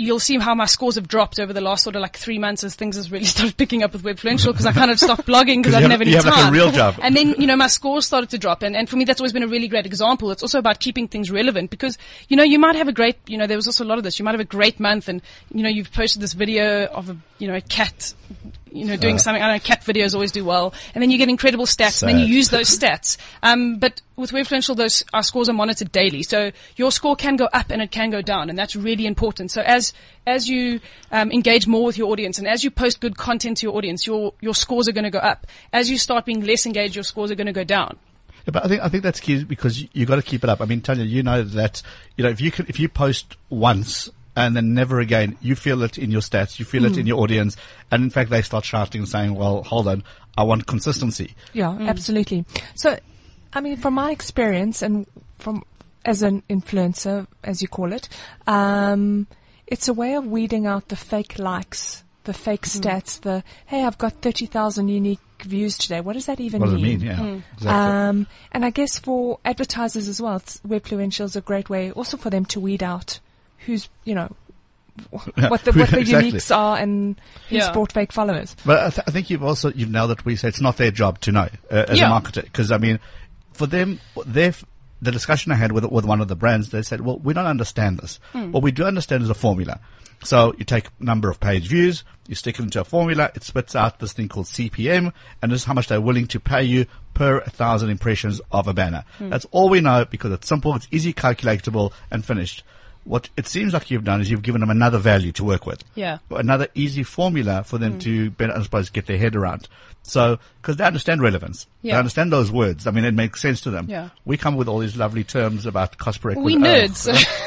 You'll 0.00 0.20
see 0.20 0.38
how 0.38 0.54
my 0.54 0.66
scores 0.66 0.94
have 0.94 1.08
dropped 1.08 1.40
over 1.40 1.52
the 1.52 1.60
last 1.60 1.82
sort 1.82 1.96
of 1.96 2.02
like 2.02 2.16
three 2.16 2.38
months 2.38 2.62
as 2.62 2.76
things 2.76 2.94
has 2.94 3.10
really 3.10 3.24
started 3.34 3.56
picking 3.56 3.82
up 3.82 3.92
with 3.92 4.04
Webfluential 4.04 4.52
because 4.52 4.64
I 4.64 4.72
kind 4.72 4.92
of 4.92 5.00
stopped 5.00 5.26
blogging 5.26 5.56
because 5.58 5.74
I 5.74 5.80
didn't 5.80 5.90
have- 5.90 5.98
have 5.98 6.00
any 6.02 6.10
you 6.12 6.16
have 6.18 6.24
like 6.26 6.48
a 6.48 6.52
real 6.52 6.70
job. 6.70 6.94
And 7.02 7.16
then, 7.16 7.34
you 7.36 7.48
know, 7.48 7.56
my 7.56 7.66
scores 7.66 8.06
started 8.06 8.30
to 8.30 8.38
drop. 8.38 8.62
And, 8.62 8.76
and 8.76 8.88
for 8.88 8.94
me, 8.96 9.04
that's 9.04 9.20
always 9.20 9.32
been 9.32 9.42
a 9.42 9.48
really 9.48 9.66
great 9.66 9.86
example. 9.86 10.30
It's 10.30 10.42
also 10.42 10.60
about 10.60 10.78
keeping 10.78 11.08
things 11.08 11.32
relevant 11.32 11.70
because, 11.70 11.98
you 12.28 12.36
know, 12.36 12.44
you 12.44 12.60
might 12.60 12.76
have 12.76 12.86
a 12.86 12.92
great, 12.92 13.16
you 13.26 13.36
know, 13.36 13.48
there 13.48 13.56
was 13.58 13.66
also 13.66 13.82
a 13.84 13.86
lot 13.88 13.98
of 13.98 14.04
this. 14.04 14.20
You 14.20 14.24
might 14.24 14.30
have 14.32 14.40
a 14.40 14.44
great 14.44 14.78
month 14.78 15.08
and, 15.08 15.20
you 15.52 15.64
know, 15.64 15.68
you've 15.68 15.92
posted 15.92 16.22
this 16.22 16.32
video 16.32 16.86
of 16.86 17.10
a, 17.10 17.16
you 17.38 17.48
know, 17.48 17.56
a 17.56 17.60
cat, 17.60 18.14
you 18.70 18.84
know, 18.84 18.96
doing 18.96 19.18
something. 19.18 19.42
I 19.42 19.48
don't 19.48 19.56
know, 19.56 19.60
cat 19.66 19.82
videos 19.84 20.14
always 20.14 20.30
do 20.30 20.44
well. 20.44 20.74
And 20.94 21.02
then 21.02 21.10
you 21.10 21.18
get 21.18 21.28
incredible 21.28 21.66
stats 21.66 22.02
and 22.02 22.08
then 22.10 22.18
you 22.20 22.26
use 22.26 22.50
those 22.50 22.68
stats. 22.78 23.16
Um, 23.42 23.78
but 23.78 24.00
with 24.18 24.32
Webfluential, 24.32 24.76
those, 24.76 25.04
our 25.14 25.22
scores 25.22 25.48
are 25.48 25.52
monitored 25.54 25.92
daily. 25.92 26.22
So 26.24 26.50
your 26.76 26.90
score 26.90 27.16
can 27.16 27.36
go 27.36 27.48
up 27.52 27.70
and 27.70 27.80
it 27.80 27.90
can 27.90 28.10
go 28.10 28.20
down. 28.20 28.50
And 28.50 28.58
that's 28.58 28.74
really 28.76 29.06
important. 29.06 29.52
So 29.52 29.62
as, 29.62 29.92
as 30.26 30.48
you, 30.48 30.80
um, 31.12 31.30
engage 31.30 31.66
more 31.66 31.84
with 31.84 31.96
your 31.96 32.10
audience 32.10 32.38
and 32.38 32.46
as 32.46 32.64
you 32.64 32.70
post 32.70 33.00
good 33.00 33.16
content 33.16 33.58
to 33.58 33.66
your 33.66 33.76
audience, 33.76 34.06
your, 34.06 34.34
your 34.40 34.54
scores 34.54 34.88
are 34.88 34.92
going 34.92 35.04
to 35.04 35.10
go 35.10 35.20
up. 35.20 35.46
As 35.72 35.88
you 35.88 35.96
start 35.96 36.26
being 36.26 36.44
less 36.44 36.66
engaged, 36.66 36.96
your 36.96 37.04
scores 37.04 37.30
are 37.30 37.36
going 37.36 37.46
to 37.46 37.52
go 37.52 37.64
down. 37.64 37.96
Yeah, 38.44 38.52
but 38.52 38.64
I 38.64 38.68
think 38.68 38.82
I 38.82 38.88
think 38.88 39.02
that's 39.02 39.20
key 39.20 39.44
because 39.44 39.82
you, 39.82 39.88
you 39.92 40.06
got 40.06 40.16
to 40.16 40.22
keep 40.22 40.42
it 40.42 40.48
up. 40.48 40.60
I 40.60 40.64
mean, 40.64 40.80
Tanya, 40.80 41.04
you 41.04 41.22
know 41.22 41.42
that 41.42 41.82
you 42.16 42.24
know 42.24 42.30
if 42.30 42.40
you 42.40 42.50
can 42.50 42.66
if 42.68 42.80
you 42.80 42.88
post 42.88 43.36
once 43.50 44.08
and 44.38 44.56
then 44.56 44.72
never 44.72 45.00
again, 45.00 45.36
you 45.40 45.56
feel 45.56 45.82
it 45.82 45.98
in 45.98 46.10
your 46.10 46.20
stats, 46.20 46.58
you 46.58 46.64
feel 46.64 46.84
it 46.84 46.96
in 46.96 47.06
your 47.06 47.20
audience, 47.20 47.56
and 47.90 48.04
in 48.04 48.10
fact 48.10 48.30
they 48.30 48.40
start 48.40 48.64
shouting 48.64 49.00
and 49.00 49.08
saying, 49.08 49.34
"Well, 49.34 49.64
hold 49.64 49.88
on, 49.88 50.04
I 50.36 50.44
want 50.44 50.66
consistency." 50.66 51.34
Yeah, 51.52 51.76
absolutely. 51.80 52.44
So, 52.76 52.98
I 53.52 53.60
mean, 53.60 53.76
from 53.76 53.94
my 53.94 54.10
experience 54.10 54.82
and 54.82 55.06
from 55.38 55.62
as 56.04 56.22
an 56.22 56.42
influencer, 56.48 57.26
as 57.44 57.60
you 57.62 57.68
call 57.68 57.92
it, 57.92 58.08
um, 58.46 59.26
it's 59.66 59.88
a 59.88 59.92
way 59.94 60.14
of 60.14 60.26
weeding 60.26 60.66
out 60.66 60.88
the 60.88 60.96
fake 60.96 61.38
likes, 61.38 62.04
the 62.24 62.32
fake 62.34 62.62
stats, 62.62 63.20
the 63.20 63.42
hey, 63.66 63.84
I've 63.84 63.98
got 63.98 64.20
thirty 64.22 64.46
thousand 64.46 64.88
unique 64.88 65.20
views 65.42 65.78
today. 65.78 66.00
What 66.00 66.14
does 66.14 66.26
that 66.26 66.40
even 66.40 66.60
What 66.60 66.66
does 66.70 66.74
it 66.74 66.82
mean? 66.82 66.98
mean? 67.00 67.06
Yeah, 67.06 67.40
exactly. 67.54 67.68
Um, 67.68 68.26
and 68.52 68.64
I 68.64 68.70
guess 68.70 68.98
for 68.98 69.38
advertisers 69.44 70.08
as 70.08 70.20
well, 70.20 70.36
it's, 70.36 70.60
Webfluential 70.66 71.24
is 71.24 71.36
a 71.36 71.40
great 71.40 71.68
way 71.70 71.90
also 71.92 72.16
for 72.16 72.28
them 72.30 72.44
to 72.46 72.60
weed 72.60 72.82
out 72.82 73.20
who's, 73.66 73.88
you 74.04 74.14
know, 74.14 74.34
what 75.10 75.24
the, 75.34 75.48
what 75.72 75.90
the 75.90 75.98
exactly. 76.00 76.32
uniques 76.32 76.54
are 76.54 76.76
and 76.78 77.20
who's 77.48 77.58
Yeah. 77.58 77.72
bought 77.72 77.92
fake 77.92 78.12
followers. 78.12 78.56
But 78.64 78.78
I, 78.78 78.90
th- 78.90 79.04
I 79.06 79.10
think 79.12 79.30
you've 79.30 79.44
also 79.44 79.70
you've 79.72 79.90
nailed 79.90 80.10
that 80.10 80.24
we 80.24 80.34
say 80.36 80.48
it's 80.48 80.60
not 80.60 80.76
their 80.76 80.90
job 80.90 81.20
to 81.20 81.32
know 81.32 81.48
uh, 81.70 81.84
as 81.88 82.00
a 82.00 82.04
marketer 82.04 82.42
because 82.42 82.72
I 82.72 82.78
mean, 82.78 82.98
for 83.58 83.66
them, 83.66 84.00
the 85.02 85.12
discussion 85.12 85.52
I 85.52 85.56
had 85.56 85.72
with 85.72 85.84
with 85.84 86.04
one 86.04 86.20
of 86.20 86.28
the 86.28 86.36
brands, 86.36 86.70
they 86.70 86.82
said, 86.82 87.00
"Well, 87.00 87.18
we 87.18 87.34
don't 87.34 87.46
understand 87.46 87.98
this. 87.98 88.18
Hmm. 88.32 88.52
What 88.52 88.62
we 88.62 88.72
do 88.72 88.84
understand 88.84 89.22
is 89.22 89.30
a 89.30 89.34
formula. 89.34 89.80
So 90.24 90.54
you 90.58 90.64
take 90.64 90.88
number 91.00 91.30
of 91.30 91.38
page 91.38 91.68
views, 91.68 92.02
you 92.26 92.34
stick 92.34 92.58
it 92.58 92.62
into 92.62 92.80
a 92.80 92.84
formula, 92.84 93.30
it 93.36 93.44
spits 93.44 93.76
out 93.76 94.00
this 94.00 94.12
thing 94.12 94.28
called 94.28 94.46
CPM, 94.46 95.12
and 95.40 95.52
this 95.52 95.60
is 95.60 95.64
how 95.64 95.74
much 95.74 95.86
they're 95.86 96.00
willing 96.00 96.26
to 96.28 96.40
pay 96.40 96.64
you 96.64 96.86
per 97.14 97.40
thousand 97.42 97.90
impressions 97.90 98.40
of 98.50 98.66
a 98.66 98.74
banner. 98.74 99.04
Hmm. 99.18 99.28
That's 99.28 99.46
all 99.52 99.68
we 99.68 99.80
know 99.80 100.04
because 100.04 100.32
it's 100.32 100.48
simple, 100.48 100.74
it's 100.74 100.88
easy, 100.90 101.12
calculatable, 101.12 101.92
and 102.10 102.24
finished." 102.24 102.62
What 103.04 103.30
it 103.38 103.46
seems 103.46 103.72
like 103.72 103.90
you've 103.90 104.04
done 104.04 104.20
is 104.20 104.30
you've 104.30 104.42
given 104.42 104.60
them 104.60 104.68
another 104.70 104.98
value 104.98 105.32
to 105.32 105.44
work 105.44 105.64
with 105.64 105.82
Yeah. 105.94 106.18
another 106.30 106.68
easy 106.74 107.02
formula 107.02 107.64
for 107.64 107.78
them 107.78 107.98
to, 108.00 108.30
better, 108.32 108.52
I 108.54 108.62
suppose, 108.62 108.90
get 108.90 109.06
their 109.06 109.16
head 109.16 109.34
around. 109.34 109.66
So, 110.02 110.38
because 110.60 110.76
they 110.76 110.84
understand 110.84 111.22
relevance, 111.22 111.66
they 111.82 111.90
understand 111.92 112.32
those 112.32 112.50
words. 112.52 112.86
I 112.86 112.90
mean, 112.90 113.04
it 113.04 113.14
makes 113.14 113.40
sense 113.40 113.60
to 113.62 113.70
them. 113.70 113.86
Yeah. 113.88 114.10
We 114.24 114.36
come 114.36 114.56
with 114.56 114.68
all 114.68 114.78
these 114.78 114.96
lovely 114.96 115.24
terms 115.24 115.64
about 115.66 115.96
cost 115.98 116.20
per 116.20 116.34
We 116.34 116.56
nerds. 116.56 116.96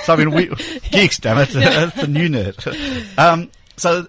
so 0.03 0.13
I 0.13 0.15
mean, 0.15 0.31
we 0.31 0.47
geeks, 0.91 1.17
damn 1.19 1.37
it, 1.37 1.49
That's 1.53 1.95
the 2.01 2.07
new 2.07 2.27
nerd. 2.27 3.17
Um, 3.19 3.51
so. 3.77 4.07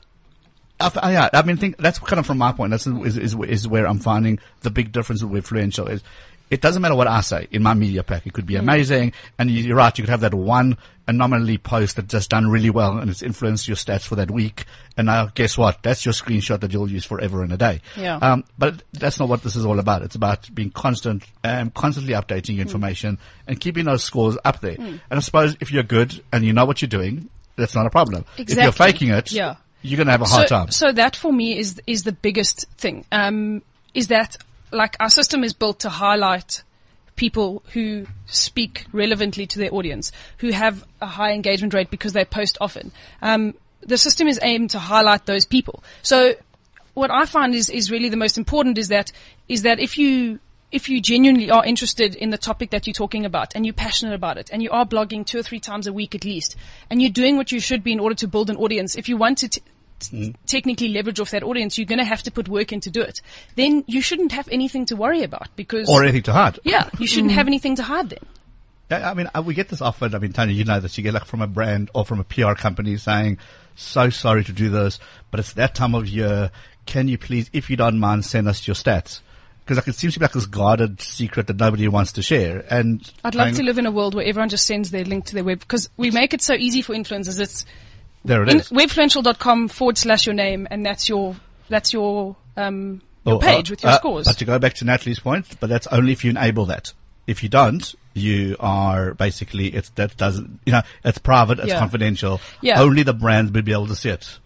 I 0.81 1.13
yeah, 1.13 1.29
I 1.33 1.43
mean, 1.43 1.59
think 1.59 1.77
that's 1.77 2.01
kind 2.01 2.19
of 2.19 2.27
from 2.27 2.39
my 2.39 2.51
point. 2.51 2.71
That's 2.73 2.89
is, 2.89 3.17
is 3.17 3.37
is 3.47 3.69
where 3.69 3.87
I'm 3.87 4.01
finding 4.01 4.41
the 4.63 4.71
big 4.71 4.91
difference 4.91 5.23
with 5.23 5.47
Fluential 5.47 5.89
is. 5.89 6.03
It 6.53 6.61
doesn't 6.61 6.83
matter 6.83 6.95
what 6.95 7.09
I 7.09 7.23
say 7.23 7.49
in 7.51 7.63
my 7.63 7.73
media 7.73 8.03
pack. 8.03 8.27
It 8.27 8.35
could 8.35 8.45
be 8.47 8.57
amazing, 8.57 9.15
and 9.39 9.51
you- 9.51 9.65
you're 9.65 9.75
right. 9.77 9.97
You 9.97 10.05
could 10.05 10.11
have 10.11 10.21
that 10.21 10.35
one 10.35 10.77
anomaly 11.09 11.57
post 11.57 11.97
that 11.97 12.09
just 12.09 12.29
done 12.29 12.49
really 12.51 12.69
well, 12.69 12.99
and 12.99 13.11
it's 13.11 13.23
influenced 13.23 13.67
your 13.67 13.77
stats 13.77 14.03
for 14.03 14.17
that 14.17 14.31
week. 14.31 14.67
And 14.99 15.07
now, 15.07 15.31
guess 15.35 15.57
what? 15.57 15.83
That's 15.83 16.05
your 16.05 16.13
screenshot 16.13 16.61
that 16.61 16.71
you'll 16.71 16.91
use 16.91 17.07
forever 17.07 17.43
and 17.43 17.53
a 17.55 17.57
day. 17.57 17.81
Yeah. 17.97 18.17
Um, 18.17 18.45
but 18.59 18.83
that's 18.93 19.19
not 19.19 19.31
what 19.31 19.43
this 19.43 19.57
is 19.57 19.65
all 19.65 19.79
about. 19.79 20.03
It's 20.03 20.15
about 20.15 20.55
being 20.55 20.71
constant, 20.71 21.25
um, 21.43 21.71
constantly 21.71 22.13
updating 22.13 22.57
your 22.57 22.63
information 22.63 23.17
and 23.49 23.59
keeping 23.59 23.87
those 23.87 24.05
scores 24.05 24.37
up 24.45 24.61
there. 24.61 24.77
And 24.79 25.01
I 25.11 25.21
suppose 25.21 25.57
if 25.61 25.73
you're 25.73 25.83
good 25.83 26.23
and 26.33 26.45
you 26.45 26.53
know 26.53 26.67
what 26.67 26.83
you're 26.83 26.89
doing, 26.91 27.31
that's 27.57 27.75
not 27.75 27.87
a 27.87 27.91
problem. 27.91 28.27
Exactly. 28.37 28.53
If 28.53 28.63
you're 28.63 28.73
faking 28.73 29.09
it, 29.09 29.33
Yeah. 29.33 29.55
you're 29.81 29.97
going 29.97 30.07
to 30.09 30.13
have 30.13 30.21
a 30.23 30.27
hard 30.27 30.49
so, 30.49 30.55
time. 30.59 30.71
So 30.71 30.93
that 30.93 31.17
for 31.17 31.33
me 31.33 31.59
is 31.59 31.81
is 31.87 32.03
the 32.03 32.13
biggest 32.13 32.67
thing. 32.77 33.07
Um, 33.11 33.63
is 33.95 34.09
that 34.09 34.37
like 34.73 34.97
our 35.01 35.11
system 35.11 35.45
is 35.45 35.53
built 35.53 35.81
to 35.81 35.89
highlight 35.89 36.63
people 37.17 37.63
who 37.73 38.07
speak 38.27 38.87
relevantly 38.93 39.47
to 39.47 39.59
their 39.59 39.73
audience, 39.73 40.13
who 40.39 40.51
have 40.51 40.85
a 41.01 41.07
high 41.07 41.33
engagement 41.33 41.75
rate 41.75 41.91
because 41.91 42.13
they 42.15 42.25
post 42.25 42.57
often. 42.61 42.91
Um, 43.21 43.55
the 43.81 43.99
system 43.99 44.29
is 44.29 44.39
aimed 44.43 44.71
to 44.71 44.79
highlight 44.79 45.27
those 45.27 45.45
people. 45.45 45.83
So 46.03 46.35
what 46.95 47.11
I 47.11 47.27
find 47.27 47.55
is, 47.55 47.69
is 47.69 47.91
really 47.91 48.09
the 48.09 48.17
most 48.17 48.39
important 48.39 48.79
is 48.79 48.89
that, 48.89 49.13
is 49.49 49.63
that 49.63 49.79
if 49.79 49.99
you, 49.99 50.39
if 50.71 50.89
you 50.89 51.01
genuinely 51.01 51.51
are 51.51 51.65
interested 51.65 52.15
in 52.15 52.31
the 52.31 52.39
topic 52.39 52.71
that 52.71 52.87
you're 52.87 52.95
talking 52.95 53.27
about 53.27 53.55
and 53.55 53.67
you're 53.67 53.75
passionate 53.75 54.15
about 54.15 54.39
it 54.39 54.51
and 54.53 54.63
you 54.63 54.71
are 54.71 54.87
blogging 54.87 55.27
two 55.27 55.39
or 55.39 55.43
three 55.43 55.61
times 55.61 55.87
a 55.87 55.93
week 55.93 56.15
at 56.15 56.25
least 56.25 56.57
and 56.89 57.03
you're 57.03 57.11
doing 57.11 57.37
what 57.37 57.53
you 57.53 57.61
should 57.61 57.85
be 57.85 57.93
in 57.93 58.01
order 58.01 58.15
to 58.15 58.27
build 58.27 58.49
an 58.49 58.57
audience, 58.57 58.97
if 58.97 59.09
you 59.09 59.17
want 59.17 59.39
to 59.39 59.49
t- 59.49 59.63
t- 60.03 60.35
technically 60.47 60.89
leverage 60.89 61.19
off 61.21 61.31
that 61.31 61.43
audience, 61.43 61.79
you're 61.79 61.87
going 61.87 61.99
to 61.99 62.05
have 62.05 62.23
to 62.25 62.31
put 62.31 62.49
work 62.49 62.73
in 62.73 62.81
to 62.81 62.91
do 62.91 63.01
it. 63.01 63.21
Then 63.57 63.85
you 63.87 64.01
shouldn't 64.01 64.33
have 64.33 64.49
anything 64.51 64.87
to 64.87 64.97
worry 64.97 65.23
about 65.23 65.49
because, 65.57 65.89
Or 65.89 66.03
anything 66.03 66.23
to 66.25 66.33
hide. 66.33 66.59
yeah, 66.65 66.89
you 66.99 67.07
shouldn't 67.07 67.33
have 67.33 67.47
anything 67.47 67.77
to 67.77 67.83
hide 67.83 68.11
then. 68.11 68.19
Yeah, 68.91 69.11
I 69.11 69.15
mean, 69.15 69.31
uh, 69.35 69.43
we 69.43 69.55
get 69.55 69.69
this 69.71 69.81
often. 69.81 70.15
I 70.15 70.19
mean, 70.19 70.33
Tony, 70.35 70.53
you 70.53 70.65
know 70.65 70.79
this. 70.81 70.99
You 70.99 71.05
get 71.05 71.15
like 71.15 71.25
from 71.25 71.41
a 71.41 71.47
brand 71.47 71.91
or 71.95 72.05
from 72.05 72.21
a 72.21 72.25
PR 72.25 72.53
company 72.53 72.97
saying, 72.99 73.39
so 73.75 74.11
sorry 74.11 74.45
to 74.45 74.53
do 74.53 74.69
this, 74.69 74.99
but 75.31 75.41
it's 75.41 75.55
that 75.55 75.75
time 75.75 75.95
of 75.95 76.07
year. 76.07 76.51
Can 76.85 77.09
you 77.09 77.17
please, 77.17 77.49
if 77.55 77.71
you 77.71 77.77
don't 77.77 77.99
mind, 77.99 78.25
send 78.27 78.49
us 78.49 78.67
your 78.67 78.75
stats? 78.75 79.21
Because 79.65 79.77
like, 79.79 79.87
it 79.89 79.95
seems 79.95 80.15
to 80.15 80.19
be 80.21 80.25
like 80.25 80.33
this 80.33 80.45
guarded 80.47 81.01
secret 81.01 81.47
that 81.47 81.57
nobody 81.57 81.87
wants 81.89 82.13
to 82.13 82.23
share. 82.23 82.65
And 82.69 83.11
I'd 83.25 83.35
love 83.37 83.49
I- 83.49 83.53
to 83.53 83.63
live 83.63 83.79
in 83.79 83.87
a 83.87 83.93
world 83.93 84.15
where 84.15 84.27
everyone 84.27 84.49
just 84.51 84.67
sends 84.67 84.91
their 84.91 85.05
link 85.05 85.25
to 85.27 85.35
their 85.35 85.45
web 85.45 85.61
because 85.61 85.89
we 85.97 86.11
make 86.11 86.35
it 86.35 86.43
so 86.43 86.53
easy 86.55 86.83
for 86.83 86.95
influencers. 86.95 87.39
It's 87.41 87.65
There 88.25 88.43
it 88.43 88.49
in, 88.49 88.61
is. 88.61 88.69
webfluential.com 88.71 89.69
forward 89.69 89.99
slash 89.99 90.27
your 90.27 90.35
name 90.35 90.69
and 90.71 90.85
that's 90.85 91.09
your, 91.09 91.37
that's 91.69 91.93
your, 91.93 92.37
um, 92.57 93.03
your 93.27 93.37
Oh, 93.37 93.39
page 93.39 93.71
uh, 93.71 93.73
with 93.73 93.83
your 93.83 93.93
uh, 93.93 93.97
scores. 93.97 94.27
But 94.27 94.39
to 94.39 94.45
go 94.45 94.59
back 94.59 94.75
to 94.75 94.85
Natalie's 94.85 95.19
point, 95.21 95.47
but 95.61 95.69
that's 95.69 95.87
only 95.89 96.13
if 96.13 96.25
you 96.25 96.31
enable 96.31 96.67
that. 96.67 96.93
If 97.27 97.43
you 97.43 97.49
don't, 97.49 97.95
you 98.15 98.57
are 98.61 99.15
basically, 99.15 99.69
it's, 99.69 99.91
that 99.91 100.17
doesn't, 100.17 100.61
you 100.67 100.73
know, 100.73 100.83
it's 101.05 101.19
private, 101.19 101.59
it's 101.61 101.69
Yeah. 101.69 101.79
confidential. 101.79 102.41
Yeah. 102.61 102.81
Only 102.81 103.03
the 103.05 103.15
brand 103.15 103.55
will 103.55 103.63
be 103.63 103.73
able 103.73 103.87
to 103.89 103.97
see 103.97 104.11
it. 104.11 104.39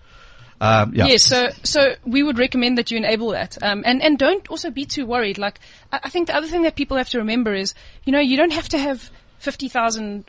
Um, 0.59 0.95
yeah. 0.95 1.05
Yes, 1.07 1.22
so 1.22 1.51
so 1.64 1.97
we 2.07 2.22
would 2.22 2.39
recommend 2.39 2.79
that 2.79 2.91
you 2.91 2.97
enable 2.97 3.33
that, 3.33 3.62
um, 3.62 3.83
and 3.85 4.03
and 4.03 4.18
don't 4.18 4.49
also 4.49 4.70
be 4.70 4.87
too 4.87 5.05
worried. 5.05 5.37
Like 5.37 5.61
I, 5.93 6.01
I 6.05 6.09
think 6.09 6.29
the 6.29 6.35
other 6.35 6.47
thing 6.47 6.62
that 6.62 6.77
people 6.77 6.97
have 6.97 7.11
to 7.11 7.18
remember 7.18 7.55
is, 7.55 7.74
you 8.05 8.12
know, 8.12 8.20
you 8.20 8.39
don't 8.39 8.55
have 8.55 8.66
to 8.70 8.79
have 8.79 9.11
fifty 9.39 9.68
thousand. 9.68 10.24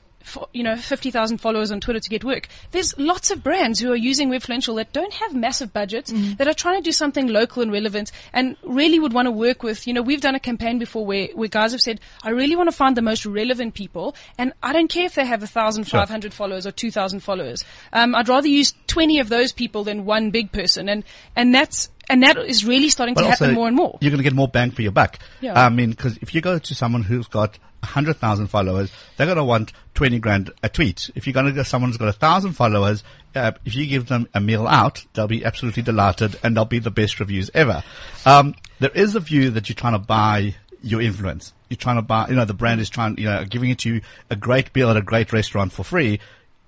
You 0.54 0.64
know, 0.64 0.76
50,000 0.76 1.38
followers 1.38 1.72
on 1.72 1.80
Twitter 1.80 2.00
to 2.00 2.10
get 2.10 2.24
work. 2.24 2.48
There's 2.72 2.98
lots 2.98 3.32
of 3.32 3.44
brands 3.44 3.80
who 3.80 3.92
are 3.92 3.96
using 3.96 4.30
Webfluential 4.30 4.76
that 4.78 4.94
don't 4.94 5.14
have 5.14 5.34
massive 5.36 5.74
budgets, 5.74 6.12
that 6.38 6.48
are 6.48 6.54
trying 6.54 6.82
to 6.82 6.84
do 6.84 6.92
something 6.92 7.28
local 7.28 7.62
and 7.62 7.72
relevant 7.72 8.12
and 8.34 8.56
really 8.64 9.00
would 9.00 9.14
want 9.14 9.26
to 9.28 9.32
work 9.32 9.64
with, 9.64 9.88
you 9.88 9.94
know, 9.94 10.02
we've 10.02 10.22
done 10.22 10.36
a 10.36 10.40
campaign 10.40 10.80
before 10.80 11.06
where, 11.06 11.28
where 11.34 11.48
guys 11.48 11.72
have 11.72 11.82
said, 11.82 12.00
I 12.24 12.32
really 12.32 12.56
want 12.56 12.70
to 12.70 12.76
find 12.76 12.96
the 12.96 13.02
most 13.02 13.26
relevant 13.26 13.74
people 13.74 14.16
and 14.38 14.54
I 14.62 14.74
don't 14.74 14.90
care 14.90 15.06
if 15.06 15.16
they 15.16 15.26
have 15.26 15.42
1,500 15.42 16.34
followers 16.34 16.68
or 16.68 16.72
2,000 16.72 17.20
followers. 17.22 17.64
Um, 17.94 18.16
I'd 18.16 18.30
rather 18.30 18.48
use 18.48 18.74
20 18.88 19.20
of 19.20 19.30
those 19.30 19.52
people 19.52 19.84
than 19.84 20.06
one 20.06 20.32
big 20.32 20.52
person 20.52 20.90
and, 20.90 21.04
and 21.36 21.54
that's, 21.54 21.90
and 22.10 22.24
that 22.24 22.38
is 22.38 22.66
really 22.66 22.90
starting 22.90 23.16
But 23.16 23.22
to 23.22 23.30
happen 23.30 23.54
more 23.54 23.68
and 23.68 23.76
more. 23.76 23.98
You're 24.02 24.12
going 24.12 24.20
to 24.20 24.24
get 24.24 24.34
more 24.34 24.48
bang 24.48 24.72
for 24.72 24.82
your 24.82 24.92
buck. 24.92 25.20
Yeah. 25.42 25.62
I 25.62 25.70
mean, 25.70 25.92
because 25.92 26.18
if 26.18 26.34
you 26.34 26.42
go 26.42 26.58
to 26.58 26.76
someone 26.76 27.04
who's 27.04 27.28
got 27.28 27.58
100,000 27.82 28.48
followers, 28.48 28.92
they're 29.16 29.28
going 29.28 29.38
to 29.38 29.44
want 29.44 29.74
20 29.96 30.20
grand 30.20 30.52
a 30.64 30.70
tweet. 30.70 31.10
If 31.16 31.28
you're 31.28 31.34
going 31.34 31.48
to 31.48 31.52
go 31.52 31.64
someone 31.64 31.90
who's 31.90 31.98
got 31.98 32.06
1,000 32.06 32.54
followers, 32.54 33.04
uh, 33.36 33.52
if 33.66 33.76
you 33.76 33.86
give 33.86 34.08
them 34.08 34.28
a 34.34 34.40
meal 34.40 34.68
out, 34.68 35.06
they'll 35.14 35.28
be 35.28 35.46
absolutely 35.46 35.84
delighted 35.84 36.38
and 36.44 36.56
they'll 36.56 36.66
be 36.66 36.80
the 36.80 36.92
best 36.92 37.20
reviews 37.20 37.52
ever. 37.54 37.84
Um, 38.26 38.56
there 38.80 38.92
is 38.92 39.16
a 39.16 39.20
view 39.20 39.52
that 39.52 39.70
you're 39.70 39.76
trying 39.76 39.94
to 39.94 40.00
buy 40.00 40.56
your 40.82 41.02
influence. 41.02 41.54
You're 41.70 41.78
trying 41.78 41.98
to 41.98 42.02
buy, 42.02 42.30
you 42.30 42.36
know, 42.36 42.46
the 42.46 42.54
brand 42.54 42.82
is 42.82 42.90
trying, 42.90 43.18
you 43.18 43.26
know, 43.26 43.44
giving 43.44 43.70
it 43.70 43.80
to 43.80 43.96
you 43.96 44.02
a 44.30 44.36
great 44.36 44.74
meal 44.76 44.90
at 44.90 44.98
a 44.98 45.02
great 45.02 45.34
restaurant 45.34 45.72
for 45.72 45.84
free. 45.84 46.20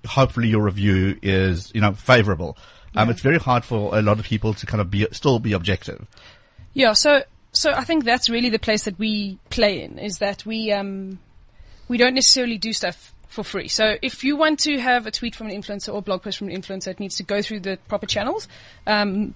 Hopefully 0.06 0.48
your 0.48 0.62
review 0.62 1.18
is, 1.22 1.70
you 1.74 1.80
know, 1.80 1.92
favorable. 1.92 2.56
Um, 2.96 3.10
it's 3.10 3.20
very 3.20 3.38
hard 3.38 3.64
for 3.64 3.96
a 3.96 4.02
lot 4.02 4.18
of 4.18 4.24
people 4.24 4.52
to 4.54 4.66
kind 4.66 4.80
of 4.80 4.90
be, 4.90 5.06
still 5.12 5.38
be 5.38 5.52
objective. 5.52 6.06
Yeah, 6.74 6.92
so 6.92 7.22
so 7.52 7.72
I 7.72 7.84
think 7.84 8.04
that's 8.04 8.28
really 8.28 8.48
the 8.48 8.58
place 8.58 8.84
that 8.84 8.98
we 8.98 9.38
play 9.50 9.82
in 9.82 9.98
is 9.98 10.18
that 10.18 10.46
we 10.46 10.72
um 10.72 11.18
we 11.88 11.96
don't 11.98 12.14
necessarily 12.14 12.58
do 12.58 12.72
stuff 12.72 13.12
for 13.28 13.44
free. 13.44 13.68
So 13.68 13.96
if 14.02 14.24
you 14.24 14.36
want 14.36 14.60
to 14.60 14.78
have 14.78 15.06
a 15.06 15.10
tweet 15.10 15.34
from 15.34 15.48
an 15.48 15.60
influencer 15.60 15.92
or 15.92 16.02
blog 16.02 16.22
post 16.22 16.38
from 16.38 16.48
an 16.48 16.60
influencer, 16.60 16.88
it 16.88 17.00
needs 17.00 17.16
to 17.16 17.22
go 17.22 17.42
through 17.42 17.60
the 17.60 17.78
proper 17.88 18.06
channels. 18.06 18.48
Um 18.86 19.34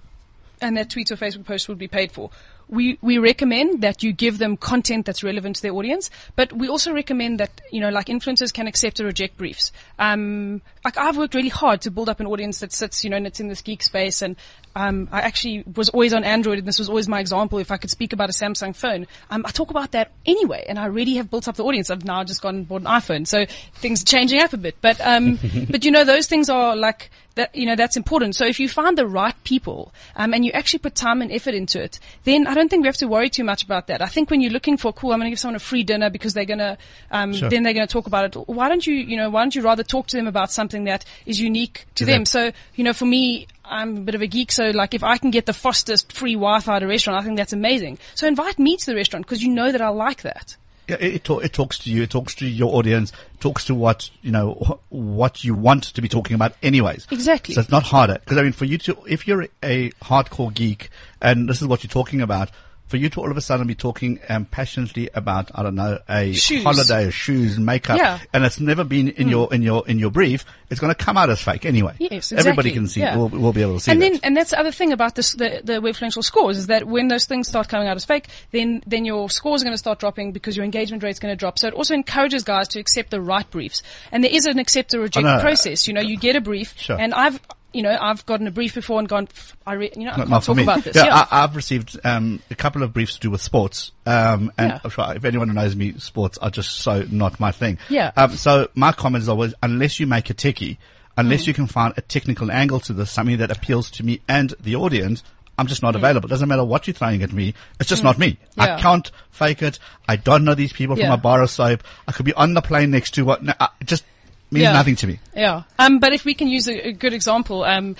and 0.61 0.77
that 0.77 0.89
tweet 0.89 1.11
or 1.11 1.17
Facebook 1.17 1.45
post 1.45 1.67
would 1.67 1.77
be 1.77 1.87
paid 1.87 2.11
for. 2.11 2.29
We 2.67 2.97
we 3.01 3.17
recommend 3.17 3.81
that 3.81 4.03
you 4.03 4.11
give 4.11 4.37
them 4.37 4.57
content 4.57 5.05
that's 5.05 5.23
relevant 5.23 5.57
to 5.57 5.61
their 5.61 5.73
audience, 5.73 6.09
but 6.35 6.51
we 6.53 6.67
also 6.67 6.93
recommend 6.93 7.39
that 7.39 7.61
you 7.71 7.79
know 7.79 7.89
like 7.89 8.07
influencers 8.07 8.53
can 8.53 8.67
accept 8.67 8.99
or 8.99 9.05
reject 9.05 9.37
briefs. 9.37 9.71
Um, 9.99 10.61
like 10.83 10.97
I've 10.97 11.17
worked 11.17 11.35
really 11.35 11.49
hard 11.49 11.81
to 11.81 11.91
build 11.91 12.09
up 12.09 12.19
an 12.19 12.27
audience 12.27 12.59
that 12.59 12.71
sits 12.73 13.03
you 13.03 13.09
know 13.09 13.17
and 13.17 13.27
it's 13.27 13.39
in 13.39 13.47
this 13.47 13.61
geek 13.61 13.83
space, 13.83 14.21
and 14.21 14.35
um, 14.75 15.07
I 15.11 15.21
actually 15.21 15.63
was 15.75 15.89
always 15.89 16.13
on 16.13 16.23
Android, 16.23 16.59
and 16.59 16.67
this 16.67 16.79
was 16.79 16.89
always 16.89 17.07
my 17.07 17.19
example. 17.19 17.59
If 17.59 17.71
I 17.71 17.77
could 17.77 17.89
speak 17.89 18.13
about 18.13 18.29
a 18.29 18.33
Samsung 18.33 18.75
phone, 18.75 19.07
um, 19.29 19.45
I 19.45 19.51
talk 19.51 19.69
about 19.69 19.91
that 19.91 20.11
anyway, 20.25 20.65
and 20.67 20.77
I 20.77 20.83
already 20.83 21.15
have 21.15 21.29
built 21.29 21.47
up 21.47 21.55
the 21.55 21.63
audience. 21.63 21.89
I've 21.89 22.03
now 22.03 22.23
just 22.23 22.41
gone 22.41 22.55
and 22.55 22.67
bought 22.67 22.81
an 22.81 22.87
iPhone, 22.87 23.25
so 23.27 23.45
things 23.75 24.01
are 24.01 24.05
changing 24.05 24.41
up 24.41 24.53
a 24.53 24.57
bit. 24.57 24.75
But 24.81 24.99
um, 25.01 25.39
but 25.69 25.85
you 25.85 25.91
know 25.91 26.03
those 26.03 26.27
things 26.27 26.49
are 26.49 26.75
like 26.75 27.09
that 27.35 27.55
you 27.55 27.65
know 27.65 27.75
that's 27.75 27.95
important. 27.97 28.35
So 28.35 28.45
if 28.45 28.59
you 28.59 28.67
find 28.69 28.97
the 28.97 29.05
right 29.07 29.35
people 29.43 29.93
um, 30.15 30.33
and 30.33 30.43
you 30.45 30.51
actually 30.51 30.79
put 30.79 30.95
time 30.95 31.21
and 31.21 31.31
effort 31.31 31.53
into 31.53 31.81
it, 31.81 31.99
then 32.23 32.47
I 32.47 32.53
don't 32.53 32.69
think 32.69 32.81
we 32.81 32.87
have 32.87 32.97
to 32.97 33.07
worry 33.07 33.29
too 33.29 33.43
much 33.43 33.63
about 33.63 33.87
that. 33.87 34.01
I 34.01 34.07
think 34.07 34.29
when 34.29 34.41
you're 34.41 34.51
looking 34.51 34.77
for 34.77 34.91
cool, 34.93 35.11
I'm 35.11 35.19
going 35.19 35.27
to 35.27 35.31
give 35.31 35.39
someone 35.39 35.55
a 35.55 35.59
free 35.59 35.83
dinner 35.83 36.09
because 36.09 36.33
they're 36.33 36.45
going 36.45 36.59
to 36.59 36.77
um, 37.11 37.33
Sure. 37.33 37.49
then 37.49 37.63
they're 37.63 37.73
going 37.73 37.87
to 37.87 37.91
talk 37.91 38.07
about 38.07 38.25
it. 38.35 38.39
Why 38.47 38.69
don't 38.69 38.85
you 38.87 38.93
you 38.95 39.17
know 39.17 39.29
why 39.29 39.41
don't 39.43 39.55
you 39.55 39.61
rather 39.61 39.83
talk 39.83 40.07
to 40.07 40.17
them 40.17 40.27
about 40.27 40.51
something 40.51 40.85
that 40.85 41.05
is 41.25 41.39
unique 41.39 41.85
to, 41.95 42.03
To 42.03 42.05
them? 42.05 42.15
them. 42.21 42.25
So 42.25 42.51
you 42.75 42.83
know 42.83 42.93
for 42.93 43.05
me. 43.05 43.47
I'm 43.67 43.97
a 43.97 44.01
bit 44.01 44.13
of 44.13 44.21
a 44.21 44.27
geek, 44.27 44.51
so 44.51 44.69
like 44.69 44.93
if 44.93 45.03
I 45.03 45.17
can 45.17 45.31
get 45.31 45.47
the 45.47 45.51
fastest 45.53 46.13
free 46.13 46.35
Wi-Fi 46.35 46.75
at 46.75 46.83
a 46.83 46.87
restaurant, 46.87 47.19
I 47.19 47.25
think 47.25 47.35
that's 47.35 47.51
amazing. 47.51 47.97
So 48.13 48.27
invite 48.27 48.59
me 48.59 48.77
to 48.77 48.85
the 48.85 48.93
restaurant 48.95 49.25
because 49.25 49.41
you 49.41 49.49
know 49.49 49.71
that 49.71 49.81
I 49.81 49.89
like 49.89 50.21
that. 50.21 50.55
Yeah, 50.87 50.97
it, 50.99 51.15
it, 51.15 51.23
ta- 51.23 51.39
it 51.39 51.53
talks 51.53 51.79
to 51.79 51.91
you. 51.91 52.03
It 52.03 52.09
talks 52.09 52.35
to 52.35 52.45
your 52.45 52.75
audience. 52.75 53.11
Talks 53.39 53.65
to 53.65 53.75
what 53.75 54.09
you 54.21 54.31
know, 54.31 54.79
what 54.89 55.43
you 55.43 55.53
want 55.53 55.83
to 55.83 56.01
be 56.01 56.07
talking 56.07 56.35
about, 56.35 56.55
anyways. 56.63 57.07
Exactly. 57.11 57.55
So 57.55 57.61
it's 57.61 57.69
not 57.69 57.83
harder 57.83 58.15
because 58.15 58.37
I 58.37 58.43
mean, 58.43 58.51
for 58.51 58.65
you 58.65 58.77
to, 58.79 58.97
if 59.07 59.27
you're 59.27 59.47
a 59.63 59.91
hardcore 60.01 60.53
geek 60.53 60.89
and 61.21 61.49
this 61.49 61.61
is 61.61 61.67
what 61.67 61.83
you're 61.83 61.89
talking 61.89 62.21
about, 62.21 62.51
for 62.87 62.97
you 62.97 63.09
to 63.09 63.19
all 63.21 63.31
of 63.31 63.37
a 63.37 63.41
sudden 63.41 63.65
be 63.65 63.73
talking 63.75 64.19
um, 64.29 64.45
passionately 64.45 65.09
about, 65.15 65.49
I 65.55 65.63
don't 65.63 65.75
know, 65.75 65.97
a 66.07 66.33
Shoes. 66.33 66.63
holiday, 66.63 67.09
shoes, 67.09 67.57
makeup, 67.57 67.97
Yeah. 67.97 68.19
And 68.33 68.45
it's 68.45 68.59
never 68.59 68.83
been 68.83 69.09
in 69.09 69.27
your 69.27 69.51
in 69.53 69.61
your 69.63 69.87
in 69.87 69.97
your 69.97 70.11
brief, 70.11 70.45
it's 70.69 70.79
going 70.79 70.93
to 70.93 71.03
come 71.03 71.17
out 71.17 71.29
as 71.29 71.41
fake 71.41 71.65
anyway. 71.65 71.93
Yes, 71.99 72.31
exactly. 72.31 72.37
Everybody 72.39 72.71
can 72.71 72.87
see. 72.87 72.99
Yeah. 73.01 73.17
Will, 73.17 73.29
will 73.29 73.53
be 73.53 73.61
able 73.61 73.75
to 73.75 73.79
see 73.79 73.91
and 73.91 74.01
that. 74.01 74.11
then, 74.11 74.19
and 74.23 74.37
that's 74.37 74.51
the 74.51 74.59
other 74.59 74.71
thing 74.71 74.91
about 74.93 75.15
this, 75.15 75.33
the, 75.33 75.61
the 75.63 75.73
Webfluential 75.81 76.23
scores 76.23 76.57
is 76.57 76.67
that 76.67 76.85
when 76.85 77.07
those 77.07 77.25
things 77.25 77.47
start 77.47 77.69
coming 77.69 77.87
out 77.87 77.95
as 77.95 78.05
fake, 78.05 78.27
then, 78.51 78.83
then 78.85 79.03
your 79.05 79.29
scores 79.29 79.61
are 79.61 79.65
going 79.65 79.73
to 79.73 79.77
start 79.79 79.99
dropping 79.99 80.31
because 80.31 80.55
your 80.55 80.63
engagement 80.65 81.01
rate's 81.03 81.19
going 81.19 81.31
to 81.31 81.35
drop. 81.35 81.57
So 81.57 81.67
it 81.67 81.73
also 81.73 81.93
encourages 81.95 82.43
guys 82.43 82.67
to 82.69 82.79
accept 82.79 83.09
the 83.11 83.21
right 83.21 83.49
briefs. 83.49 83.81
And 84.11 84.23
there 84.23 84.31
is 84.31 84.45
an 84.45 84.59
accept 84.59 84.93
or 84.93 84.99
reject 85.01 85.25
Oh, 85.25 85.35
no. 85.37 85.41
process. 85.41 85.87
You 85.87 85.93
know, 85.93 86.01
you 86.01 86.17
get 86.17 86.35
a 86.35 86.41
brief 86.41 86.73
Sure. 86.77 86.99
and 86.99 87.13
I've, 87.13 87.39
you 87.75 87.81
know, 87.83 87.97
I've 87.99 88.25
gotten 88.25 88.47
a 88.47 88.51
brief 88.51 88.73
before 88.75 88.99
and 88.99 89.07
gone, 89.09 89.27
I 89.67 89.73
re- 89.73 89.91
you 89.95 90.05
know, 90.05 90.11
I 90.11 90.17
Not, 90.17 90.29
not 90.29 90.43
talk 90.43 90.57
me. 90.57 90.63
about 90.63 90.83
this. 90.83 90.95
Yeah, 90.95 91.05
Yeah. 91.05 91.27
I, 91.31 91.43
I've 91.43 91.55
received 91.55 91.99
um, 92.03 92.41
a 92.49 92.55
couple 92.55 92.81
of 92.83 92.93
briefs 92.93 93.15
to 93.15 93.19
do 93.19 93.29
with 93.31 93.41
sports, 93.41 93.91
um, 94.05 94.51
and 94.57 94.79
Yeah. 94.83 95.11
If 95.15 95.25
anyone 95.25 95.47
who 95.49 95.53
knows 95.53 95.75
me, 95.75 95.93
sports 95.99 96.37
are 96.39 96.49
just 96.49 96.71
so 96.77 97.05
not 97.11 97.39
my 97.39 97.51
thing. 97.51 97.77
Yeah. 97.89 98.11
Um, 98.15 98.31
so 98.37 98.69
my 98.75 98.91
comment 98.91 99.21
is 99.23 99.29
always, 99.29 99.53
unless 99.61 99.99
you 99.99 100.07
make 100.07 100.29
a 100.29 100.33
techie, 100.33 100.77
unless 101.17 101.43
Mm. 101.43 101.47
you 101.47 101.53
can 101.53 101.67
find 101.67 101.93
a 101.97 102.01
technical 102.01 102.51
angle 102.51 102.79
to 102.81 102.93
this, 102.93 103.11
something 103.11 103.37
that 103.37 103.51
appeals 103.51 103.91
to 103.91 104.03
me 104.05 104.21
and 104.27 104.53
the 104.59 104.75
audience. 104.75 105.23
I'm 105.57 105.67
just 105.67 105.81
not 105.81 105.95
available. 105.95 106.27
It 106.27 106.31
doesn't 106.31 106.49
matter 106.49 106.65
what 106.65 106.85
you're 106.85 106.93
throwing 106.93 107.23
at 107.23 107.31
me. 107.31 107.53
It's 107.79 107.87
just 107.87 108.03
not 108.03 108.17
me. 108.19 108.37
Yeah. 108.57 108.63
I 108.63 108.67
Mm. 108.67 108.79
Can't 108.79 109.11
fake 109.31 109.61
it. 109.61 109.79
I 110.05 110.17
don't 110.17 110.43
know 110.43 110.53
these 110.53 110.73
people 110.73 110.97
Yeah. 110.97 111.05
from 111.05 111.13
a 111.13 111.17
bar 111.17 111.41
of 111.41 111.49
soap. 111.49 111.81
I 112.07 112.11
could 112.11 112.25
be 112.25 112.33
on 112.33 112.53
the 112.55 112.61
plane 112.61 112.91
next 112.91 113.11
to 113.13 113.23
what, 113.23 113.41
no, 113.41 113.53
it 113.79 113.87
just 113.87 114.03
means 114.51 114.63
Yeah. 114.63 114.73
nothing 114.73 114.95
to 114.97 115.07
me. 115.07 115.19
Yeah. 115.35 115.63
Um, 115.79 115.99
but 115.99 116.13
if 116.13 116.25
we 116.25 116.33
can 116.33 116.47
use 116.47 116.67
a, 116.67 116.89
a 116.89 116.91
good 116.91 117.13
example, 117.13 117.63
um, 117.63 117.95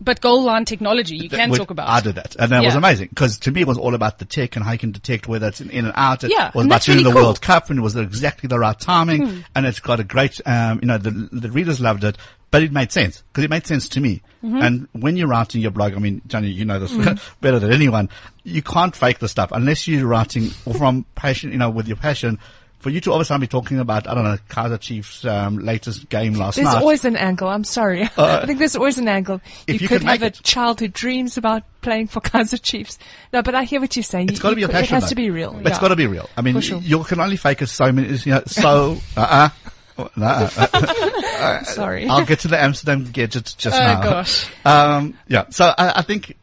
but 0.00 0.20
goal 0.20 0.42
line 0.42 0.64
technology, 0.64 1.16
you 1.16 1.28
can 1.28 1.52
talk 1.52 1.70
about. 1.70 1.88
I 1.88 2.00
did 2.00 2.16
that, 2.16 2.34
and 2.36 2.50
that 2.50 2.64
was 2.64 2.74
amazing 2.74 3.08
because 3.10 3.38
to 3.40 3.52
me 3.52 3.60
it 3.60 3.66
was 3.68 3.78
all 3.78 3.94
about 3.94 4.18
the 4.18 4.24
tech 4.24 4.56
and 4.56 4.64
how 4.64 4.72
you 4.72 4.78
can 4.78 4.90
detect 4.90 5.28
whether 5.28 5.46
it's 5.46 5.60
in, 5.60 5.70
in 5.70 5.84
and 5.84 5.94
out. 5.96 6.24
It 6.24 6.32
Yeah, 6.32 6.50
was 6.52 6.66
about 6.66 6.82
doing 6.82 6.98
really 6.98 7.10
the 7.10 7.14
cool. 7.14 7.22
World 7.26 7.40
Cup 7.40 7.70
and 7.70 7.78
it 7.78 7.82
was 7.82 7.94
exactly 7.96 8.48
the 8.48 8.58
right 8.58 8.78
timing, 8.78 9.44
and 9.54 9.64
it's 9.66 9.78
got 9.78 10.00
a 10.00 10.04
great, 10.04 10.40
um, 10.46 10.80
you 10.82 10.88
know, 10.88 10.98
the 10.98 11.10
the 11.30 11.48
readers 11.48 11.80
loved 11.80 12.02
it, 12.02 12.18
but 12.50 12.64
it 12.64 12.72
made 12.72 12.90
sense 12.90 13.22
because 13.28 13.44
it 13.44 13.50
made 13.50 13.68
sense 13.68 13.88
to 13.90 14.00
me. 14.00 14.20
Mm-hmm. 14.42 14.62
And 14.62 14.88
when 14.92 15.16
you're 15.16 15.28
writing 15.28 15.60
your 15.62 15.70
blog, 15.70 15.94
I 15.94 15.98
mean, 16.00 16.22
Johnny, 16.26 16.48
you 16.50 16.64
know 16.64 16.80
this 16.80 16.92
Hmm. 16.92 17.14
better 17.40 17.60
than 17.60 17.72
anyone. 17.72 18.10
You 18.42 18.62
can't 18.62 18.96
fake 18.96 19.20
the 19.20 19.28
stuff 19.28 19.52
unless 19.52 19.86
you're 19.86 20.08
writing 20.08 20.48
from 20.76 21.06
passion, 21.14 21.52
you 21.52 21.56
know, 21.58 21.70
with 21.70 21.86
your 21.86 21.96
passion. 21.96 22.40
For 22.84 22.90
you 22.90 23.00
to 23.00 23.10
all 23.12 23.16
of 23.16 23.22
a 23.22 23.24
sudden 23.24 23.40
be 23.40 23.46
talking 23.46 23.78
about, 23.80 24.06
I 24.06 24.12
don't 24.14 24.24
know, 24.24 24.36
Kaiser 24.50 24.76
Chiefs' 24.76 25.24
um, 25.24 25.56
latest 25.58 26.06
game 26.10 26.34
last 26.34 26.56
There's 26.56 26.66
night. 26.66 26.80
always 26.82 27.06
an 27.06 27.16
angle. 27.16 27.48
I'm 27.48 27.64
sorry. 27.64 28.02
I 28.18 28.44
think 28.44 28.58
there's 28.58 28.76
always 28.76 28.98
an 28.98 29.08
angle. 29.08 29.40
if 29.66 29.80
you 29.80 29.88
could 29.88 30.02
have 30.02 30.22
a 30.22 30.26
it- 30.26 30.42
child 30.42 30.80
who 30.80 30.88
dreams 30.88 31.38
about 31.38 31.62
playing 31.80 32.08
for 32.08 32.20
Kaiser 32.20 32.58
Chiefs. 32.58 32.98
No, 33.32 33.40
but 33.42 33.54
I 33.54 33.64
hear 33.64 33.80
what 33.80 33.96
you're 33.96 34.02
saying. 34.02 34.28
It's 34.28 34.38
got 34.38 34.50
to 34.50 34.54
be 34.56 34.60
You 34.60 34.66
a 34.66 34.70
passion. 34.70 34.84
It 34.96 35.00
has 35.00 35.02
though. 35.04 35.08
to 35.08 35.14
be 35.14 35.30
real. 35.30 35.52
But 35.54 35.60
It's 35.68 35.76
Yeah. 35.76 35.80
got 35.80 35.88
to 35.88 35.96
be 35.96 36.06
real. 36.06 36.28
I 36.36 36.42
mean, 36.42 36.60
sure. 36.60 36.78
you 36.78 37.02
can 37.04 37.20
only 37.20 37.36
fake 37.36 37.62
it 37.62 37.68
so 37.68 37.90
many, 37.90 38.08
you 38.18 38.32
know, 38.32 38.42
so, 38.46 38.98
uh-uh. 39.16 39.48
Uh, 39.96 41.62
Sorry. 41.64 42.08
I'll 42.08 42.24
get 42.26 42.40
to 42.40 42.48
the 42.48 42.60
Amsterdam 42.62 43.04
gadgets 43.10 43.54
just 43.54 43.76
Oh, 43.76 43.80
now. 43.80 44.02
gosh. 44.02 44.46
Um, 44.64 45.16
yeah. 45.28 45.44
So 45.50 45.66
I, 45.76 46.00
I 46.00 46.02
think 46.02 46.36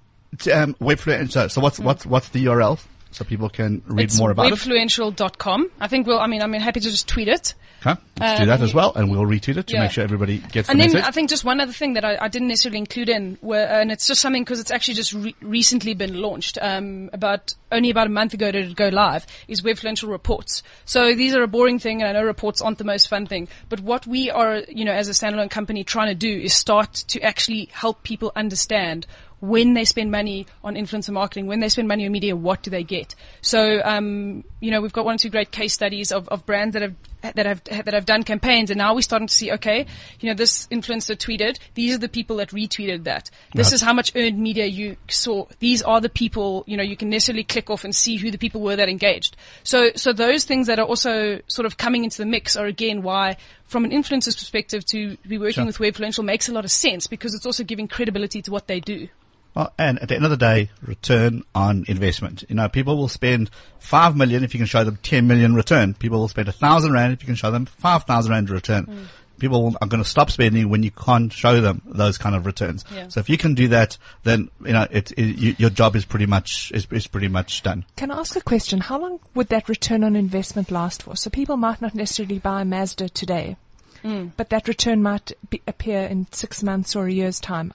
um, 0.52 0.74
Webfluential. 0.76 1.52
So 1.52 1.62
what's 1.62 1.78
Hmm. 1.78 1.84
what's 1.84 2.06
what's 2.06 2.30
the 2.30 2.46
URL 2.46 2.80
so 3.12 3.24
people 3.26 3.50
can 3.50 3.82
read 3.86 4.06
it's 4.06 4.18
more 4.18 4.32
about 4.32 4.48
it? 4.48 4.54
webfluential.com. 4.54 5.70
I 5.80 5.88
think 5.88 6.08
we'll, 6.08 6.20
I 6.20 6.28
mean, 6.28 6.42
I'm 6.42 6.54
happy 6.54 6.80
to 6.80 6.90
just 6.90 7.08
tweet 7.08 7.28
it. 7.28 7.54
Okay, 7.86 8.00
let's 8.20 8.38
do 8.38 8.44
Um, 8.44 8.50
that 8.50 8.62
as 8.62 8.74
well, 8.74 8.94
and 8.96 9.10
we'll 9.10 9.24
retweet 9.26 9.58
it 9.58 9.68
to 9.68 9.74
yeah. 9.74 9.82
make 9.84 9.92
sure 9.92 10.04
everybody 10.04 10.38
gets 10.38 10.68
the 10.68 10.72
And 10.72 10.80
then 10.80 10.94
message. 10.94 11.04
I 11.08 11.12
think 11.12 11.30
just 11.30 11.44
one 11.44 11.60
other 11.60 11.72
thing 11.74 11.94
that 11.94 12.06
I, 12.06 12.16
I 12.22 12.28
didn't 12.28 12.48
necessarily 12.50 12.78
include 12.78 13.10
in, 13.10 13.38
were, 13.42 13.58
and 13.58 13.92
it's 13.92 14.06
just 14.06 14.22
something 14.22 14.44
because 14.44 14.60
it's 14.60 14.70
actually 14.72 14.94
just 14.94 15.14
re- 15.14 15.36
recently 15.42 15.94
been 15.96 16.22
launched. 16.22 16.58
Um, 16.62 17.10
about 17.12 17.56
only 17.72 17.90
about 17.90 18.08
a 18.08 18.12
month 18.12 18.34
ago 18.34 18.52
did 18.52 18.70
it 18.70 18.76
go 18.76 18.90
live. 18.90 19.26
Is 19.48 19.62
Webfluential 19.62 20.10
reports. 20.10 20.64
So 20.86 21.16
these 21.16 21.34
are 21.36 21.44
a 21.44 21.48
boring 21.48 21.80
thing, 21.80 22.02
and 22.02 22.10
I 22.10 22.20
know 22.20 22.26
reports 22.26 22.62
aren't 22.62 22.78
the 22.78 22.84
most 22.84 23.08
fun 23.08 23.26
thing. 23.26 23.48
But 23.70 23.80
what 23.80 24.06
we 24.08 24.30
are, 24.30 24.58
you 24.68 24.86
know, 24.86 24.94
as 24.94 25.08
a 25.08 25.12
standalone 25.12 25.50
company 25.50 25.84
trying 25.84 26.10
to 26.10 26.16
do 26.16 26.30
is 26.40 26.54
start 26.54 26.94
to 27.08 27.22
actually 27.22 27.70
help 27.72 28.04
people 28.04 28.32
understand 28.36 29.06
when 29.42 29.74
they 29.74 29.86
spend 29.86 30.12
money 30.12 30.46
on 30.64 30.76
influencer 30.76 31.10
marketing, 31.10 31.48
when 31.48 31.60
they 31.60 31.70
spend 31.70 31.88
money 31.88 32.06
on 32.06 32.12
media, 32.12 32.36
what 32.36 32.62
do 32.62 32.70
they 32.70 32.84
get? 32.84 33.16
So, 33.42 33.82
um, 33.84 34.44
you 34.60 34.70
know, 34.70 34.82
we've 34.82 34.94
got 34.94 35.04
one 35.04 35.16
or 35.16 35.18
two 35.18 35.30
great 35.32 35.52
case 35.52 35.74
studies 35.74 36.12
of, 36.12 36.30
of 36.30 36.46
brands 36.46 36.74
that 36.74 36.84
have 36.84 36.96
that 37.36 37.46
have 37.46 37.64
that 37.66 37.94
have 37.94 38.06
done 38.06 38.24
campaigns, 38.24 38.72
and 38.72 38.80
now 38.80 38.96
we're 38.96 39.02
starting 39.02 39.28
to 39.28 39.34
see, 39.34 39.52
okay, 39.52 39.86
you 40.20 40.30
know, 40.30 40.34
this 40.34 40.68
influencer 40.68 41.16
tweeted, 41.16 41.60
these 41.76 41.94
are 41.94 42.00
the 42.00 42.10
people 42.10 42.38
that 42.38 42.50
retweeted 42.50 43.04
that. 43.04 43.30
This 43.54 43.68
Right. 43.68 43.74
is 43.74 43.82
how 43.82 43.94
much 43.94 44.12
earned 44.16 44.40
media 44.40 44.66
you 44.66 44.96
saw. 45.08 45.46
These 45.60 45.84
are 45.84 46.02
the 46.02 46.10
people, 46.10 46.64
you 46.66 46.78
know, 46.78 46.84
you 46.84 46.98
can 46.98 47.10
necessarily 47.10 47.44
click 47.44 47.61
off 47.70 47.84
and 47.84 47.96
see 47.96 48.18
who 48.18 48.32
the 48.32 48.38
people 48.38 48.62
were 48.62 48.76
that 48.76 48.90
engaged. 48.90 49.36
So, 49.64 49.92
so 49.96 50.14
those 50.14 50.44
things 50.44 50.68
that 50.68 50.80
are 50.80 50.86
also 50.86 51.42
sort 51.48 51.66
of 51.66 51.78
coming 51.78 52.04
into 52.04 52.18
the 52.18 52.26
mix 52.26 52.56
are 52.56 52.66
again 52.66 53.02
why, 53.04 53.38
from 53.66 53.86
an 53.86 53.92
influencer's 53.92 54.36
perspective, 54.36 54.86
to 54.86 55.18
be 55.28 55.38
working 55.38 55.54
Sure. 55.54 55.66
with 55.66 55.78
Webfluential 55.78 56.24
makes 56.24 56.50
a 56.50 56.54
lot 56.54 56.66
of 56.66 56.72
sense 56.72 57.08
because 57.08 57.34
it's 57.34 57.46
also 57.46 57.64
giving 57.64 57.88
credibility 57.88 58.42
to 58.42 58.52
what 58.52 58.68
they 58.68 58.80
do. 58.80 59.08
Well, 59.54 59.74
and 59.78 60.00
at 60.00 60.08
the 60.08 60.16
end 60.16 60.24
of 60.24 60.32
the 60.32 60.38
day, 60.38 60.70
return 60.82 61.44
on 61.54 61.84
investment. 61.90 62.46
You 62.48 62.56
know, 62.56 62.70
people 62.70 62.96
will 62.96 63.10
spend 63.10 63.50
five 63.80 64.16
million 64.16 64.46
if 64.46 64.54
you 64.54 64.60
can 64.60 64.66
show 64.68 64.86
them 64.86 64.98
ten 65.04 65.28
million 65.28 65.56
return. 65.56 65.94
People 65.94 66.20
will 66.20 66.30
spend 66.30 66.48
a 66.48 66.54
thousand 66.54 66.94
rand 66.94 67.12
if 67.12 67.22
you 67.22 67.26
can 67.26 67.36
show 67.36 67.52
them 67.52 67.66
five 67.66 68.04
thousand 68.04 68.32
rand 68.32 68.50
return. 68.50 68.86
Mm. 68.86 69.06
People 69.42 69.76
are 69.82 69.88
going 69.88 70.04
to 70.04 70.08
stop 70.10 70.30
spending 70.32 70.70
when 70.70 70.84
you 70.84 70.92
can't 70.92 71.34
show 71.34 71.60
them 71.60 71.82
those 71.86 72.18
kind 72.18 72.36
of 72.36 72.46
returns. 72.46 72.86
Yeah. 72.94 73.08
So 73.10 73.20
if 73.20 73.28
you 73.28 73.38
can 73.38 73.56
do 73.56 73.68
that, 73.70 73.98
then 74.24 74.50
you 74.64 74.72
know 74.72 74.88
it, 74.90 75.12
it, 75.14 75.38
you, 75.38 75.56
your 75.58 75.70
job 75.72 75.96
is 75.96 76.06
pretty 76.06 76.28
much 76.28 76.72
is, 76.74 76.88
is 76.92 77.08
pretty 77.08 77.28
much 77.28 77.64
done. 77.64 77.84
Can 77.96 78.12
I 78.12 78.20
ask 78.20 78.36
a 78.36 78.42
question? 78.42 78.80
How 78.80 79.00
long 79.00 79.20
would 79.34 79.50
that 79.50 79.68
return 79.68 80.04
on 80.04 80.16
investment 80.16 80.72
last 80.72 81.04
for? 81.04 81.16
So 81.16 81.30
people 81.30 81.58
might 81.58 81.82
not 81.82 81.96
necessarily 81.96 82.40
buy 82.40 82.62
a 82.62 82.66
Mazda 82.66 83.10
today, 83.10 83.58
Mm. 84.04 84.32
but 84.38 84.50
that 84.50 84.68
return 84.68 85.04
might 85.04 85.32
be, 85.50 85.62
appear 85.68 86.02
in 86.02 86.28
six 86.32 86.64
months 86.64 86.96
or 86.96 87.06
a 87.08 87.12
year's 87.12 87.40
time. 87.40 87.74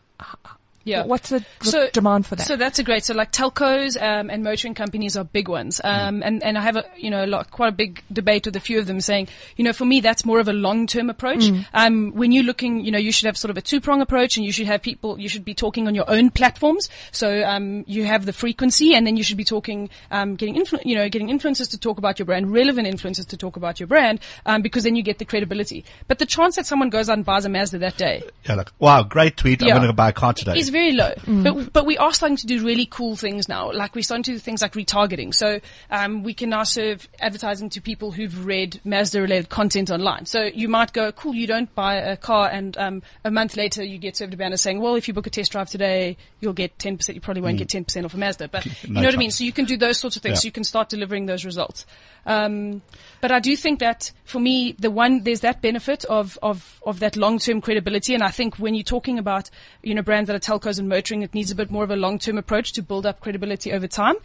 Yeah. 0.87 1.05
What's 1.05 1.31
the 1.31 1.45
re- 1.73 1.91
demand 1.93 2.27
for 2.27 2.37
that? 2.37 2.47
So 2.47 2.57
that's 2.57 2.79
a 2.79 2.85
great. 2.85 3.05
So 3.05 3.13
like 3.13 3.33
telcos 3.33 4.01
um, 4.01 4.31
and 4.31 4.43
motoring 4.45 4.75
companies 4.75 5.17
are 5.17 5.25
big 5.25 5.49
ones, 5.49 5.81
um, 5.83 6.23
and 6.23 6.43
and 6.43 6.57
I 6.57 6.61
have 6.63 6.77
a 6.77 6.85
you 6.97 7.11
know 7.11 7.25
a 7.25 7.27
lot, 7.27 7.51
quite 7.51 7.69
a 7.69 7.77
big 7.77 8.03
debate 8.13 8.47
with 8.47 8.57
a 8.57 8.61
few 8.61 8.79
of 8.79 8.87
them 8.87 9.01
saying 9.01 9.29
you 9.57 9.65
know 9.65 9.73
for 9.73 9.85
me 9.85 10.01
that's 10.01 10.25
more 10.25 10.39
of 10.39 10.49
a 10.49 10.53
long 10.53 10.87
term 10.87 11.11
approach. 11.11 11.41
Mm. 11.41 11.67
Um, 11.75 12.13
when 12.15 12.33
you're 12.33 12.45
looking, 12.45 12.85
you 12.85 12.93
know, 12.93 12.99
you 12.99 13.13
should 13.13 13.27
have 13.27 13.37
sort 13.37 13.51
of 13.51 13.57
a 13.57 13.61
two 13.61 13.81
prong 13.81 14.01
approach, 14.01 14.37
and 14.37 14.47
you 14.47 14.53
should 14.53 14.67
have 14.67 14.81
people. 14.81 15.19
You 15.19 15.29
should 15.29 15.45
be 15.45 15.55
talking 15.55 15.89
on 15.89 15.95
your 15.95 16.09
own 16.09 16.31
platforms. 16.31 16.89
So 17.11 17.43
um, 17.43 17.85
you 17.89 18.05
have 18.05 18.25
the 18.25 18.33
frequency, 18.33 18.95
and 18.95 19.07
then 19.07 19.17
you 19.17 19.25
should 19.25 19.37
be 19.37 19.45
talking, 19.45 19.91
um, 20.11 20.37
getting 20.37 20.55
influ- 20.55 20.85
you 20.85 20.95
know, 20.95 21.09
getting 21.09 21.29
influencers 21.29 21.71
to 21.71 21.79
talk 21.79 21.99
about 21.99 22.19
your 22.19 22.27
brand, 22.27 22.53
relevant 22.53 22.87
influencers 22.87 23.27
to 23.29 23.37
talk 23.37 23.57
about 23.57 23.81
your 23.81 23.89
brand, 23.89 24.21
um, 24.47 24.63
because 24.63 24.85
then 24.85 24.95
you 24.95 25.03
get 25.03 25.19
the 25.19 25.25
credibility. 25.25 25.85
But 26.07 26.19
the 26.19 26.27
chance 26.27 26.57
that 26.57 26.67
someone 26.67 26.91
goes 26.91 27.09
out 27.09 27.17
and 27.17 27.25
buys 27.25 27.45
a 27.45 27.49
Mazda 27.49 27.79
that 27.79 27.97
day 27.97 28.23
Yeah, 28.49 28.55
like 28.55 28.71
wow, 28.79 29.03
great 29.03 29.37
tweet. 29.37 29.63
I'm 29.63 29.69
going 29.69 29.87
to 29.87 29.93
buy 29.93 30.11
a 30.11 30.13
car 30.13 30.33
today. 30.33 30.59
is 30.59 30.71
very 30.77 30.93
low. 30.93 31.13
But 31.43 31.73
but 31.73 31.87
we 31.87 31.97
are 31.99 32.13
starting 32.13 32.37
to 32.39 32.47
do 32.47 32.65
really 32.65 32.87
cool 32.87 33.17
things 33.17 33.49
now. 33.49 33.73
Like 33.73 33.95
we're 33.95 34.03
starting 34.03 34.25
to 34.25 34.33
do 34.33 34.39
things 34.39 34.63
like 34.63 34.73
retargeting. 34.73 35.35
So 35.35 35.61
um, 35.91 36.23
we 36.23 36.35
can 36.35 36.51
now 36.51 36.65
serve 36.65 37.09
advertising 37.21 37.71
to 37.71 37.81
people 37.81 38.13
who've 38.13 38.45
read 38.45 38.81
Mazda 38.85 39.21
related 39.21 39.49
content 39.49 39.91
online. 39.91 40.27
So 40.27 40.43
you 40.43 40.69
might 40.69 40.93
go, 40.93 41.13
cool, 41.13 41.35
you 41.35 41.47
don't 41.47 41.75
buy 41.75 41.97
a 41.97 42.17
car, 42.17 42.49
and 42.49 42.77
um, 42.79 43.03
a 43.25 43.31
month 43.31 43.57
later 43.57 43.83
you 43.83 43.99
get 43.99 44.17
served 44.17 44.35
a 44.35 44.37
banner 44.37 44.57
saying, 44.57 44.81
well, 44.81 44.95
if 44.95 45.09
you 45.09 45.15
book 45.15 45.27
a 45.27 45.31
test 45.31 45.53
drive 45.53 45.71
today, 45.71 46.17
you'll 46.41 46.53
get 46.53 46.79
ten 46.79 46.97
percent. 46.97 47.15
You 47.15 47.21
probably 47.21 47.43
won't 47.43 47.59
get 47.59 47.69
ten 47.69 47.85
percent 47.85 48.05
off 48.05 48.15
a 48.15 48.19
Mazda, 48.19 48.49
but 48.49 48.67
you 48.85 48.93
No 48.93 49.01
know 49.01 49.09
what 49.09 49.15
I 49.15 49.19
mean. 49.19 49.31
So 49.31 49.45
you 49.45 49.53
can 49.53 49.65
do 49.65 49.77
those 49.77 49.99
sorts 49.99 50.17
of 50.17 50.23
things. 50.23 50.37
Yeah. 50.37 50.41
So 50.41 50.47
you 50.47 50.53
can 50.53 50.65
start 50.65 50.89
delivering 50.89 51.27
those 51.27 51.45
results. 51.45 51.87
Um, 52.27 52.83
but 53.21 53.31
I 53.31 53.39
do 53.39 53.57
think 53.57 53.79
that 53.79 54.13
for 54.25 54.41
me, 54.41 54.75
the 54.79 54.91
one 54.91 55.23
there's 55.23 55.41
that 55.41 55.63
benefit 55.63 56.05
of 56.07 56.39
of 56.43 56.81
of 56.85 57.01
that 57.01 57.17
long 57.17 57.39
term 57.39 57.61
credibility, 57.61 58.15
and 58.15 58.23
I 58.23 58.31
think 58.31 58.57
when 58.57 58.75
you're 58.75 58.83
talking 58.83 59.19
about 59.19 59.49
you 59.83 59.95
know 59.95 60.03
brands 60.03 60.27
that 60.27 60.37
are 60.37 60.41
and 60.67 60.89
motoring, 60.89 61.23
it 61.23 61.35
needs 61.35 61.51
a 61.51 61.55
bit 61.55 61.71
more 61.71 61.85
of 61.85 61.91
a 61.91 61.97
long 61.97 62.19
term 62.19 62.39
approach 62.39 62.73
to 62.73 62.83
build 62.83 63.07
up 63.07 63.21
credibility 63.21 63.73
over 63.73 63.87
time. 63.87 64.17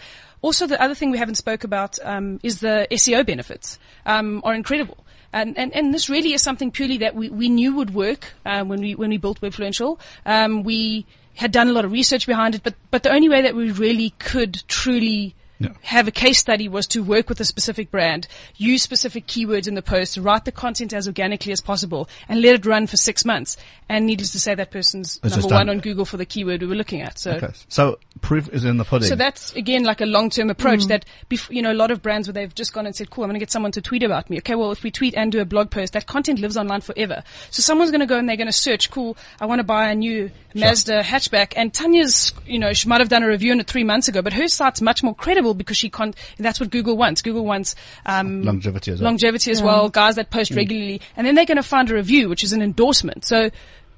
Also, 0.41 0.65
the 0.65 0.81
other 0.81 0.95
thing 0.95 1.11
we 1.11 1.17
haven't 1.17 1.35
spoke 1.35 1.63
about 1.63 1.99
um, 2.03 2.39
is 2.43 2.59
the 2.59 2.87
SEO 2.91 3.25
benefits 3.25 3.77
um, 4.05 4.41
are 4.43 4.53
incredible. 4.53 4.97
And, 5.33 5.57
and, 5.57 5.73
and 5.73 5.93
this 5.93 6.09
really 6.09 6.33
is 6.33 6.41
something 6.41 6.71
purely 6.71 6.97
that 6.97 7.15
we, 7.15 7.29
we 7.29 7.47
knew 7.47 7.75
would 7.75 7.93
work 7.93 8.33
uh, 8.45 8.63
when 8.63 8.81
we 8.81 8.95
when 8.95 9.11
we 9.11 9.17
built 9.17 9.39
Webfluential. 9.39 9.97
Um, 10.25 10.63
we 10.63 11.05
had 11.35 11.51
done 11.51 11.69
a 11.69 11.71
lot 11.71 11.85
of 11.85 11.91
research 11.91 12.27
behind 12.27 12.55
it, 12.55 12.63
but 12.63 12.75
but 12.89 13.03
the 13.03 13.13
only 13.13 13.29
way 13.29 13.41
that 13.41 13.55
we 13.55 13.71
really 13.71 14.09
could 14.19 14.63
truly 14.67 15.35
Yeah. 15.63 15.69
have 15.81 16.07
a 16.07 16.11
case 16.11 16.39
study 16.39 16.67
was 16.67 16.87
to 16.87 17.03
work 17.03 17.29
with 17.29 17.39
a 17.39 17.45
specific 17.45 17.91
brand, 17.91 18.27
use 18.55 18.81
specific 18.81 19.27
keywords 19.27 19.67
in 19.67 19.75
the 19.75 19.81
post, 19.81 20.17
write 20.17 20.45
the 20.45 20.51
content 20.51 20.93
as 20.93 21.07
organically 21.07 21.51
as 21.51 21.61
possible, 21.61 22.09
and 22.27 22.41
let 22.41 22.55
it 22.55 22.65
run 22.65 22.87
for 22.87 22.97
six 22.97 23.25
months. 23.25 23.57
And 23.89 24.05
needless 24.05 24.31
to 24.31 24.39
say, 24.39 24.55
that 24.55 24.71
person's 24.71 25.19
It's 25.23 25.35
number 25.35 25.53
one 25.53 25.69
on 25.69 25.79
Google 25.79 26.05
for 26.05 26.17
the 26.17 26.25
keyword 26.25 26.61
we 26.61 26.67
were 26.67 26.75
looking 26.75 27.01
at. 27.01 27.19
So. 27.19 27.31
okay. 27.31 27.53
So 27.67 27.99
proof 28.21 28.47
is 28.53 28.63
in 28.65 28.77
the 28.77 28.85
pudding. 28.85 29.07
So 29.09 29.15
that's 29.15 29.53
again 29.55 29.83
like 29.83 29.99
a 30.01 30.05
long-term 30.05 30.49
approach 30.49 30.85
that, 30.85 31.05
bef- 31.29 31.49
you 31.49 31.61
know, 31.61 31.71
a 31.71 31.75
lot 31.75 31.91
of 31.91 32.01
brands 32.01 32.27
where 32.27 32.33
they've 32.33 32.53
just 32.53 32.71
gone 32.73 32.85
and 32.85 32.95
said, 32.95 33.09
"Cool, 33.09 33.23
I'm 33.23 33.29
going 33.29 33.35
to 33.39 33.39
get 33.39 33.51
someone 33.51 33.71
to 33.73 33.81
tweet 33.81 34.03
about 34.03 34.29
me." 34.29 34.37
Okay, 34.37 34.55
well, 34.55 34.71
if 34.71 34.83
we 34.83 34.91
tweet 34.91 35.15
and 35.15 35.31
do 35.31 35.39
a 35.41 35.45
blog 35.45 35.71
post, 35.71 35.93
that 35.93 36.05
content 36.07 36.39
lives 36.39 36.55
online 36.57 36.81
forever. 36.81 37.23
So 37.49 37.61
someone's 37.61 37.91
going 37.91 38.01
to 38.01 38.05
go 38.05 38.17
and 38.17 38.29
they're 38.29 38.37
going 38.37 38.47
to 38.47 38.53
search, 38.53 38.91
"Cool, 38.91 39.17
I 39.39 39.45
want 39.45 39.59
to 39.59 39.63
buy 39.63 39.89
a 39.89 39.95
new 39.95 40.29
Mazda 40.55 41.01
hatchback." 41.03 41.53
And 41.55 41.73
Tanya's, 41.73 42.33
you 42.45 42.59
know, 42.59 42.73
she 42.73 42.87
might 42.87 43.01
have 43.01 43.09
done 43.09 43.23
a 43.23 43.27
review 43.27 43.51
on 43.51 43.59
it 43.59 43.67
three 43.67 43.83
months 43.83 44.07
ago, 44.07 44.21
but 44.21 44.33
her 44.33 44.47
site's 44.47 44.81
much 44.81 45.03
more 45.03 45.15
credible 45.15 45.53
because 45.53 45.77
she 45.77 45.89
con- 45.89 46.13
That's 46.37 46.59
what 46.59 46.69
Google 46.69 46.97
wants. 46.97 47.21
Google 47.21 47.45
wants 47.45 47.75
um, 48.05 48.43
Longevity 48.43 48.91
as 48.91 48.99
well. 49.01 49.09
longevity 49.11 49.51
as 49.51 49.59
Yeah. 49.59 49.65
well, 49.65 49.89
guys 49.89 50.15
that 50.15 50.27
Mm. 50.27 50.31
post 50.31 50.51
regularly, 50.51 51.01
and 51.17 51.25
then 51.25 51.35
they're 51.35 51.45
going 51.45 51.57
to 51.57 51.63
find 51.63 51.89
a 51.89 51.93
review, 51.95 52.29
which 52.29 52.43
is 52.43 52.53
an 52.53 52.61
endorsement. 52.61 53.25
So. 53.25 53.49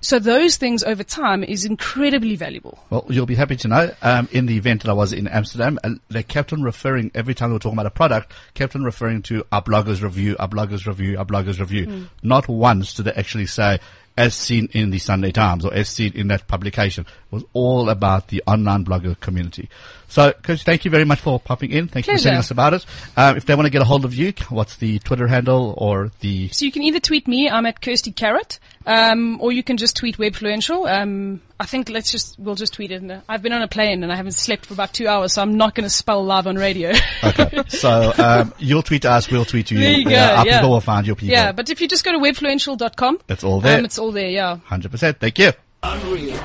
So 0.04 0.20
those 0.20 0.58
things 0.58 0.84
over 0.84 1.02
time 1.02 1.46
is 1.46 1.64
incredibly 1.64 2.36
valuable. 2.36 2.78
Well, 2.90 3.06
you'll 3.08 3.26
be 3.26 3.36
happy 3.36 3.56
to 3.56 3.68
know, 3.70 3.92
um, 4.02 4.28
in 4.34 4.48
the 4.48 4.58
event 4.58 4.84
that 4.84 4.90
I 4.90 4.94
was 4.94 5.14
in 5.14 5.30
Amsterdam, 5.30 5.80
uh, 5.82 5.92
they 6.10 6.24
kept 6.24 6.52
on 6.52 6.62
referring, 6.62 7.10
every 7.16 7.34
time 7.34 7.50
they 7.50 7.54
were 7.54 7.60
talking 7.60 7.78
about 7.78 7.86
a 7.86 7.92
product, 7.92 8.34
kept 8.54 8.76
on 8.76 8.84
referring 8.84 9.22
to 9.24 9.46
our 9.54 9.64
bloggers 9.64 10.02
review, 10.02 10.36
our 10.40 10.50
bloggers 10.50 10.86
review, 10.86 11.18
our 11.18 11.26
bloggers 11.26 11.60
review. 11.60 11.86
Hmm. 11.86 12.04
Not 12.22 12.50
once 12.50 12.94
did 12.96 13.06
they 13.06 13.14
actually 13.14 13.46
say, 13.46 13.80
as 14.18 14.36
seen 14.36 14.70
in 14.74 14.92
the 14.92 15.00
Sunday 15.00 15.32
Times 15.32 15.66
or 15.66 15.74
as 15.74 15.90
seen 15.90 16.14
in 16.14 16.28
that 16.28 16.48
publication. 16.48 17.06
It 17.06 17.36
was 17.36 17.44
all 17.54 17.90
about 17.90 18.28
the 18.28 18.44
online 18.46 18.86
blogger 18.86 19.20
community. 19.20 19.70
So, 20.14 20.32
Coach, 20.32 20.62
thank 20.62 20.86
you 20.86 20.92
very 20.92 21.06
much 21.06 21.22
for 21.22 21.40
popping 21.40 21.72
in. 21.72 21.88
Thank 21.88 22.06
you 22.06 22.16
for 22.16 22.22
telling 22.22 22.38
us 22.38 22.52
about 22.52 22.76
it. 22.76 22.86
Um, 23.18 23.36
if 23.36 23.48
they 23.48 23.56
want 23.56 23.66
to 23.66 23.72
get 23.72 23.82
a 23.82 23.86
hold 23.86 24.06
of 24.06 24.14
you, 24.14 24.32
what's 24.50 24.76
the 24.76 25.00
Twitter 25.00 25.26
handle 25.26 25.74
or 25.76 26.12
the 26.20 26.50
So 26.50 26.66
you 26.66 26.72
can 26.72 26.84
either 26.84 27.00
tweet 27.00 27.28
me, 27.28 27.50
I'm 27.50 27.66
at 27.66 27.82
Kirsty 27.82 28.12
Carrot, 28.12 28.60
um, 28.86 29.42
or 29.42 29.52
you 29.52 29.64
can 29.64 29.76
just 29.76 29.96
tweet 29.96 30.18
Webfluential. 30.18 30.88
Um, 30.88 31.42
I 31.60 31.66
think 31.66 31.90
let's 31.90 32.12
just, 32.12 32.38
we'll 32.38 32.54
just 32.54 32.76
tweet 32.76 32.92
it. 32.92 33.10
Uh, 33.10 33.22
I've 33.28 33.42
been 33.42 33.54
on 33.54 33.64
a 33.64 33.68
plane 33.68 34.04
and 34.04 34.14
I 34.14 34.16
haven't 34.16 34.34
slept 34.34 34.68
for 34.68 34.76
about 34.76 34.94
two 34.94 35.08
hours, 35.08 35.34
so 35.34 35.42
I'm 35.42 35.58
not 35.58 35.74
going 35.74 35.86
to 35.86 35.90
spell 35.90 36.24
live 36.24 36.46
on 36.46 36.58
radio. 36.58 36.94
Okay. 37.24 37.64
so 37.70 38.14
um, 38.20 38.54
you'll 38.60 38.84
tweet 38.84 39.06
us, 39.06 39.32
we'll 39.32 39.46
tweet 39.46 39.72
you. 39.72 39.80
There 39.80 39.94
you 39.94 40.06
go, 40.06 40.16
our 40.16 40.46
yeah. 40.46 40.60
people 40.60 40.70
will 40.70 40.82
find 40.82 41.08
your 41.08 41.16
people. 41.16 41.34
yeah, 41.34 41.52
but 41.54 41.72
if 41.72 41.82
you 41.82 41.88
just 41.88 42.06
go 42.06 42.12
to 42.12 42.20
webfluential.com, 42.20 43.18
It's 43.30 43.44
all 43.44 43.62
there. 43.62 43.80
Um, 43.80 43.86
it's 43.86 43.98
all 43.98 44.12
there, 44.12 44.30
yeah. 44.30 44.60
100%. 44.70 45.18
Thank 45.18 45.40
you. 45.40 45.54
Unreal. 45.82 46.40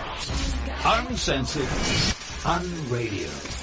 Uncensored. 0.86 1.64
Unradio. 2.44 3.57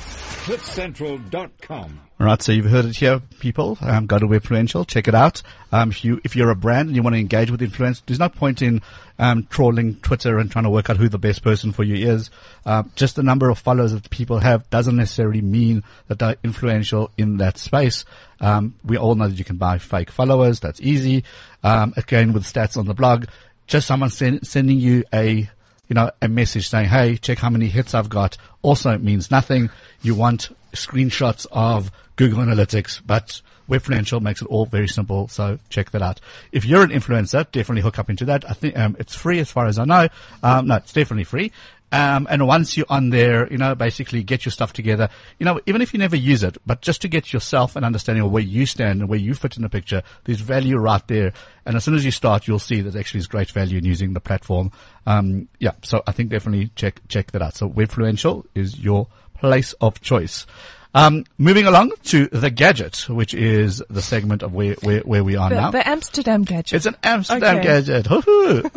CliffCentral.com. 0.46 2.02
All 2.20 2.28
right, 2.28 2.40
so 2.40 2.52
you've 2.52 2.68
heard 2.68 2.86
it 2.86 2.96
here, 2.96 3.20
people. 3.40 3.80
Um, 3.82 4.06
go 4.06 4.20
to 4.20 4.28
Webfluential, 4.28 4.88
check 4.88 5.08
it 5.08 5.16
out. 5.16 5.42
Um, 5.72 5.90
if 5.90 6.06
you 6.06 6.22
if 6.24 6.36
you're 6.36 6.52
a 6.52 6.56
brand 6.56 6.88
and 6.88 6.96
you 6.96 7.02
want 7.02 7.16
to 7.16 7.20
engage 7.20 7.50
with 7.50 7.64
influence, 7.64 8.04
there's 8.06 8.20
no 8.20 8.30
point 8.30 8.62
in 8.62 8.84
um, 9.18 9.48
trawling 9.50 9.96
Twitter 9.96 10.38
and 10.38 10.52
trying 10.52 10.66
to 10.66 10.70
work 10.70 10.88
out 10.92 10.98
who 10.98 11.10
the 11.10 11.18
best 11.18 11.42
person 11.42 11.72
for 11.72 11.84
you 11.84 12.08
is. 12.08 12.30
Um, 12.64 12.92
just 12.96 13.16
the 13.16 13.24
number 13.24 13.50
of 13.50 13.58
followers 13.58 13.94
that 13.94 14.08
people 14.12 14.38
have 14.38 14.70
doesn't 14.70 14.96
necessarily 14.96 15.42
mean 15.42 15.84
that 16.10 16.20
they're 16.20 16.38
influential 16.44 17.10
in 17.18 17.38
that 17.38 17.58
space. 17.58 18.06
Um, 18.40 18.76
we 18.84 18.98
all 18.98 19.16
know 19.16 19.28
that 19.28 19.40
you 19.40 19.46
can 19.46 19.58
buy 19.58 19.80
fake 19.80 20.12
followers. 20.12 20.60
That's 20.60 20.80
easy. 20.80 21.24
Um, 21.64 21.96
again, 21.98 22.34
with 22.34 22.44
stats 22.44 22.78
on 22.78 22.86
the 22.86 22.94
blog, 22.94 23.26
just 23.66 23.88
someone 23.88 24.12
send, 24.12 24.46
sending 24.46 24.80
you 24.80 25.06
a 25.12 25.50
you 25.88 25.94
know, 25.94 26.12
a 26.22 26.28
message 26.28 26.70
saying, 26.70 26.90
hey, 26.90 27.18
check 27.18 27.38
how 27.38 27.50
many 27.50 27.68
hits 27.68 27.94
I've 27.94 28.10
got 28.10 28.38
also 28.62 28.98
means 28.98 29.32
nothing. 29.32 29.70
You 30.02 30.16
want 30.16 30.50
screenshots 30.74 31.46
of 31.52 31.92
Google 32.16 32.40
Analytics, 32.40 33.02
but 33.06 33.42
Webfluential 33.70 34.22
makes 34.22 34.42
it 34.42 34.48
all 34.48 34.66
very 34.66 34.88
simple, 34.88 35.28
so 35.28 35.60
check 35.70 35.92
that 35.92 36.02
out. 36.02 36.22
If 36.52 36.66
you're 36.66 36.84
an 36.84 36.92
influencer, 36.92 37.50
definitely 37.52 37.82
hook 37.82 37.98
up 37.98 38.10
into 38.10 38.26
that. 38.26 38.50
I 38.50 38.54
think 38.54 38.78
um, 38.78 38.96
it's 39.00 39.16
free 39.16 39.40
as 39.40 39.50
far 39.52 39.66
as 39.66 39.80
I 39.80 39.86
know. 39.86 40.08
Um, 40.44 40.68
no, 40.68 40.76
it's 40.76 40.94
definitely 40.94 41.24
free. 41.24 41.52
Um, 41.96 42.28
and 42.30 42.46
once 42.46 42.76
you're 42.76 42.86
on 42.90 43.10
there, 43.10 43.50
you 43.52 43.58
know, 43.58 43.74
basically 43.74 44.22
get 44.22 44.44
your 44.46 44.52
stuff 44.52 44.74
together. 44.74 45.08
You 45.40 45.46
know, 45.46 45.62
even 45.66 45.82
if 45.82 45.94
you 45.94 46.00
never 46.00 46.16
use 46.16 46.44
it, 46.44 46.58
but 46.66 46.82
just 46.82 47.02
to 47.04 47.08
get 47.08 47.32
yourself 47.32 47.76
an 47.78 47.84
understanding 47.84 48.24
of 48.26 48.32
where 48.32 48.44
you 48.44 48.66
stand 48.66 49.00
and 49.00 49.10
where 49.10 49.20
you 49.20 49.34
fit 49.34 49.56
in 49.56 49.64
the 49.64 49.70
picture, 49.70 50.04
there's 50.26 50.42
value 50.42 50.78
right 50.78 51.06
there. 51.08 51.32
And 51.66 51.76
as 51.78 51.84
soon 51.86 51.96
as 51.96 52.04
you 52.04 52.12
start, 52.12 52.48
you'll 52.48 52.60
see 52.60 52.82
that 52.82 52.96
actually 52.96 53.20
is 53.20 53.28
great 53.28 53.50
value 53.52 53.78
in 53.78 53.86
using 53.86 54.14
the 54.14 54.20
platform. 54.20 54.72
Um, 55.06 55.48
yeah, 55.60 55.72
so 55.84 56.04
I 56.06 56.12
think 56.12 56.30
definitely 56.32 56.70
check 56.76 57.00
check 57.08 57.32
that 57.32 57.42
out. 57.42 57.56
So 57.56 57.70
Webfluential 57.70 58.46
is 58.56 58.78
your 58.78 59.08
place 59.38 59.74
of 59.80 60.02
choice. 60.02 60.46
Um, 60.94 61.26
moving 61.38 61.66
along 61.68 61.92
to 62.06 62.28
the 62.28 62.50
gadget, 62.50 63.10
which 63.10 63.34
is 63.34 63.84
the 63.90 64.02
segment 64.02 64.44
of 64.44 64.54
where 64.54 64.76
where, 64.82 65.02
where 65.02 65.24
we 65.24 65.36
are 65.36 65.50
The, 65.50 65.56
now. 65.56 65.72
the 65.72 65.88
Amsterdam 65.88 66.44
gadget. 66.44 66.74
It's 66.74 66.86
an 66.86 66.96
Amsterdam 67.04 67.58
Okay. 67.58 67.64
gadget. 67.64 68.08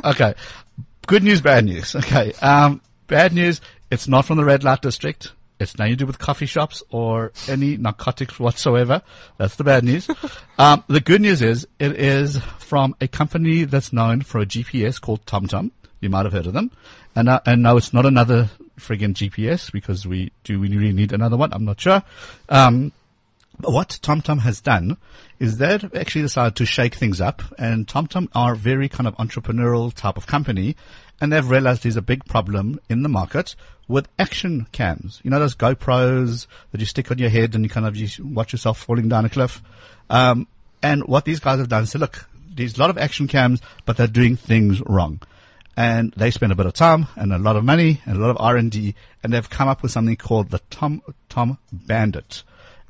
Okay. 0.05 0.35
Good 1.07 1.23
news, 1.23 1.41
bad 1.41 1.65
news. 1.65 1.95
Okay. 1.97 2.33
Um, 2.43 2.81
bad 3.09 3.33
news. 3.33 3.61
It's 3.91 4.07
not 4.07 4.27
from 4.27 4.37
the 4.37 4.45
red 4.45 4.63
light 4.63 4.83
district. 4.83 5.33
It's 5.61 5.77
nothing 5.77 5.95
to 5.95 5.97
do 5.97 6.07
with 6.07 6.21
coffee 6.21 6.47
shops 6.47 6.85
or 6.91 7.33
any 7.49 7.77
narcotics 7.77 8.39
whatsoever. 8.39 9.03
That's 9.39 9.57
the 9.57 9.65
bad 9.65 9.83
news. 9.83 10.09
um, 10.59 10.85
the 10.87 11.01
good 11.01 11.21
news 11.21 11.43
is 11.43 11.67
it 11.81 11.99
is 11.99 12.39
from 12.59 12.95
a 13.01 13.09
company 13.09 13.65
that's 13.65 13.93
known 13.93 14.23
for 14.23 14.41
a 14.41 14.47
GPS 14.47 15.01
called 15.01 15.27
TomTom. 15.27 15.73
You 16.01 16.11
might 16.11 16.27
have 16.27 16.33
heard 16.33 16.47
of 16.47 16.53
them. 16.53 16.71
And, 17.17 17.29
uh, 17.29 17.41
and 17.45 17.65
no, 17.65 17.77
it's 17.77 17.93
not 17.93 18.07
another 18.07 18.51
friggin' 18.79 19.15
GPS 19.15 19.73
because 19.73 20.07
we 20.07 20.31
do 20.45 20.61
we 20.61 20.69
really 20.69 20.93
need 20.93 21.13
another 21.13 21.37
one? 21.37 21.53
I'm 21.53 21.65
not 21.65 21.81
sure. 21.81 22.05
Um, 22.49 22.93
but 23.59 23.73
what 23.73 23.99
TomTom 24.03 24.41
has 24.41 24.61
done 24.61 24.97
is 25.41 25.59
they've 25.59 25.93
actually 25.97 26.23
decided 26.23 26.55
to 26.57 26.67
shake 26.67 26.95
things 26.95 27.21
up 27.21 27.43
and 27.59 27.89
TomTom 27.89 28.29
are 28.35 28.55
very 28.55 28.89
kind 28.89 29.09
of 29.09 29.17
entrepreneurial 29.17 29.93
type 29.93 30.17
of 30.17 30.29
company 30.29 30.77
and 31.21 31.33
they've 31.33 31.49
realized 31.49 31.83
there's 31.83 31.97
a 31.97 32.03
big 32.03 32.25
problem 32.25 32.81
in 32.89 33.03
the 33.03 33.09
market 33.09 33.55
with 33.87 34.09
action 34.19 34.67
cams. 34.73 35.21
You 35.23 35.31
know 35.31 35.39
those 35.39 35.57
GoPros 35.57 36.47
that 36.71 36.81
you 36.81 36.87
stick 36.87 37.11
on 37.11 37.19
your 37.19 37.31
head 37.31 37.55
and 37.55 37.65
you 37.65 37.71
kind 37.71 37.87
of 37.87 37.97
you 37.97 38.09
watch 38.25 38.53
yourself 38.53 38.79
falling 38.79 39.09
down 39.09 39.25
a 39.25 39.29
cliff. 39.29 39.63
Um, 40.11 40.47
and 40.83 41.05
what 41.05 41.25
these 41.25 41.41
guys 41.41 41.59
have 41.59 41.69
done 41.69 41.83
is 41.83 41.95
look, 41.95 42.29
there's 42.55 42.77
a 42.77 42.81
lot 42.81 42.91
of 42.91 42.99
action 42.99 43.29
cams, 43.29 43.61
but 43.85 43.97
they're 43.97 44.07
doing 44.07 44.37
things 44.37 44.81
wrong 44.87 45.21
and 45.77 46.13
they 46.17 46.33
spend 46.33 46.51
a 46.51 46.57
bit 46.57 46.67
of 46.67 46.73
time 46.73 47.07
and 47.15 47.33
a 47.33 47.39
lot 47.39 47.55
of 47.55 47.65
money 47.65 48.01
and 48.05 48.17
a 48.17 48.21
lot 48.21 48.31
of 48.31 48.37
R&D 48.41 48.97
and 49.23 49.33
they've 49.33 49.49
come 49.49 49.69
up 49.69 49.81
with 49.81 49.93
something 49.93 50.17
called 50.17 50.51
the 50.51 50.61
Tom 50.71 51.03
Tom 51.29 51.59
Bandit. 51.73 52.43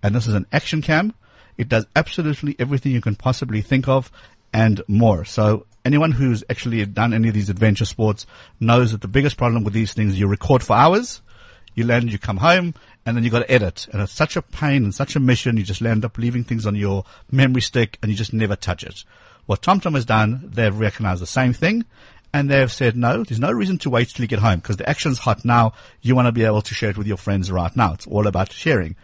And 0.03 0.15
this 0.15 0.27
is 0.27 0.35
an 0.35 0.47
action 0.53 0.81
cam. 0.81 1.13
It 1.59 1.69
does 1.69 1.87
absolutely 1.95 2.57
everything 2.59 2.93
you 2.93 3.01
can 3.01 3.15
possibly 3.15 3.61
think 3.61 3.89
of 3.89 4.11
and 4.55 4.81
more. 4.89 5.27
So 5.27 5.67
anyone 5.89 6.13
who's 6.13 6.45
actually 6.51 6.85
done 6.85 7.15
any 7.15 7.29
of 7.29 7.35
these 7.35 7.49
adventure 7.49 7.87
sports 7.87 8.27
knows 8.61 8.93
that 8.93 9.01
the 9.01 9.09
biggest 9.09 9.39
problem 9.39 9.65
with 9.65 9.73
these 9.73 9.95
things, 9.95 10.21
you 10.21 10.27
record 10.27 10.63
for 10.63 10.77
hours, 10.77 11.23
you 11.75 11.85
land, 11.85 12.13
you 12.13 12.19
come 12.19 12.37
home, 12.37 12.75
and 13.07 13.17
then 13.17 13.25
you 13.25 13.31
got 13.31 13.39
to 13.39 13.51
edit. 13.51 13.89
And 13.91 14.03
it's 14.03 14.13
such 14.13 14.37
a 14.37 14.43
pain 14.43 14.85
and 14.85 14.95
such 14.95 15.17
a 15.17 15.21
mission. 15.21 15.57
You 15.57 15.63
just 15.63 15.81
end 15.81 16.05
up 16.05 16.19
leaving 16.19 16.45
things 16.45 16.67
on 16.67 16.75
your 16.75 17.05
memory 17.31 17.63
stick 17.63 17.99
and 18.03 18.11
you 18.11 18.17
just 18.19 18.35
never 18.35 18.55
touch 18.55 18.85
it. 18.85 19.03
What 19.47 19.63
TomTom 19.63 19.95
has 19.95 20.05
done, 20.05 20.51
they've 20.53 20.79
recognized 20.79 21.23
the 21.23 21.27
same 21.27 21.55
thing 21.55 21.87
and 22.35 22.51
they've 22.51 22.71
said, 22.71 22.95
no, 22.95 23.25
there's 23.25 23.41
no 23.41 23.51
reason 23.51 23.79
to 23.79 23.91
wait 23.91 24.11
till 24.11 24.23
you 24.23 24.29
get 24.29 24.41
home 24.41 24.59
because 24.59 24.77
the 24.77 24.87
action's 24.87 25.21
hot 25.21 25.43
now. 25.43 25.73
You 26.03 26.15
want 26.15 26.27
to 26.27 26.33
be 26.33 26.45
able 26.45 26.61
to 26.61 26.75
share 26.75 26.91
it 26.91 26.99
with 26.99 27.07
your 27.07 27.17
friends 27.17 27.51
right 27.51 27.75
now. 27.75 27.95
It's 27.95 28.07
all 28.07 28.27
about 28.27 28.53
sharing. 28.53 28.95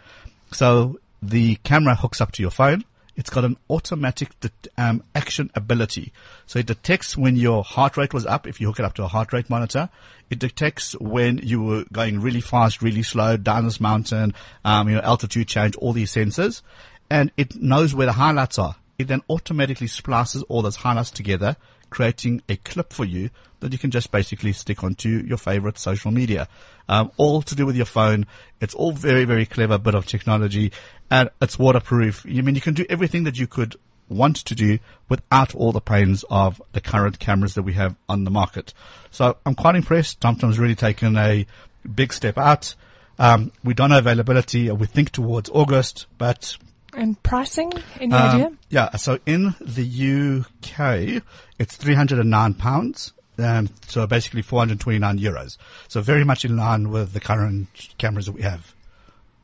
So 0.53 1.01
the 1.23 1.57
camera 1.65 1.95
hooks 1.95 2.21
up 2.21 2.33
to 2.33 2.43
your 2.43 2.51
phone. 2.51 2.85
It's 3.17 3.31
got 3.31 3.45
an 3.45 3.57
automatic 3.71 4.31
um, 4.77 5.03
action 5.15 5.51
ability. 5.55 6.13
So 6.47 6.59
it 6.59 6.67
detects 6.67 7.17
when 7.17 7.37
your 7.37 7.63
heart 7.63 7.97
rate 7.97 8.13
was 8.13 8.27
up 8.27 8.47
if 8.47 8.61
you 8.61 8.67
hook 8.67 8.81
it 8.81 8.85
up 8.85 8.95
to 8.95 9.05
a 9.05 9.09
heart 9.09 9.33
rate 9.33 9.49
monitor. 9.49 9.89
It 10.31 10.39
detects 10.39 10.99
when 10.99 11.39
you 11.39 11.63
were 11.63 11.85
going 11.93 12.21
really 12.21 12.41
fast, 12.41 12.83
really 12.83 13.03
slow 13.03 13.37
down 13.37 13.65
this 13.65 13.81
mountain, 13.81 14.35
um, 14.65 14.89
you 14.89 14.97
know, 14.97 15.03
altitude 15.03 15.49
change, 15.49 15.77
all 15.77 15.93
these 15.93 16.13
sensors. 16.13 16.63
And 17.09 17.31
it 17.37 17.55
knows 17.57 17.95
where 17.95 18.07
the 18.07 18.13
highlights 18.13 18.59
are. 18.59 18.77
It 18.99 19.09
then 19.09 19.23
automatically 19.29 19.87
splices 19.87 20.43
all 20.45 20.63
those 20.63 20.77
highlights 20.77 21.11
together, 21.11 21.57
creating 21.95 22.43
a 22.49 22.57
clip 22.57 22.93
for 22.93 23.05
you 23.05 23.31
that 23.61 23.71
you 23.71 23.79
can 23.79 23.93
just 23.93 24.11
basically 24.11 24.53
stick 24.53 24.83
onto 24.83 25.09
your 25.09 25.39
favorite 25.39 25.79
social 25.79 26.11
media. 26.11 26.49
Um, 26.89 27.13
all 27.17 27.41
to 27.43 27.55
do 27.55 27.65
with 27.65 27.77
your 27.77 27.87
phone. 27.87 28.27
It's 28.61 28.75
all 28.75 28.91
very, 28.91 29.25
very 29.25 29.47
clever 29.47 29.79
bit 29.79 29.95
of 29.95 30.05
technology 30.05 30.73
and 31.09 31.31
it's 31.41 31.57
waterproof. 31.57 32.27
I 32.27 32.41
mean, 32.41 32.57
you 32.57 32.61
can 32.61 32.75
do 32.75 32.85
everything 32.91 33.23
that 33.25 33.39
you 33.39 33.47
could 33.47 33.77
want 34.09 34.39
to 34.39 34.57
do 34.57 34.81
without 35.09 35.55
all 35.55 35.71
the 35.71 35.81
pains 35.81 36.25
of 36.29 36.61
the 36.73 36.81
current 36.81 37.21
cameras 37.21 37.55
that 37.55 37.63
we 37.63 37.75
have 37.75 37.95
on 38.09 38.25
the 38.25 38.31
market. 38.31 38.75
So 39.13 39.37
I'm 39.47 39.55
quite 39.55 39.77
impressed. 39.77 40.19
TomTom's 40.19 40.59
really 40.59 40.75
taken 40.75 41.17
a 41.17 41.47
big 41.95 42.13
step 42.13 42.37
out. 42.37 42.75
Um, 43.21 43.53
we 43.63 43.73
don't 43.73 43.91
know 43.91 43.99
availability. 43.99 44.69
We 44.69 44.89
think 44.89 45.11
towards 45.11 45.49
August, 45.51 46.07
but 46.19 46.57
and 46.97 47.21
pricing? 47.23 47.73
Any 48.01 48.15
um, 48.15 48.31
idea? 48.31 48.53
Yeah, 48.71 48.97
so 48.97 49.19
in 49.27 49.55
the 49.61 50.45
UK, 50.45 51.23
it's 51.59 51.77
309 51.77 52.55
pounds. 52.55 53.13
Um, 53.37 53.69
so 53.89 54.07
basically 54.07 54.43
429 54.43 55.19
euros. 55.19 55.57
So 55.89 56.01
very 56.01 56.25
much 56.25 56.45
in 56.45 56.57
line 56.57 56.91
with 56.91 57.13
the 57.13 57.21
current 57.21 57.69
cameras 57.99 58.27
that 58.27 58.33
we 58.33 58.43
have. 58.43 58.75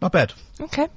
Not 0.00 0.12
bad. 0.12 0.32
Okay. 0.60 0.88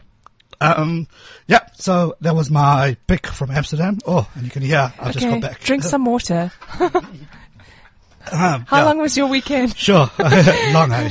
Um, 0.62 1.08
yeah, 1.48 1.68
so 1.74 2.16
that 2.22 2.36
was 2.36 2.50
my 2.50 2.96
pick 3.08 3.28
from 3.28 3.52
Amsterdam. 3.52 4.00
Oh, 4.06 4.30
and 4.36 4.46
you 4.46 4.52
can 4.52 4.62
hear, 4.62 4.94
I 5.00 5.12
just 5.12 5.26
okay. 5.26 5.40
got 5.40 5.42
back. 5.42 5.60
Drink 5.62 5.84
some 5.84 6.06
water. 6.06 6.52
Um, 8.32 8.66
How 8.68 8.78
yeah. 8.78 8.84
long 8.86 9.00
was 9.00 9.18
your 9.18 9.28
weekend? 9.28 9.76
Sure. 9.76 10.10
Long, 10.20 10.92
eh? 10.94 11.10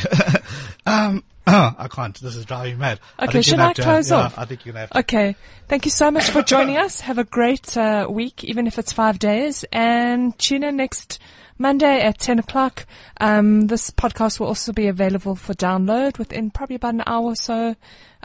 um, 0.87 1.23
I 1.47 1.89
can't. 1.91 2.19
This 2.21 2.37
is 2.37 2.45
driving 2.45 2.75
me 2.75 2.81
mad. 2.81 3.01
Okay, 3.19 3.33
think 3.33 3.45
should 3.45 3.53
you're 3.55 3.63
I 3.63 3.67
have 3.69 3.77
to- 3.77 3.83
close 3.83 4.11
yeah, 4.11 4.17
off? 4.17 4.39
I 4.39 4.45
think 4.45 4.65
you're 4.65 4.75
going 4.75 4.87
to 4.89 4.95
have 4.95 5.07
to. 5.07 5.15
Okay. 5.17 5.37
Thank 5.69 5.85
you 5.85 5.91
so 5.91 6.11
much 6.11 6.31
for 6.31 6.43
joining 6.55 6.77
us. 6.77 7.01
Have 7.01 7.19
a 7.19 7.25
great 7.25 7.77
uh, 7.77 8.07
week, 8.09 8.45
even 8.45 8.67
if 8.67 8.79
it's 8.79 8.93
five 8.93 9.19
days. 9.19 9.65
And 9.73 10.39
tune 10.39 10.63
in 10.63 10.77
next 10.77 11.19
Monday 11.59 12.01
at 12.01 12.19
10 12.19 12.39
o'clock. 12.39 12.87
Um, 13.21 13.67
this 13.67 13.91
podcast 13.91 14.39
will 14.39 14.47
also 14.47 14.73
be 14.73 14.87
available 14.87 15.35
for 15.35 15.55
download 15.55 16.19
within 16.19 16.51
probably 16.51 16.77
about 16.77 16.95
an 16.95 17.03
hour 17.07 17.25
or 17.25 17.37
so. 17.37 17.75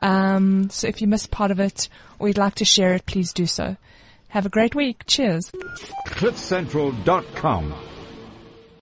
Um, 0.01 0.70
so 0.70 0.88
if 0.88 1.01
you 1.01 1.07
missed 1.07 1.32
part 1.32 1.49
of 1.49 1.59
it 1.59 1.89
or 2.20 2.28
you'd 2.28 2.38
like 2.38 2.55
to 2.55 2.65
share 2.65 2.93
it, 2.93 3.07
please 3.07 3.34
do 3.34 3.47
so. 3.47 3.78
Have 4.30 4.45
a 4.45 4.49
great 4.49 4.76
week. 4.76 5.03
Cheers. 5.07 5.51
CliffCentral.com 6.07 7.74